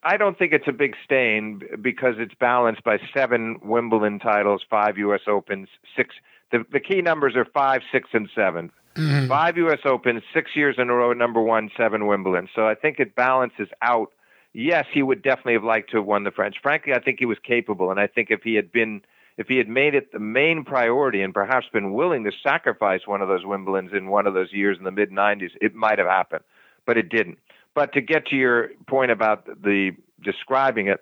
[0.03, 4.97] I don't think it's a big stain because it's balanced by seven Wimbledon titles, five
[4.97, 5.21] U.S.
[5.27, 6.13] Opens, six.
[6.51, 9.27] The, the key numbers are five, six, and 7 Mm-hmm.
[9.27, 9.79] Five U.S.
[9.85, 12.49] Opens, six years in a row, number one, seven Wimbledon.
[12.53, 14.11] So I think it balances out.
[14.53, 16.57] Yes, he would definitely have liked to have won the French.
[16.61, 19.01] Frankly, I think he was capable, and I think if he had been,
[19.37, 23.21] if he had made it the main priority, and perhaps been willing to sacrifice one
[23.21, 26.07] of those Wimbledons in one of those years in the mid '90s, it might have
[26.07, 26.43] happened,
[26.85, 27.37] but it didn't.
[27.73, 31.01] But to get to your point about the describing it,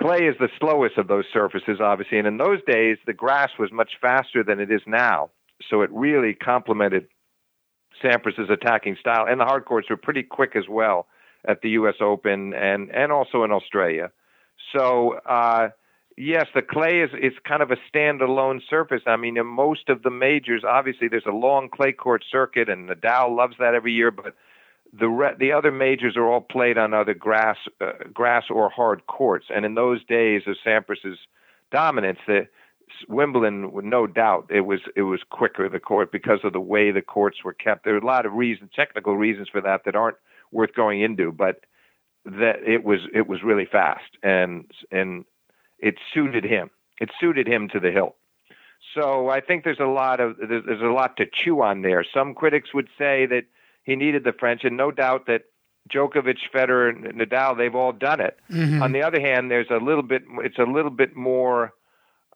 [0.00, 3.70] clay is the slowest of those surfaces, obviously, and in those days the grass was
[3.70, 5.28] much faster than it is now
[5.70, 7.08] so it really complemented
[8.02, 9.26] Sampras's attacking style.
[9.28, 11.06] And the hard courts were pretty quick as well
[11.46, 11.94] at the U.S.
[12.00, 14.10] Open and and also in Australia.
[14.76, 15.70] So uh,
[16.16, 19.02] yes, the clay is is kind of a standalone surface.
[19.06, 22.88] I mean, in most of the majors, obviously, there's a long clay court circuit, and
[22.88, 24.10] Nadal loves that every year.
[24.10, 24.34] But
[24.98, 29.06] the re- the other majors are all played on either grass uh, grass or hard
[29.06, 29.46] courts.
[29.54, 31.18] And in those days of Sampras's
[31.70, 32.48] dominance, the
[33.08, 37.02] Wimbledon, no doubt, it was it was quicker the court because of the way the
[37.02, 37.84] courts were kept.
[37.84, 40.16] There are a lot of reasons, technical reasons for that that aren't
[40.52, 41.64] worth going into, but
[42.24, 45.24] that it was it was really fast and and
[45.78, 46.70] it suited him.
[47.00, 48.16] It suited him to the hilt.
[48.94, 52.04] So I think there's a lot of there's, there's a lot to chew on there.
[52.12, 53.44] Some critics would say that
[53.84, 55.44] he needed the French, and no doubt that
[55.88, 58.38] Djokovic, Federer, and Nadal they've all done it.
[58.50, 58.82] Mm-hmm.
[58.82, 61.72] On the other hand, there's a little bit it's a little bit more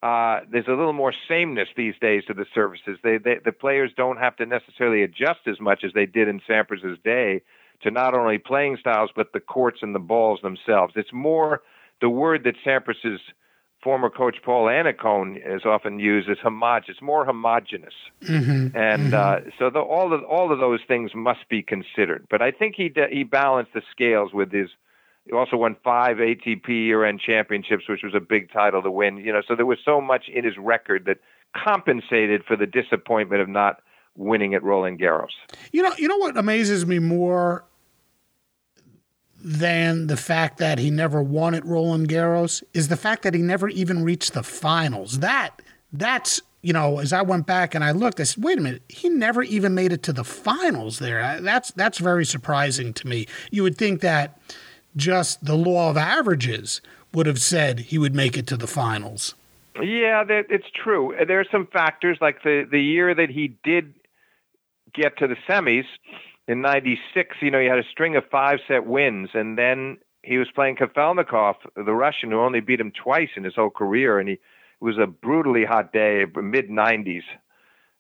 [0.03, 2.99] uh, there's a little more sameness these days to the services.
[3.05, 6.41] They, they, the players don't have to necessarily adjust as much as they did in
[6.49, 7.43] Sampras's day
[7.83, 10.95] to not only playing styles but the courts and the balls themselves.
[10.97, 11.63] It's more
[12.01, 13.21] the word that Sampras's
[13.83, 16.97] former coach Paul Annacone is often used as homogeneous.
[16.97, 18.77] It's more homogenous, mm-hmm.
[18.77, 19.15] and mm-hmm.
[19.15, 22.27] Uh, so the, all of all of those things must be considered.
[22.31, 24.69] But I think he he balanced the scales with his
[25.27, 29.19] he also won five ATP year-end championships, which was a big title to win.
[29.19, 31.19] You know, so there was so much in his record that
[31.57, 33.83] compensated for the disappointment of not
[34.17, 35.29] winning at Roland Garros.
[35.71, 37.65] You know, you know what amazes me more
[39.45, 43.43] than the fact that he never won at Roland Garros is the fact that he
[43.43, 45.19] never even reached the finals.
[45.21, 45.61] That
[45.93, 48.83] that's you know, as I went back and I looked, I said, "Wait a minute,
[48.89, 53.27] he never even made it to the finals." There, that's that's very surprising to me.
[53.51, 54.39] You would think that
[54.97, 56.81] just the law of averages
[57.13, 59.35] would have said he would make it to the finals.
[59.81, 61.17] Yeah, that, it's true.
[61.17, 63.95] Uh, there are some factors like the the year that he did
[64.95, 65.87] get to the semis
[66.47, 67.37] in '96.
[67.41, 70.77] You know, he had a string of five set wins, and then he was playing
[70.77, 74.85] Kafelnikov, the Russian, who only beat him twice in his whole career, and he it
[74.85, 77.23] was a brutally hot day, mid '90s.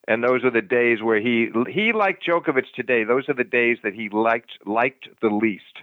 [0.08, 3.04] And those are the days where he he liked Djokovic today.
[3.04, 5.78] Those are the days that he liked liked the least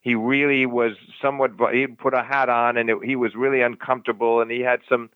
[0.00, 4.40] he really was somewhat he put a hat on and it, he was really uncomfortable
[4.40, 5.10] and he had some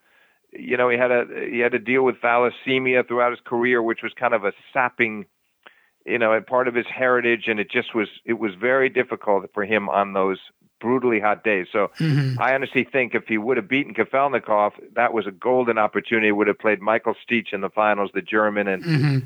[0.53, 4.03] you know he had a he had to deal with thalassemia throughout his career which
[4.03, 5.27] was kind of a sapping
[6.05, 9.45] you know and part of his heritage and it just was it was very difficult
[9.53, 10.39] for him on those
[10.81, 12.41] brutally hot days so mm-hmm.
[12.41, 16.33] i honestly think if he would have beaten kafelnikov that was a golden opportunity he
[16.33, 19.19] would have played michael stich in the finals the german and mm-hmm.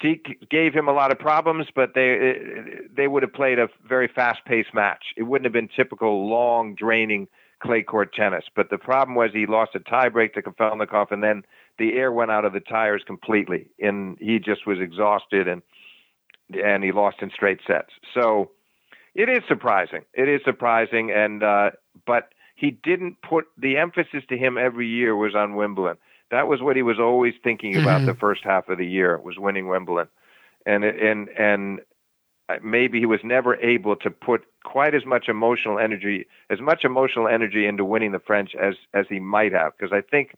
[0.00, 2.34] Stich gave him a lot of problems, but they
[2.94, 5.04] they would have played a very fast-paced match.
[5.16, 7.28] It wouldn't have been typical long, draining
[7.62, 8.44] clay court tennis.
[8.54, 11.42] But the problem was he lost a tiebreak to Kafelnikov, and then
[11.78, 15.62] the air went out of the tires completely, and he just was exhausted, and
[16.62, 17.90] and he lost in straight sets.
[18.14, 18.50] So
[19.14, 20.02] it is surprising.
[20.12, 21.70] It is surprising, and uh,
[22.06, 25.96] but he didn't put the emphasis to him every year was on Wimbledon.
[26.32, 28.06] That was what he was always thinking about Mhm.
[28.06, 30.08] the first half of the year was winning Wimbledon,
[30.66, 31.80] and and and
[32.62, 37.28] maybe he was never able to put quite as much emotional energy as much emotional
[37.28, 39.76] energy into winning the French as as he might have.
[39.76, 40.34] Because I think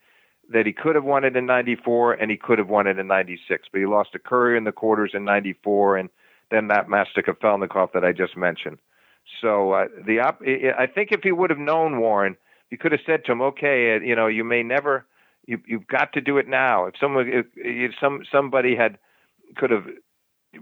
[0.50, 3.06] that he could have won it in 94 and he could have won it in
[3.06, 6.10] 96 but he lost to Courier in the quarters in 94 and
[6.50, 8.78] then that match to Kafelnikov that I just mentioned.
[9.40, 12.36] So uh, the op- I think if he would have known Warren
[12.68, 15.06] he could have said to him okay uh, you know you may never
[15.46, 18.98] you you've got to do it now if someone if, if some somebody had
[19.56, 19.86] could have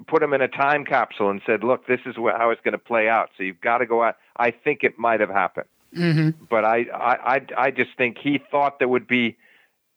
[0.06, 2.78] put him in a time capsule and said, "Look, this is how it's going to
[2.78, 3.30] play out.
[3.36, 6.86] So you've got to go out." I think it might have happened, hmm but I,
[6.94, 9.36] I, I, I just think he thought there would be.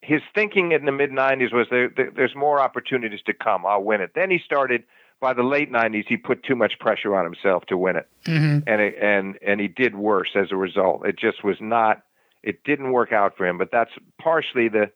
[0.01, 3.65] His thinking in the mid '90s was there, there, there's more opportunities to come.
[3.65, 4.11] I'll win it.
[4.15, 4.83] Then he started.
[5.21, 8.59] By the late '90s, he put too much pressure on himself to win it, hmm
[8.67, 11.05] and it, and and he did worse as a result.
[11.05, 12.03] It just was not.
[12.45, 13.57] It didn't work out for him.
[13.57, 13.91] But that's
[14.21, 14.91] partially the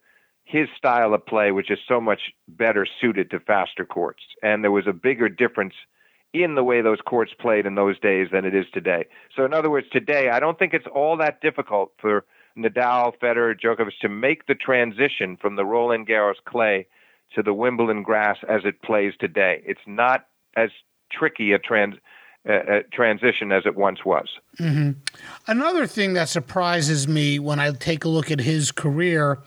[0.46, 4.24] his style of play, which is so much better suited to faster courts.
[4.42, 5.76] And there was a bigger difference
[6.34, 9.06] in the way those courts played in those days than it is today.
[9.36, 12.26] So, in other words, today, I don't think it's all that difficult for
[12.58, 16.88] Nadal, Federer, Djokovic to make the transition from the Roland Garros clay
[17.36, 19.62] to the Wimbledon grass as it plays today.
[19.66, 20.26] It's not
[20.56, 20.70] as
[21.12, 21.96] tricky a trans,
[22.48, 24.28] uh, transition as it once was.
[24.58, 24.92] hmm
[25.48, 29.40] Another thing that surprises me when I take a look at his career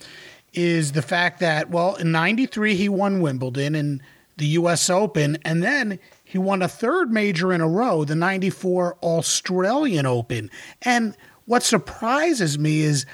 [0.52, 4.02] is the fact that, well, in 93, he won Wimbledon and
[4.36, 4.90] the U.S.
[4.90, 10.50] Open, and then he won a third major in a row, the 94 Australian Open.
[10.82, 11.16] And
[11.46, 13.06] what surprises me is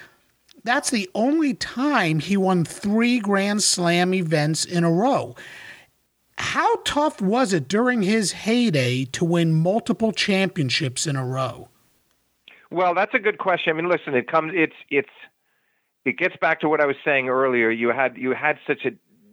[0.65, 5.35] that's the only time he won three Grand Slam events in a row.
[6.39, 11.69] How tough was it during his heyday to win multiple championships in a row?
[12.71, 13.73] Well, that's a good question.
[13.73, 15.09] I mean, listen, it comes it's it's
[16.05, 17.71] it gets back to what I was saying earlier.
[17.71, 18.91] You had you had such a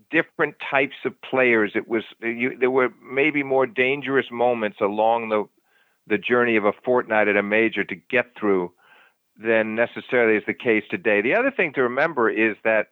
[0.09, 1.73] different types of players.
[1.75, 5.47] It was you, there were maybe more dangerous moments along the
[6.07, 8.71] the journey of a fortnight at a major to get through
[9.37, 11.21] than necessarily is the case today.
[11.21, 12.87] The other thing to remember is that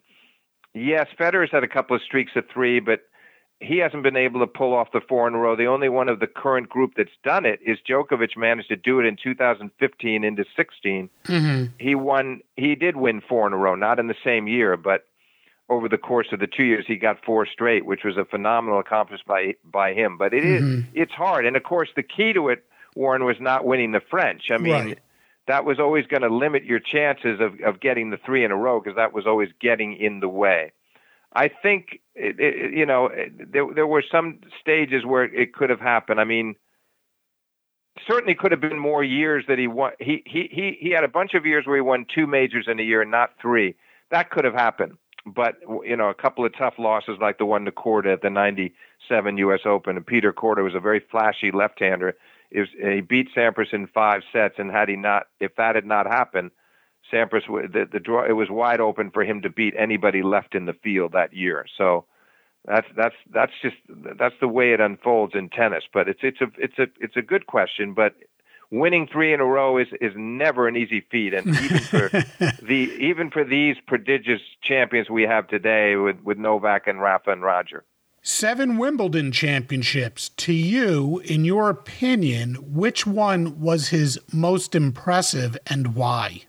[0.75, 2.99] yes, Federer's had a couple of streaks of three, but
[3.63, 5.55] he hasn't been able to pull off the four in a row.
[5.55, 8.99] The only one of the current group that's done it is Djokovic managed to do
[8.99, 11.09] it in 2015 into 16.
[11.25, 11.65] Mm-hmm.
[11.79, 15.05] He won he did win four in a row, not in the same year, but
[15.69, 18.79] over the course of the two years he got four straight, which was a phenomenal
[18.79, 20.17] accomplishment by by him.
[20.17, 20.85] But it is Mhm.
[20.93, 21.45] it's hard.
[21.45, 22.63] And of course the key to it,
[22.95, 24.51] Warren, was not winning the French.
[24.51, 24.99] I mean Right.
[25.47, 28.55] that was always going to limit your chances of, of getting the three in a
[28.57, 30.71] row because that was always getting in the way.
[31.35, 33.09] I think it, it, you know
[33.51, 36.19] there there were some stages where it could have happened.
[36.19, 36.55] I mean,
[38.07, 39.93] certainly could have been more years that he won.
[39.99, 42.79] He he he he had a bunch of years where he won two majors in
[42.79, 43.75] a year, and not three.
[44.11, 44.97] That could have happened.
[45.25, 45.55] But
[45.85, 49.37] you know, a couple of tough losses like the one to Korda at the '97
[49.37, 49.61] U.S.
[49.65, 49.97] Open.
[49.97, 52.15] And Peter Korda was a very flashy left-hander.
[52.51, 56.51] He beat Sampras in five sets, and had he not, if that had not happened,
[57.11, 60.65] Sampras the the draw it was wide open for him to beat anybody left in
[60.65, 61.65] the field that year.
[61.77, 62.05] So
[62.65, 63.75] that's that's that's just
[64.17, 65.83] that's the way it unfolds in tennis.
[65.91, 68.15] But it's it's a it's a it's a good question, but
[68.71, 72.09] winning three in a row is is never an easy feat, and even for
[72.61, 77.41] the even for these prodigious champions we have today with with Novak and Rafa and
[77.41, 77.83] Roger.
[78.25, 80.29] Seven Wimbledon championships.
[80.29, 86.43] To you, in your opinion, which one was his most impressive and why?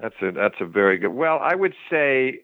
[0.00, 1.10] That's a that's a very good.
[1.10, 2.40] Well, I would say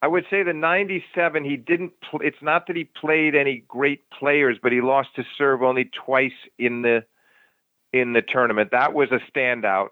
[0.00, 4.02] I would say the 97 he didn't pl- it's not that he played any great
[4.10, 7.04] players, but he lost his serve only twice in the
[7.92, 8.70] in the tournament.
[8.72, 9.88] That was a standout.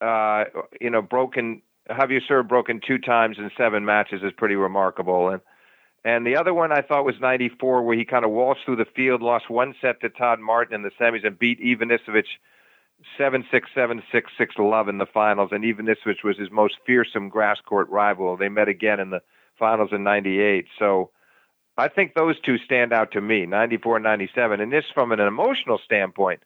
[0.00, 0.44] Uh,
[0.80, 5.28] you know, broken have your serve broken two times in seven matches is pretty remarkable.
[5.28, 5.40] And
[6.04, 8.86] and the other one I thought was 94 where he kind of waltzed through the
[8.96, 12.24] field, lost one set to Todd Martin in the semis and beat Ivanisevic
[13.18, 16.76] seven six seven six six love in the finals, and Ivanisevic, which was his most
[16.86, 19.22] fearsome grass court rival, they met again in the
[19.58, 20.66] finals in '98.
[20.78, 21.10] So
[21.78, 24.60] I think those two stand out to me, '94 and '97.
[24.60, 26.42] And this, from an emotional standpoint,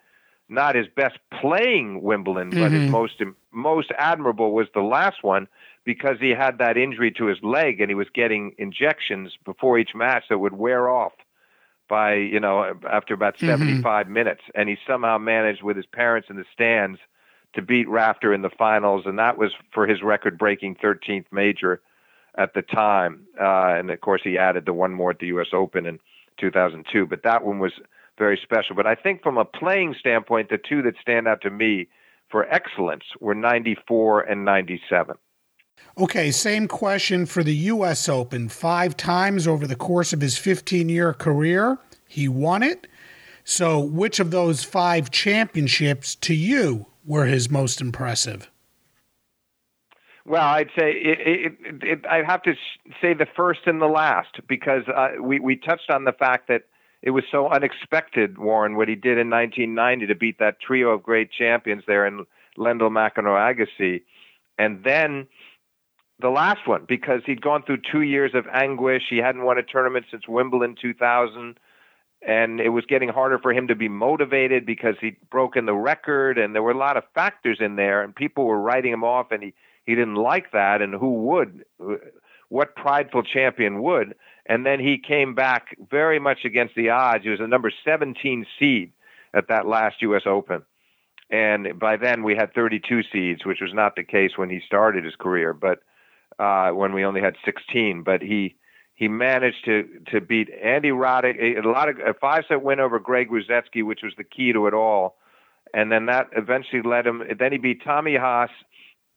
[0.49, 2.91] not his best playing Wimbledon, but his Mhm.
[2.91, 5.49] most most admirable was the last one
[5.85, 9.95] because he had that injury to his leg and he was getting injections before each
[9.95, 11.13] match that would wear off
[11.89, 13.47] by you know after about Mhm.
[13.47, 16.99] 75 minutes and he somehow managed with his parents in the stands
[17.55, 21.81] to beat Rafter in the finals and that was for his record breaking 13th major
[22.37, 25.49] at the time uh, and of course he added the one more at the US
[25.53, 25.99] Open in
[26.39, 27.73] 2002 but that one was
[28.19, 31.51] very special but I think from a playing standpoint the two that stand out to
[31.51, 31.89] me
[32.29, 35.17] for excellence were 94 and 97.
[35.99, 38.09] Okay, same question for the U.S.
[38.09, 38.49] Open.
[38.49, 42.87] Five times over the course of his 15 year career, he won it.
[43.45, 48.51] So, which of those five championships to you were his most impressive?
[50.27, 52.55] Well, I'd say it, it, it, I'd have to
[53.01, 56.63] say the first and the last because uh, we we touched on the fact that
[57.03, 61.05] it was so unexpected, Warren, what he did in 1990 to beat that trio of
[61.05, 62.27] great champions there in
[62.59, 64.03] Lendl, McEnroe, Agassi,
[64.59, 65.29] and then
[66.21, 69.03] the last one because he'd gone through two years of anguish.
[69.09, 71.59] He hadn't won a tournament since Wimbledon 2000
[72.27, 76.39] and it was getting harder for him to be motivated because he'd broken the record
[76.39, 79.31] and there were a lot of factors in there and people were writing him off
[79.31, 79.55] and he
[79.87, 81.65] he didn't like that, and who would?
[82.49, 84.17] What prideful champion would?
[84.45, 87.25] And then he came back very much against the odds.
[87.25, 88.93] He was a number 17 seed
[89.33, 90.23] at that last U.S.
[90.27, 90.63] Open.
[91.31, 95.05] And by then we had 32 seeds, which was not the case when he started
[95.05, 95.81] his career, but
[96.39, 98.03] uh, when we only had 16.
[98.03, 98.57] But he
[98.95, 102.81] he managed to to beat Andy Roddick, a, a lot of a five set win
[102.81, 105.17] over Greg Rusedski, which was the key to it all.
[105.75, 107.23] And then that eventually led him.
[107.39, 108.51] Then he beat Tommy Haas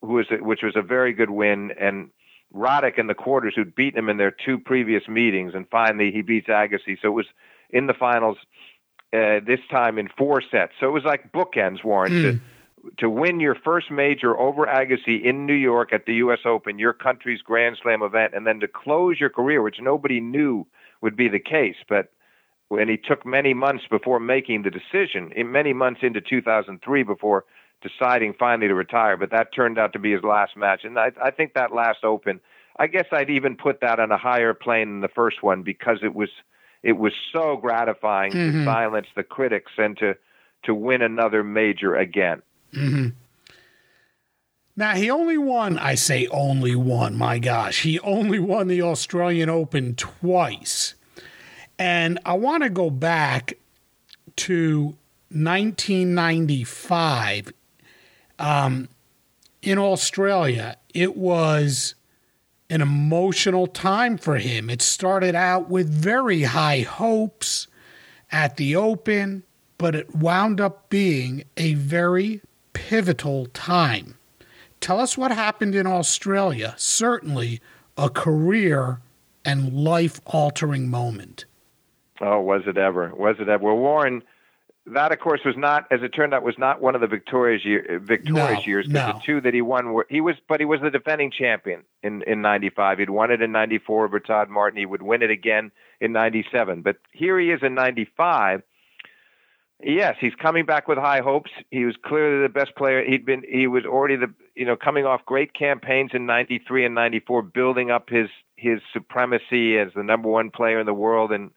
[0.01, 2.09] who was a, which was a very good win, and
[2.53, 6.21] Roddick in the quarters who'd beaten him in their two previous meetings, and finally he
[6.21, 6.97] beats Agassi.
[7.01, 7.27] So it was
[7.69, 8.37] in the finals
[9.13, 10.73] uh, this time in four sets.
[10.79, 12.11] So it was like bookends, Warren.
[12.11, 12.21] Mm.
[12.21, 12.45] To, hmm.
[12.97, 16.39] To win your first major over Agassi in New York at the U.S.
[16.45, 20.65] Open, your country's Grand Slam event, and then to close your career, which nobody knew
[21.01, 22.11] would be the case, but
[22.69, 27.45] when he took many months before making the decision, in many months into 2003 before
[27.81, 30.81] deciding finally to retire, but that turned out to be his last match.
[30.83, 32.39] And I, I think that last Open,
[32.77, 35.99] I guess I'd even put that on a higher plane than the first one because
[36.03, 36.29] it was
[36.81, 38.59] it was so gratifying mm-hmm.
[38.59, 40.15] to silence the critics and to
[40.63, 42.41] to win another major again.
[42.73, 43.09] Mm-hmm.
[44.75, 45.77] Now he only won.
[45.77, 47.17] I say only won.
[47.17, 50.95] My gosh, he only won the Australian Open twice,
[51.77, 53.53] and I want to go back
[54.37, 54.95] to
[55.31, 57.53] 1995
[58.39, 58.87] um,
[59.61, 61.95] in Australia, it was
[62.69, 64.69] an emotional time for him.
[64.69, 67.67] It started out with very high hopes
[68.31, 69.43] at the Open,
[69.77, 72.41] but it wound up being a very
[72.73, 74.17] pivotal time.
[74.79, 76.75] Tell us what happened in Australia.
[76.77, 77.61] Certainly
[77.97, 79.01] a career
[79.43, 81.45] and life altering moment.
[82.21, 83.13] Oh, was it ever?
[83.15, 83.63] Was it ever?
[83.63, 84.23] Well, Warren
[84.93, 87.63] that, of course, was not, as it turned out, was not one of the victorious
[87.63, 88.87] year, victorious no, years.
[88.87, 89.13] No.
[89.13, 92.23] the two that he won were he was, but he was the defending champion in
[92.23, 92.99] in '95.
[92.99, 94.79] He'd won it in '94 over Todd Martin.
[94.79, 96.81] He would win it again in '97.
[96.81, 98.63] But here he is in '95.
[99.81, 101.51] Yes, he's coming back with high hopes.
[101.71, 103.03] He was clearly the best player.
[103.03, 106.95] He'd been, he was already the, you know, coming off great campaigns in '93 and
[106.95, 108.27] '94, building up his
[108.57, 111.51] his supremacy as the number one player in the world and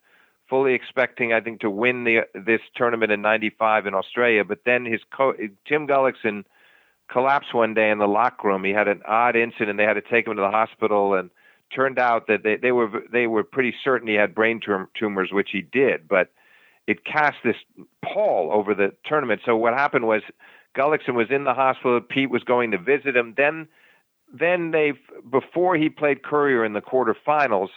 [0.49, 4.45] fully expecting, I think, to win the this tournament in '95 in Australia.
[4.45, 5.35] But then his co-
[5.67, 6.45] Tim Gullikson
[7.11, 8.63] collapsed one day in the locker room.
[8.63, 9.77] He had an odd incident.
[9.77, 11.29] They had to take him to the hospital, and
[11.75, 15.31] turned out that they, they were they were pretty certain he had brain tum- tumors,
[15.33, 16.07] which he did.
[16.07, 16.29] But
[16.87, 17.55] it cast this
[18.03, 19.41] pall over the tournament.
[19.45, 20.21] So what happened was
[20.77, 22.01] Gullikson was in the hospital.
[22.01, 23.33] Pete was going to visit him.
[23.37, 23.67] Then
[24.33, 24.93] then they
[25.29, 27.69] before he played Courier in the quarterfinals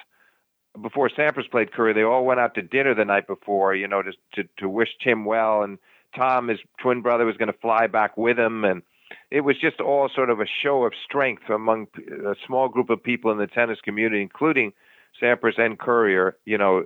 [0.80, 4.02] before Sampras played Courier, they all went out to dinner the night before, you know,
[4.02, 5.62] to to, to wish Tim well.
[5.62, 5.78] And
[6.14, 8.82] Tom, his twin brother, was going to fly back with him, and
[9.30, 11.88] it was just all sort of a show of strength among
[12.24, 14.72] a small group of people in the tennis community, including
[15.20, 16.36] Sampras and Courier.
[16.44, 16.85] You know,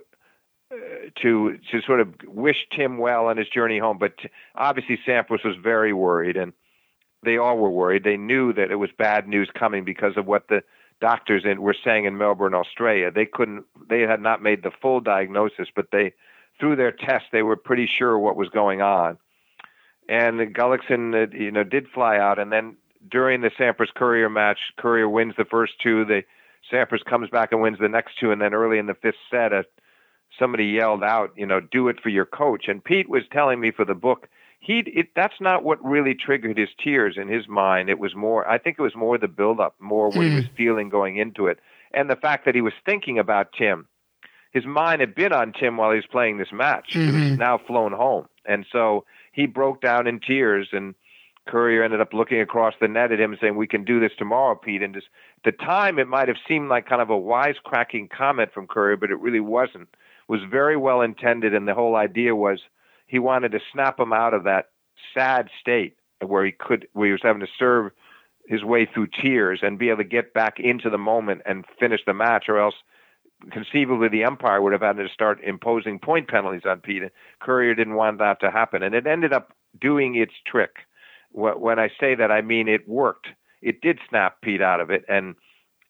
[1.22, 3.98] to to sort of wish Tim well on his journey home.
[3.98, 4.14] But
[4.54, 6.52] obviously, Sampras was very worried, and
[7.24, 8.04] they all were worried.
[8.04, 10.62] They knew that it was bad news coming because of what the
[11.00, 13.10] doctors in, were saying in Melbourne, Australia.
[13.10, 16.12] They couldn't, they had not made the full diagnosis, but they,
[16.58, 19.18] through their tests, they were pretty sure what was going on.
[20.08, 22.76] And Gullikson, uh, you know, did fly out, and then
[23.10, 26.04] during the Sampras Courier match, Courier wins the first two.
[26.04, 26.22] The
[26.70, 29.52] Sampras comes back and wins the next two, and then early in the fifth set,
[29.52, 29.62] uh,
[30.40, 33.70] somebody yelled out, you know, "Do it for your coach." And Pete was telling me
[33.70, 34.28] for the book
[34.60, 37.88] he it, that's not what really triggered his tears in his mind.
[37.88, 40.28] It was more, I think it was more the buildup, more what mm.
[40.28, 40.54] he was hmm.
[40.54, 41.58] feeling going into it,
[41.92, 43.88] and the fact that he was thinking about Tim.
[44.52, 46.90] His mind had been on Tim while he was playing this match.
[46.92, 47.18] Mm-hmm.
[47.18, 50.68] He was now flown home, and so he broke down in tears.
[50.72, 50.96] And
[51.46, 54.10] Courier ended up looking across the net at him and saying, "We can do this
[54.18, 55.06] tomorrow, Pete." And just,
[55.44, 58.96] at the time, it might have seemed like kind of a wisecracking comment from Courier,
[58.96, 59.88] but it really wasn't.
[60.30, 62.60] Was very well intended, and the whole idea was
[63.08, 64.66] he wanted to snap him out of that
[65.12, 67.90] sad state where he could where he was having to serve
[68.46, 72.02] his way through tears and be able to get back into the moment and finish
[72.06, 72.76] the match, or else
[73.50, 77.02] conceivably the umpire would have had to start imposing point penalties on Pete.
[77.40, 80.76] Courier didn't want that to happen, and it ended up doing its trick.
[81.32, 83.26] When I say that, I mean it worked.
[83.62, 85.34] It did snap Pete out of it, and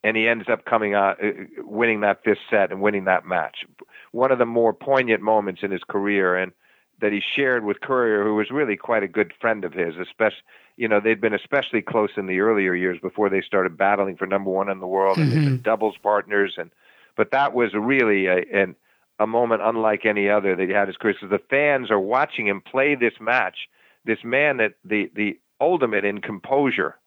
[0.03, 3.65] and he ends up coming out, uh, winning that fifth set and winning that match.
[4.11, 6.51] One of the more poignant moments in his career, and
[6.99, 9.95] that he shared with Courier, who was really quite a good friend of his.
[9.97, 10.43] Especially,
[10.77, 14.27] you know, they'd been especially close in the earlier years before they started battling for
[14.27, 15.39] number one in the world, and mm-hmm.
[15.39, 16.71] they'd been doubles partners and
[17.15, 18.75] but that was really a, an,
[19.19, 21.13] a moment unlike any other that he had his career.
[21.13, 23.69] Because the fans are watching him play this match.
[24.05, 26.97] This man that the the ultimate in composure,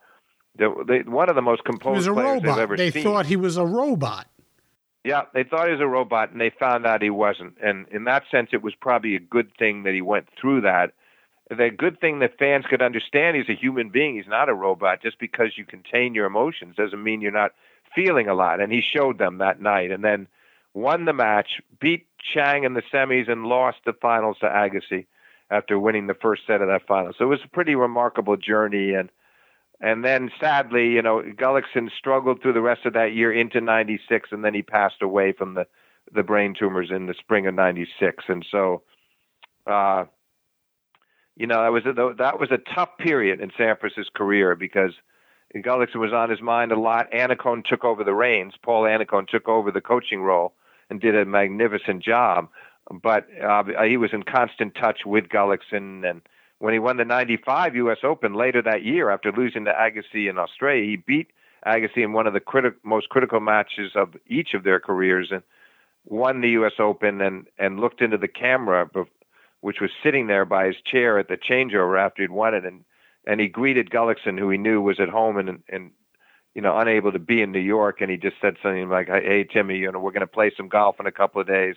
[0.56, 2.42] the, the one of the most composed players robot.
[2.42, 3.02] they've ever they seen.
[3.02, 4.26] They thought he was a robot.
[5.04, 7.56] Yeah, they thought he was a robot, and they found out he wasn't.
[7.62, 10.92] And in that sense, it was probably a good thing that he went through that.
[11.50, 14.16] The good thing that fans could understand he's a human being.
[14.16, 15.02] He's not a robot.
[15.02, 17.52] Just because you contain your emotions doesn't mean you're not
[17.94, 19.90] feeling a lot, and he showed them that night.
[19.90, 20.26] And then
[20.72, 25.04] won the match, beat Chang in the semis, and lost the finals to Agassi
[25.50, 27.12] after winning the first set of that final.
[27.16, 28.94] So it was a pretty remarkable journey.
[28.94, 29.10] And
[29.80, 34.30] and then sadly, you know, Gullikson struggled through the rest of that year into '96,
[34.32, 35.66] and then he passed away from the
[36.12, 38.24] the brain tumors in the spring of '96.
[38.28, 38.82] And so.
[39.66, 40.04] Uh,
[41.36, 44.92] you know that was a, that was a tough period in Sampras's career because
[45.62, 47.10] Gullikson was on his mind a lot.
[47.12, 48.54] Annacone took over the reins.
[48.62, 50.54] Paul Annacone took over the coaching role
[50.90, 52.48] and did a magnificent job.
[53.02, 56.08] But uh, he was in constant touch with Gullikson.
[56.08, 56.22] And
[56.64, 57.98] when he won the 95 U.S.
[58.02, 61.26] Open later that year after losing to Agassi in Australia, he beat
[61.66, 65.42] Agassi in one of the criti- most critical matches of each of their careers and
[66.06, 66.72] won the U.S.
[66.78, 68.88] Open and, and looked into the camera,
[69.60, 72.64] which was sitting there by his chair at the changeover after he'd won it.
[72.64, 72.86] And
[73.26, 75.90] and he greeted Gullikson, who he knew was at home and and
[76.54, 79.44] you know unable to be in New York, and he just said something like, "Hey
[79.44, 81.76] Timmy, you know we're going to play some golf in a couple of days,"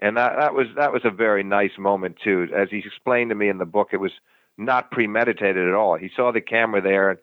[0.00, 2.48] and that that was that was a very nice moment too.
[2.54, 4.12] As he explained to me in the book, it was
[4.56, 5.96] not premeditated at all.
[5.96, 7.18] He saw the camera there, and,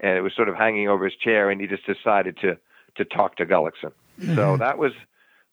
[0.00, 2.58] and it was sort of hanging over his chair, and he just decided to
[2.96, 3.92] to talk to Gullikson.
[4.20, 4.34] Mm-hmm.
[4.34, 4.92] So that was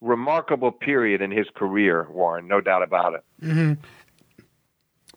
[0.02, 3.24] remarkable period in his career, Warren, no doubt about it.
[3.42, 3.74] Mm-hmm.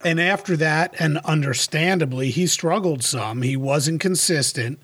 [0.05, 3.43] And after that, and understandably, he struggled some.
[3.43, 4.79] He wasn't consistent.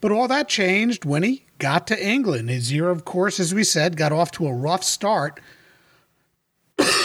[0.00, 2.50] But all that changed when he got to England.
[2.50, 5.40] His year, of course, as we said, got off to a rough start.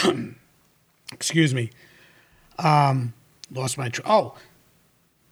[1.12, 1.70] Excuse me.
[2.58, 3.14] Um,
[3.52, 3.88] lost my.
[3.88, 4.34] Tr- oh,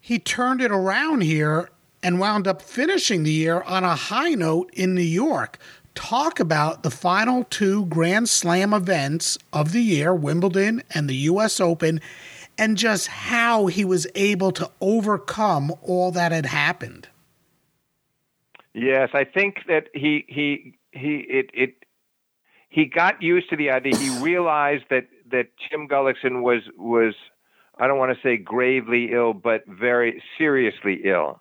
[0.00, 1.70] he turned it around here
[2.02, 5.58] and wound up finishing the year on a high note in New York
[5.96, 11.58] talk about the final two Grand Slam events of the year, Wimbledon and the US
[11.58, 12.00] Open,
[12.56, 17.08] and just how he was able to overcome all that had happened.
[18.74, 21.85] Yes, I think that he he he it it
[22.76, 23.96] he got used to the idea.
[23.96, 27.14] He realized that that Tim Gullikson was was
[27.78, 31.40] I don't want to say gravely ill, but very seriously ill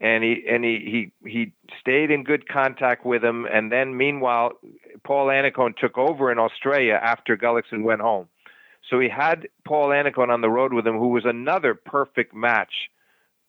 [0.00, 3.46] and he and he he he stayed in good contact with him.
[3.46, 4.52] And then meanwhile,
[5.04, 8.28] Paul Annacone took over in Australia after Gullikson went home.
[8.88, 12.90] So he had Paul Annacone on the road with him, who was another perfect match,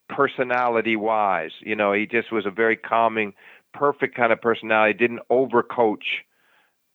[0.10, 1.52] personality wise.
[1.62, 3.34] You know, he just was a very calming,
[3.74, 4.98] perfect kind of personality.
[4.98, 6.26] Didn't overcoach.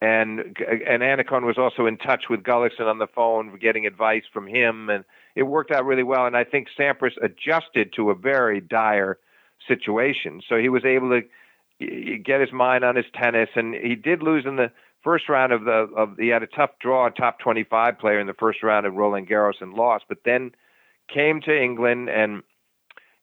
[0.00, 4.46] And and Annacone was also in touch with Gullikson on the phone, getting advice from
[4.46, 5.04] him, and
[5.34, 6.26] it worked out really well.
[6.26, 9.18] And I think Sampras adjusted to a very dire
[9.66, 10.42] situation.
[10.48, 14.44] So he was able to get his mind on his tennis, and he did lose
[14.46, 14.70] in the
[15.02, 18.26] first round of the of he had a tough draw, a top 25 player in
[18.26, 20.52] the first round of Roland Garros and lost, but then
[21.12, 22.42] came to England and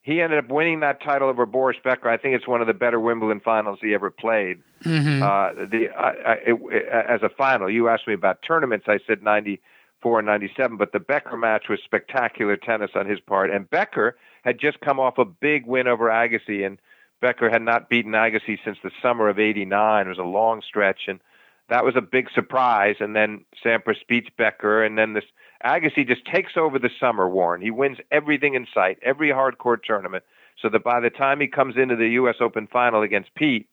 [0.02, 2.08] he ended up winning that title over Boris Becker.
[2.08, 4.60] I think it's one of the better Wimbledon finals he ever played.
[4.84, 5.22] Mm-hmm.
[5.22, 8.86] Uh, the I, I, it, as a final, you asked me about tournaments.
[8.88, 13.50] I said 94 and 97, but the Becker match was spectacular tennis on his part.
[13.50, 16.78] And Becker had just come off a big win over Agassi, and
[17.20, 20.06] Becker had not beaten Agassi since the summer of '89.
[20.06, 21.20] It was a long stretch, and
[21.68, 22.96] that was a big surprise.
[22.98, 25.24] And then Sampras beats Becker, and then this
[25.64, 27.28] Agassi just takes over the summer.
[27.28, 30.24] Warren he wins everything in sight, every hard court tournament,
[30.60, 32.36] so that by the time he comes into the U.S.
[32.40, 33.68] Open final against Pete,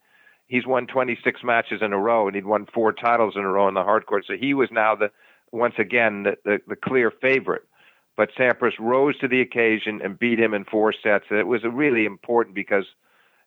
[0.47, 3.67] he's won 26 matches in a row, and he'd won four titles in a row
[3.67, 4.25] in the hard court.
[4.27, 5.11] So he was now the
[5.51, 7.63] once again the, the, the clear favorite
[8.19, 11.23] but Sampras rose to the occasion and beat him in four sets.
[11.29, 12.83] And it was really important because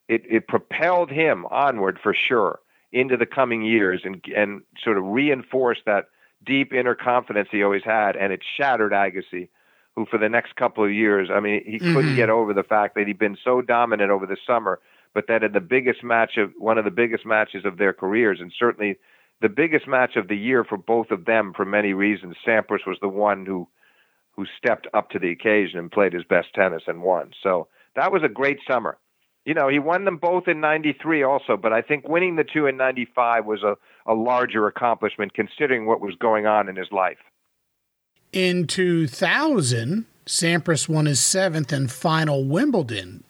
[0.09, 2.59] it, it propelled him onward for sure
[2.91, 6.07] into the coming years and, and sort of reinforced that
[6.45, 8.17] deep inner confidence he always had.
[8.17, 9.49] And it shattered Agassi,
[9.95, 11.95] who for the next couple of years, I mean, he Mhm.
[11.95, 14.81] couldn't get over the fact that he'd been so dominant over the summer,
[15.15, 18.41] but that in the biggest match of one of the biggest matches of their careers,
[18.41, 18.97] and certainly
[19.41, 22.99] the biggest match of the year for both of them for many reasons, Sampras was
[23.01, 23.69] the one who
[24.35, 27.31] who stepped up to the occasion and played his best tennis and won.
[27.43, 28.97] So that was a great summer.
[29.45, 32.67] You know, he won them both in 93 also, but I think winning the two
[32.67, 37.19] in 95 was a, a larger accomplishment considering what was going on in his life.
[38.33, 43.25] In 2000, Sampras won his seventh and final Wimbledon.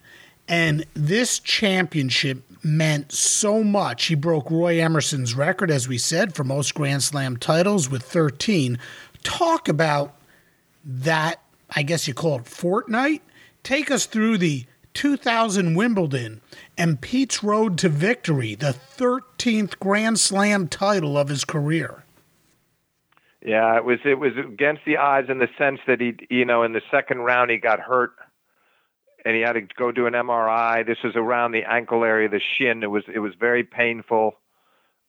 [0.49, 4.07] And this championship meant so much.
[4.07, 8.79] He broke Roy Emerson's record, as we said, for most Grand Slam titles with 13.
[9.23, 10.15] Talk about
[10.85, 11.41] that,
[11.71, 13.23] I guess you call it fortnight.
[13.63, 16.41] Take us through the 2000 Wimbledon
[16.77, 22.05] and Pete's road to victory, the 13th Grand Slam title of his career.
[23.45, 26.63] Yeah, it was it was against the odds in the sense that he, you know,
[26.63, 28.13] in the second round he got hurt,
[29.25, 30.87] and he had to go do an MRI.
[30.87, 32.85] This was around the ankle area, the shin.
[32.85, 34.37] It was it was very painful.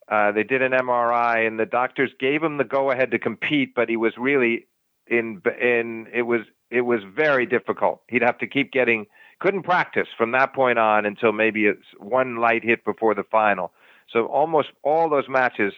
[0.08, 3.76] Uh, they did an MRI, and the doctors gave him the go ahead to compete,
[3.76, 4.66] but he was really
[5.06, 6.42] in in it was
[6.72, 8.02] it was very difficult.
[8.10, 9.06] He'd have to keep getting
[9.44, 13.74] couldn't practice from that point on until maybe it's one light hit before the final.
[14.10, 15.74] So almost all those matches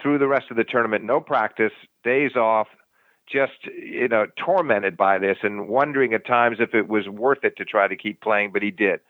[0.00, 1.72] through the rest of the tournament, no practice,
[2.04, 2.68] days off,
[3.30, 7.56] just you know tormented by this and wondering at times if it was worth it
[7.56, 9.00] to try to keep playing, but he did.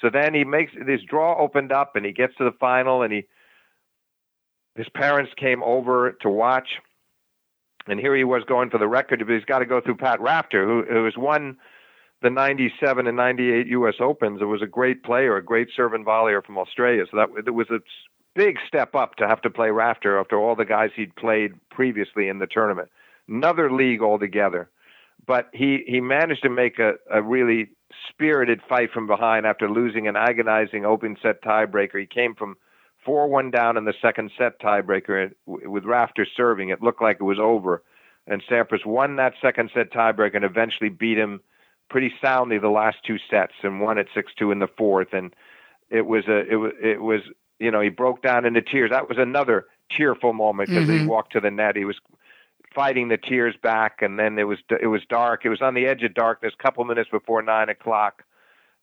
[0.00, 3.12] So then he makes this draw opened up and he gets to the final and
[3.12, 3.26] he
[4.76, 6.68] his parents came over to watch
[7.88, 10.20] and here he was going for the record, but he's got to go through Pat
[10.20, 11.56] Rafter, who, who has won
[12.22, 13.94] the 97 and 98 U.S.
[14.00, 14.40] Opens.
[14.40, 17.04] It was a great player, a great serve and volleyer from Australia.
[17.10, 17.78] So that it was a
[18.34, 22.28] big step up to have to play Rafter after all the guys he'd played previously
[22.28, 22.88] in the tournament.
[23.28, 24.68] Another league altogether.
[25.26, 27.70] But he, he managed to make a, a really
[28.08, 32.00] spirited fight from behind after losing an agonizing open set tiebreaker.
[32.00, 32.56] He came from
[33.04, 36.70] 4 1 down in the second set tiebreaker with Rafter serving.
[36.70, 37.82] It looked like it was over.
[38.26, 41.40] And Sampras won that second set tiebreaker and eventually beat him
[41.88, 45.12] pretty soundly the last two sets and won at 6 2 in the fourth.
[45.12, 45.34] And
[45.90, 47.20] it was a, it was, it was,
[47.58, 48.90] you know, he broke down into tears.
[48.90, 51.00] That was another tearful moment because Mhm.
[51.00, 51.76] he walked to the net.
[51.76, 51.96] He was
[52.74, 55.44] fighting the tears back, and then it was it was dark.
[55.44, 58.22] It was on the edge of darkness, a couple minutes before nine o'clock,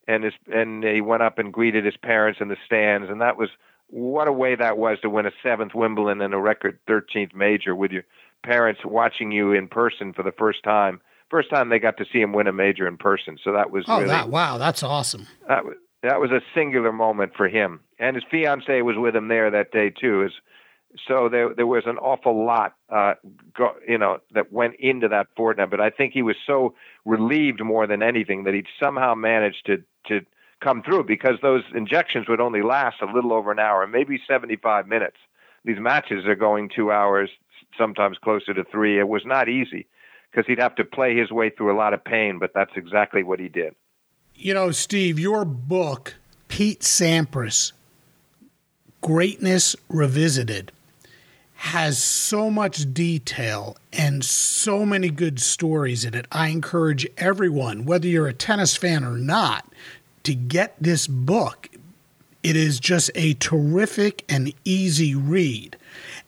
[0.07, 3.37] and his and he went up and greeted his parents in the stands, and that
[3.37, 3.49] was
[3.87, 7.75] what a way that was to win a seventh Wimbledon and a record thirteenth major
[7.75, 8.03] with your
[8.43, 10.99] parents watching you in person for the first time.
[11.29, 13.85] First time they got to see him win a major in person, so that was
[13.87, 15.27] Oh, really that wow, that's awesome.
[15.47, 19.27] that was that was a singular moment for him, and his fiance was with him
[19.27, 20.23] there that day too.
[20.23, 20.31] Is
[21.07, 23.15] so there there was an awful lot, uh,
[23.57, 25.71] go, you know, that went into that fortnight.
[25.71, 26.75] But I think he was so
[27.05, 29.77] relieved more than anything that he'd somehow managed to
[30.07, 30.21] to
[30.63, 34.87] come through because those injections would only last a little over an hour, maybe 75
[34.87, 35.17] minutes.
[35.65, 37.29] These matches are going two hours,
[37.77, 38.99] sometimes closer to three.
[38.99, 39.87] It was not easy
[40.35, 43.23] because he'd have to play his way through a lot of pain, but that's exactly
[43.23, 43.73] what he did.
[44.35, 46.15] You know, Steve, your book,
[46.49, 47.71] Pete Sampras,
[48.99, 50.73] Greatness Revisited,
[51.55, 56.25] has so much detail and so many good stories in it.
[56.33, 59.65] I encourage everyone, whether you're a tennis fan or not,
[60.23, 61.69] to get this book.
[62.43, 65.77] It is just a terrific and easy read.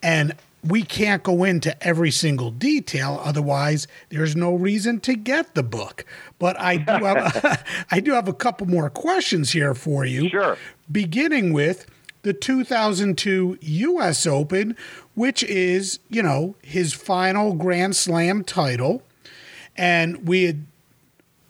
[0.02, 0.34] And
[0.69, 6.06] we can't go into every single detail, otherwise, there's no reason to get the book.
[6.39, 10.30] But I do have, I do have a couple more questions here for you.
[10.30, 10.57] Sure.
[10.91, 11.85] Beginning with
[12.23, 14.26] the 2002 U.S.
[14.26, 14.76] Open,
[15.15, 19.03] which is, you know, his final Grand Slam title.
[19.76, 20.65] And we had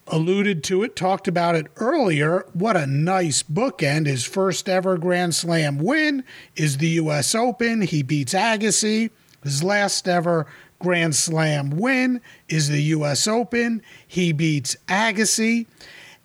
[0.10, 2.46] alluded to it, talked about it earlier.
[2.54, 4.08] What a nice bookend.
[4.08, 6.24] His first ever Grand Slam win
[6.56, 7.36] is the U.S.
[7.36, 7.82] Open.
[7.82, 9.10] He beats Agassi.
[9.44, 10.48] His last ever
[10.80, 13.28] Grand Slam win is the U.S.
[13.28, 13.82] Open.
[14.08, 15.66] He beats Agassi.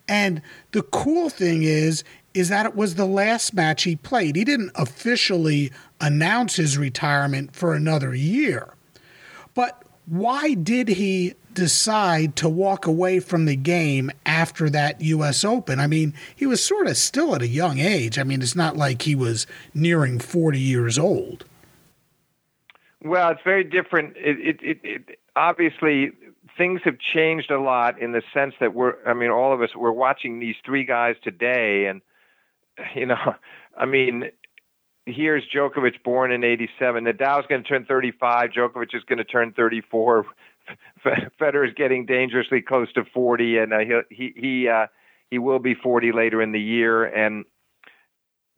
[0.09, 0.43] And
[0.73, 2.05] the cool thing is,
[2.35, 4.37] is that it was the last match he played.
[4.37, 8.75] He didn't officially announce his retirement for another year.
[9.55, 15.45] But why did he decide to walk away from the game after that U.S.
[15.45, 15.81] Open?
[15.81, 18.19] I mean, he was sort of still at a young age.
[18.19, 21.45] I mean, it's not like he was nearing 40 years old.
[23.05, 24.16] Well, it's very different.
[24.16, 26.12] It, it, it, obviously
[26.57, 28.95] things have changed a lot in the sense that we're.
[29.07, 32.01] I mean, all of us we're watching these three guys today, and
[32.95, 33.35] you know,
[33.77, 34.31] I mean,
[35.07, 37.05] here's Djokovic born in '87.
[37.05, 38.51] Nadal's going to turn 35.
[38.51, 40.27] Djokovic is going to turn 34.
[41.41, 44.87] Federer's getting dangerously close to 40, and uh, he he he, uh,
[45.31, 47.45] he will be 40 later in the year, and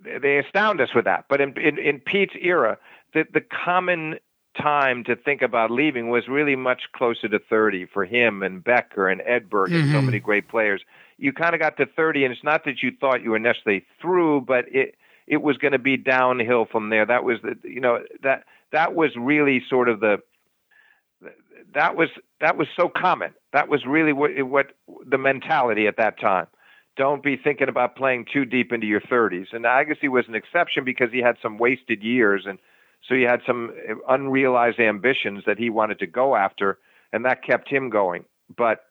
[0.00, 1.26] they astound us with that.
[1.28, 2.78] But in in, in Pete's era,
[3.12, 4.16] the the common
[4.60, 9.08] time to think about leaving was really much closer to 30 for him and Becker
[9.08, 9.74] and Edberg mm-hmm.
[9.74, 10.06] and so mm-hmm.
[10.06, 10.82] many great players.
[11.18, 13.84] You kind of got to 30, and it's not that you thought you were necessarily
[14.00, 14.96] through, but it
[15.26, 17.06] it was going to be downhill from there.
[17.06, 20.18] That was the you know that that was really sort of the
[21.74, 22.08] that was
[22.44, 23.32] that was so common.
[23.54, 24.66] That was really what what
[25.08, 26.46] the mentality at that time.
[26.96, 29.46] Don't be thinking about playing too deep into your 30s.
[29.52, 32.58] And Agassi was an exception because he had some wasted years, and
[33.08, 33.72] so he had some
[34.08, 36.78] unrealized ambitions that he wanted to go after,
[37.12, 38.24] and that kept him going.
[38.54, 38.84] But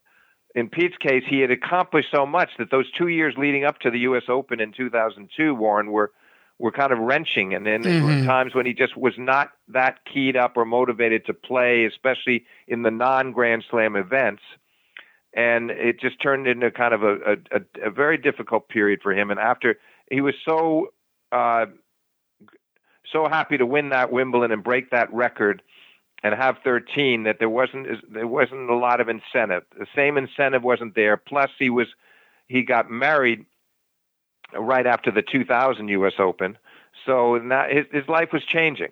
[0.56, 3.92] in Pete's case, he had accomplished so much that those two years leading up to
[3.92, 4.24] the U.S.
[4.30, 6.12] Open in 2002, Warren, were
[6.60, 8.08] were kind of wrenching, and then mm-hmm.
[8.08, 11.86] there were times when he just was not that keyed up or motivated to play,
[11.86, 14.44] especially in the non-Grand Slam events.
[15.36, 17.16] And it just turned into kind of a,
[17.52, 19.32] a, a very difficult period for him.
[19.32, 19.80] And after
[20.12, 20.94] he was so
[21.32, 21.66] uh,
[23.12, 25.62] so happy to win that Wimbledon and break that record
[26.24, 29.64] and have 13 that there wasn't there wasn't a lot of incentive.
[29.78, 31.18] The same incentive wasn't there.
[31.18, 31.88] Plus, he was
[32.48, 33.46] he got married
[34.58, 36.14] right after the 2000 U.S.
[36.20, 36.58] Open.
[37.06, 38.92] So now his, his life was changing.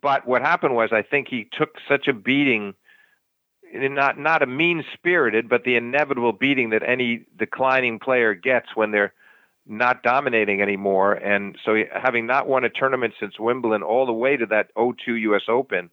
[0.00, 2.74] But what happened was, I think he took such a beating,
[3.74, 8.92] not not a mean spirited, but the inevitable beating that any declining player gets when
[8.92, 9.12] they're
[9.66, 11.14] not dominating anymore.
[11.14, 15.14] And so, having not won a tournament since Wimbledon, all the way to that 02
[15.14, 15.42] U.S.
[15.48, 15.90] Open,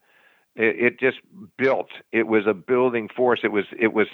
[0.56, 1.18] it, it just
[1.58, 1.90] built.
[2.12, 3.40] It was a building force.
[3.44, 4.08] It was it was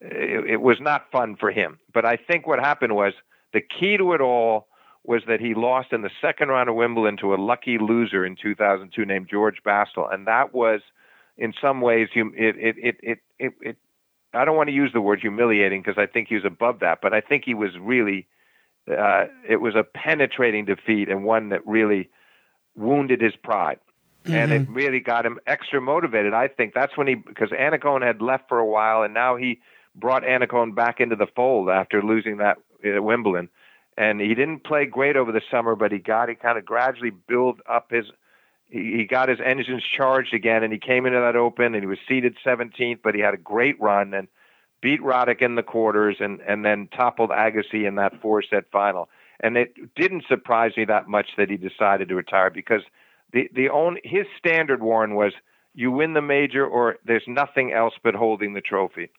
[0.00, 1.78] it, it was not fun for him.
[1.92, 3.14] But I think what happened was
[3.52, 4.68] the key to it all
[5.04, 8.36] was that he lost in the second round of Wimbledon to a lucky loser in
[8.36, 10.80] 2002 named George Bastl, and that was,
[11.38, 13.52] in some ways, it it it it it.
[13.60, 13.76] it
[14.32, 17.00] I don't want to use the word humiliating because I think he was above that,
[17.02, 18.26] but I think he was really.
[18.90, 22.08] Uh, it was a penetrating defeat and one that really
[22.74, 23.78] wounded his pride.
[24.24, 24.34] Mm-hmm.
[24.34, 24.74] And it mm-hmm.
[24.74, 26.34] really got him extra motivated.
[26.34, 29.60] I think that's when he, because Annacone had left for a while, and now he
[29.94, 33.48] brought Annacone back into the fold after losing that at Wimbledon,
[33.96, 37.10] and he didn't play great over the summer, but he got he kind of gradually
[37.10, 38.06] built up his.
[38.72, 41.98] He, got his engines charged again, and he came into that Open, and he was
[42.08, 44.28] seeded 17th, but he had a great run and
[44.80, 49.08] beat Roddick in the quarters, and and then toppled Agassi in that four set final.
[49.40, 52.82] And it didn't surprise me that much that he decided to retire because
[53.32, 55.32] the the only his standard Warren was
[55.74, 59.10] you win the major or there's nothing else but holding the trophy.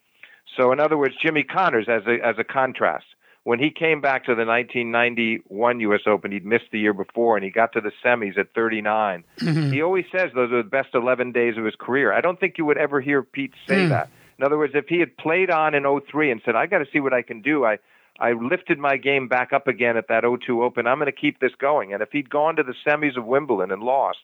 [0.56, 3.06] So in other words, Jimmy Connors as a as a contrast
[3.44, 6.00] when he came back to the 1991 U.S.
[6.06, 9.24] Open, he'd missed the year before, and he got to the semis at 39.
[9.38, 9.72] Mm-hmm.
[9.72, 12.12] He always says those are the best 11 days of his career.
[12.12, 13.88] I don't think you would ever hear Pete say mm.
[13.88, 14.10] that.
[14.38, 16.86] In other words, if he had played on in 03 and said, "I got to
[16.92, 17.78] see what I can do," I
[18.18, 20.86] I lifted my game back up again at that 02 Open.
[20.86, 21.92] I'm going to keep this going.
[21.92, 24.18] And if he'd gone to the semis of Wimbledon and lost,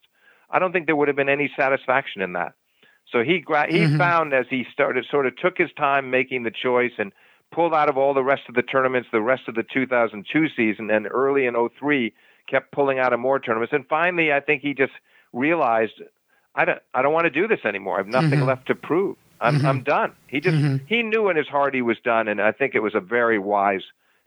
[0.51, 2.55] I don't think there would have been any satisfaction in that.
[3.11, 3.97] So he he mm-hmm.
[3.99, 7.13] found as he started, sort of took his time making the choice and
[7.51, 10.91] pulled out of all the rest of the tournaments, the rest of the 2002 season,
[10.91, 12.13] and early in 03
[12.49, 13.73] kept pulling out of more tournaments.
[13.73, 14.93] And finally, I think he just
[15.33, 16.03] realized,
[16.55, 17.97] I don't, I don't want to do this anymore.
[17.97, 18.49] I have nothing mm-hmm.
[18.49, 19.17] left to prove.
[19.41, 19.67] I'm, mm-hmm.
[19.67, 20.13] I'm done.
[20.27, 20.85] He just, mm-hmm.
[20.87, 23.39] he knew in his heart he was done, and I think it was a very
[23.39, 23.83] wise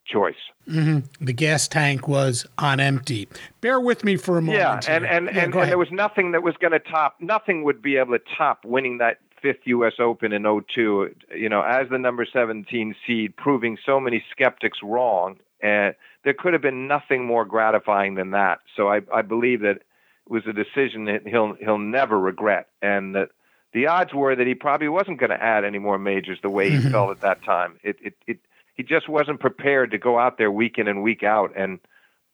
[0.06, 0.35] choice.
[0.68, 1.26] Mm-hmm.
[1.26, 3.27] The gas tank was on empty.
[3.60, 4.85] Bear with me for a moment.
[4.88, 7.18] Yeah, and and, yeah, and, and there was nothing that was going to top.
[7.19, 9.93] Nothing would be able to top winning that fifth U.S.
[9.99, 15.38] Open in 02, you know, as the number 17 seed, proving so many skeptics wrong.
[15.61, 18.59] And there could have been nothing more gratifying than that.
[18.76, 19.84] So I, I believe that it
[20.30, 23.30] was a decision that he'll he'll never regret, and that
[23.73, 26.69] the odds were that he probably wasn't going to add any more majors the way
[26.69, 26.91] he mm-hmm.
[26.91, 27.80] felt at that time.
[27.84, 28.39] It, it it
[28.76, 31.80] he just wasn't prepared to go out there week in and week out and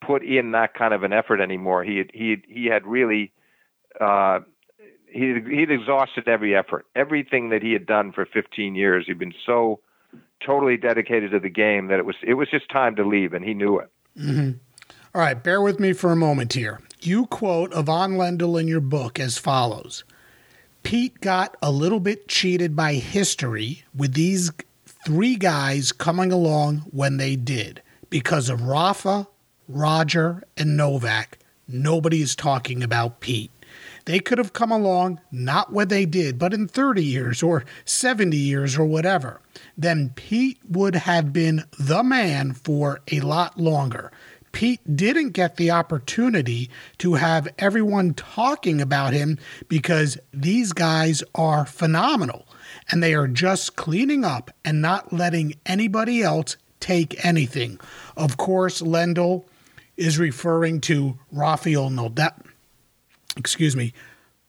[0.00, 1.84] put in that kind of an effort anymore.
[1.84, 3.32] He had, he he had really
[4.00, 4.40] uh,
[5.10, 9.04] he he'd exhausted every effort, everything that he had done for 15 years.
[9.06, 9.80] He'd been so
[10.44, 13.44] totally dedicated to the game that it was it was just time to leave, and
[13.44, 13.90] he knew it.
[14.18, 14.58] Mm-hmm.
[15.14, 16.80] All right, bear with me for a moment here.
[17.00, 20.04] You quote Ivan Lendl in your book as follows:
[20.82, 24.50] Pete got a little bit cheated by history with these
[25.04, 29.26] three guys coming along when they did because of Rafa,
[29.68, 31.38] Roger, and Novak.
[31.66, 33.50] Nobody is talking about Pete.
[34.08, 38.34] They could have come along not when they did, but in 30 years or 70
[38.34, 39.42] years or whatever.
[39.76, 44.10] Then Pete would have been the man for a lot longer.
[44.50, 51.66] Pete didn't get the opportunity to have everyone talking about him because these guys are
[51.66, 52.46] phenomenal.
[52.90, 57.78] and they are just cleaning up and not letting anybody else take anything.
[58.16, 59.44] Of course, Lendl
[59.98, 62.47] is referring to Rafael Nadal.
[63.38, 63.92] Excuse me,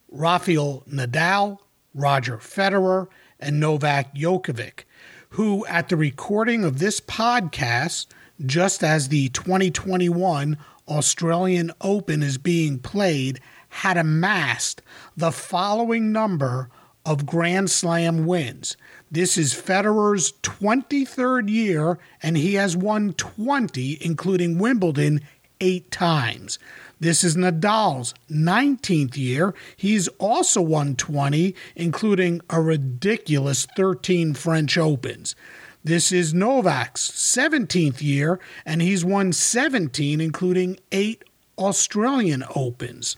[0.10, 1.60] Rafael Nadal,
[1.94, 3.08] Roger Federer,
[3.40, 4.84] and Novak Djokovic,
[5.30, 8.08] who, at the recording of this podcast,
[8.44, 10.58] just as the 2021
[10.88, 13.40] Australian Open is being played,
[13.70, 14.82] had amassed
[15.16, 16.72] the following number
[17.06, 18.76] of Grand Slam wins.
[19.12, 25.22] This is Federer's 23rd year, and he has won 20, including Wimbledon,
[25.62, 26.58] eight times.
[27.00, 29.54] This is Nadal's 19th year.
[29.78, 35.36] He's also won 20, including a ridiculous 13 French Opens.
[35.82, 41.24] This is Novak's 17th year, and he's won 17, including eight
[41.58, 43.16] Australian Opens.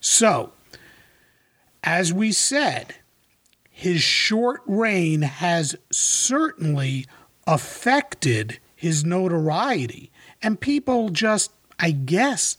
[0.00, 0.52] So,
[1.84, 2.94] as we said,
[3.70, 7.06] his short reign has certainly
[7.46, 10.10] affected his notoriety.
[10.42, 12.56] And people just, I guess,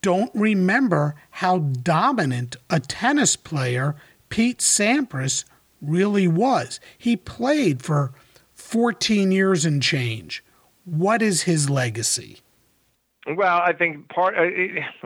[0.00, 3.96] don't remember how dominant a tennis player
[4.28, 5.44] Pete Sampras
[5.80, 6.80] really was.
[6.96, 8.12] He played for
[8.54, 10.44] 14 years and change.
[10.84, 12.40] What is his legacy?
[13.26, 14.44] Well, I think part uh,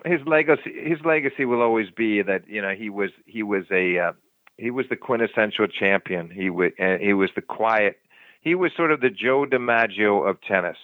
[0.04, 3.98] his legacy his legacy will always be that you know he was he was a
[3.98, 4.12] uh,
[4.58, 6.30] he was the quintessential champion.
[6.30, 7.98] He was uh, he was the quiet.
[8.40, 10.76] He was sort of the Joe DiMaggio of tennis.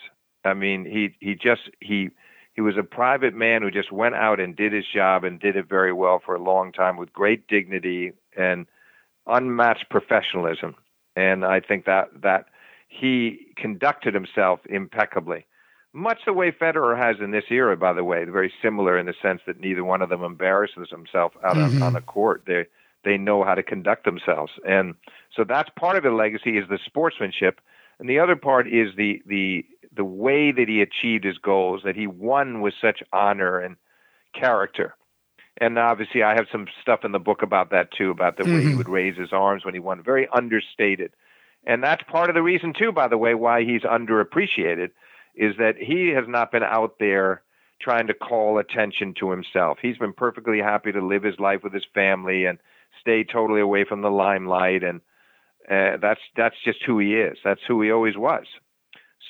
[0.45, 2.11] I mean, he he just he
[2.59, 5.55] he was a private man who just went out and did his job and did
[5.55, 8.67] it very well for a long time with great dignity and
[9.29, 10.75] unmatched professionalism.
[11.15, 12.47] And I think that that
[12.89, 15.47] he conducted himself impeccably
[15.93, 19.15] much the way Federer has in this era, by the way, very similar in the
[19.23, 21.77] sense that neither one of them embarrasses himself out mm-hmm.
[21.77, 22.43] on, on the court.
[22.45, 22.67] They
[23.05, 24.97] they know how to conduct themselves, and
[25.33, 27.61] so that's part of the legacy is the sportsmanship,
[28.01, 29.65] and the other part is the the
[29.95, 33.77] the way that he achieved his goals, that he won with such honor and
[34.35, 34.95] character.
[35.61, 38.55] And obviously, I have some stuff in the book about that too, about the mm-hmm.
[38.55, 38.79] way he mm-hmm.
[38.79, 40.03] would raise his arms when he won.
[40.03, 41.13] Very understated.
[41.67, 44.91] And that's part of the reason, too, by the way, why he's underappreciated
[45.35, 47.43] is that he has not been out there
[47.81, 49.79] trying to call attention to himself.
[49.83, 52.59] He's been perfectly happy to live his life with his family and
[53.01, 55.01] stay totally away from the limelight and
[55.71, 57.37] uh, that's that's just who he is.
[57.45, 58.47] That's who he always was.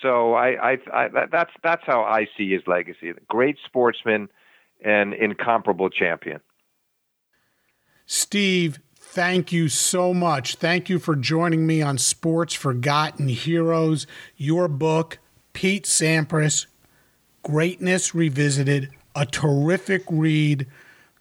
[0.03, 3.13] So I, I, I that's that's how I see his legacy.
[3.29, 4.29] Great sportsman
[4.85, 6.41] and incomparable champion.
[8.07, 10.55] Steve, thank you so much.
[10.57, 14.07] Thank you for joining me on Sports Forgotten Heroes.
[14.37, 15.19] Your book,
[15.53, 16.67] Pete Sampras,
[17.43, 20.67] Greatness Revisited, a terrific read.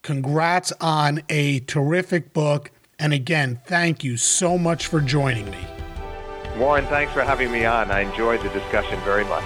[0.01, 2.71] Congrats on a terrific book.
[2.99, 5.76] And again, thank you so much for joining me.
[6.59, 7.91] Warren, thanks for having me on.
[7.91, 9.45] I enjoyed the discussion very much.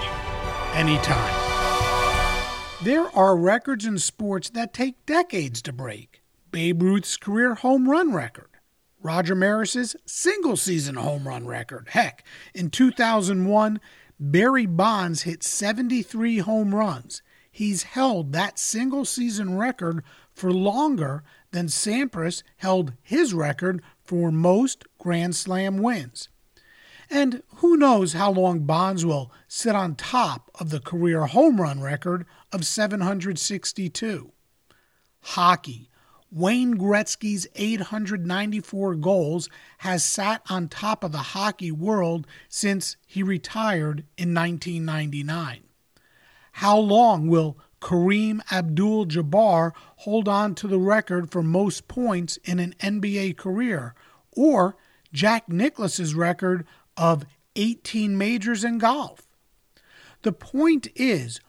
[0.74, 1.52] Anytime.
[2.82, 6.22] There are records in sports that take decades to break.
[6.50, 8.48] Babe Ruth's career home run record.
[9.02, 11.88] Roger Maris's single season home run record.
[11.90, 12.24] Heck,
[12.54, 13.80] in 2001,
[14.18, 17.22] Barry Bonds hit 73 home runs.
[17.50, 20.02] He's held that single season record
[20.32, 26.28] for longer than Sampras held his record for most Grand Slam wins.
[27.14, 31.82] And who knows how long Bonds will sit on top of the career home run
[31.82, 34.32] record of 762.
[35.20, 35.90] Hockey.
[36.30, 44.06] Wayne Gretzky's 894 goals has sat on top of the hockey world since he retired
[44.16, 45.64] in 1999.
[46.52, 52.58] How long will Kareem Abdul Jabbar hold on to the record for most points in
[52.58, 53.94] an NBA career,
[54.30, 54.78] or
[55.12, 56.66] Jack Nicklaus's record
[56.96, 57.24] of
[57.56, 59.28] 18 majors in golf?
[60.22, 61.40] The point is,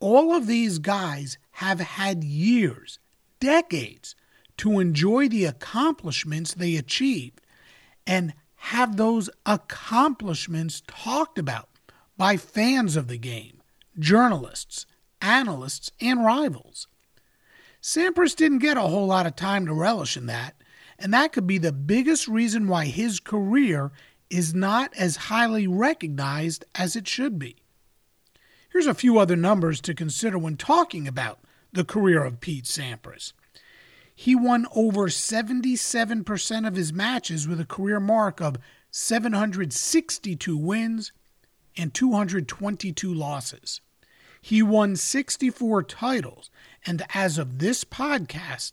[0.00, 2.98] all of these guys have had years,
[3.40, 4.16] decades,
[4.58, 7.40] to enjoy the accomplishments they achieved
[8.06, 11.68] and have those accomplishments talked about
[12.16, 13.60] by fans of the game,
[13.98, 14.86] journalists,
[15.20, 16.86] analysts, and rivals.
[17.82, 20.54] Sampras didn't get a whole lot of time to relish in that,
[20.98, 23.90] and that could be the biggest reason why his career
[24.32, 27.56] is not as highly recognized as it should be.
[28.70, 31.40] Here's a few other numbers to consider when talking about
[31.72, 33.32] the career of Pete Sampras
[34.14, 38.56] he won over 77% of his matches with a career mark of
[38.90, 41.12] 762 wins
[41.76, 43.80] and 222 losses.
[44.40, 46.50] He won 64 titles,
[46.84, 48.72] and as of this podcast,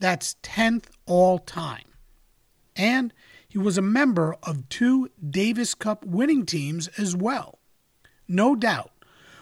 [0.00, 1.84] that's 10th all time.
[2.74, 3.12] And
[3.52, 7.58] He was a member of two Davis Cup winning teams as well.
[8.26, 8.92] No doubt,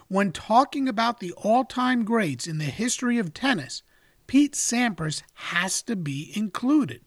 [0.09, 3.85] when talking about the all time greats in the history of tennis,
[4.27, 7.03] Pete Sampras has to be included.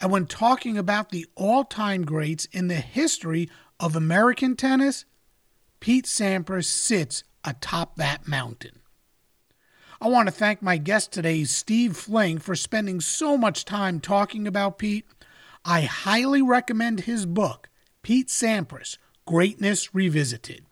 [0.00, 5.04] And when talking about the all time greats in the history of American tennis,
[5.80, 8.78] Pete Sampras sits atop that mountain.
[10.00, 14.46] I want to thank my guest today, Steve Flink, for spending so much time talking
[14.46, 15.04] about Pete.
[15.64, 17.68] I highly recommend his book,
[18.02, 20.64] Pete Sampras Greatness Revisited.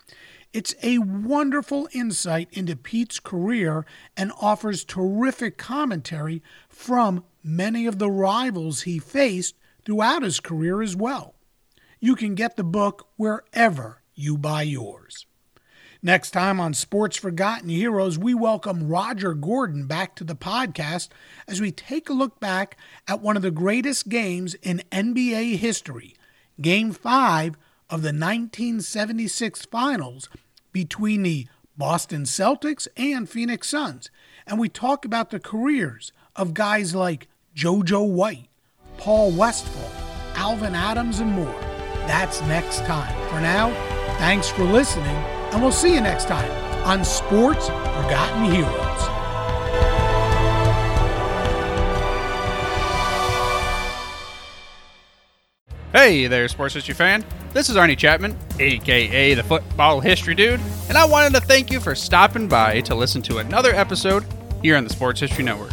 [0.52, 3.86] It's a wonderful insight into Pete's career
[4.16, 9.54] and offers terrific commentary from many of the rivals he faced
[9.84, 11.36] throughout his career as well.
[12.00, 15.26] You can get the book wherever you buy yours.
[16.02, 21.10] Next time on Sports Forgotten Heroes, we welcome Roger Gordon back to the podcast
[21.46, 26.14] as we take a look back at one of the greatest games in NBA history,
[26.58, 27.58] Game 5
[27.90, 30.30] of the 1976 Finals
[30.72, 31.46] between the
[31.76, 34.10] Boston Celtics and Phoenix Suns.
[34.46, 38.48] And we talk about the careers of guys like JoJo White,
[38.96, 39.90] Paul Westphal,
[40.34, 41.60] Alvan Adams, and more.
[42.06, 43.12] That's next time.
[43.28, 43.68] For now,
[44.16, 46.50] thanks for listening and we'll see you next time
[46.86, 48.90] on Sports Forgotten Heroes.
[55.92, 57.24] Hey there, sports history fan.
[57.52, 61.80] This is Arnie Chapman, aka the Football History Dude, and I wanted to thank you
[61.80, 64.24] for stopping by to listen to another episode
[64.62, 65.72] here on the Sports History Network.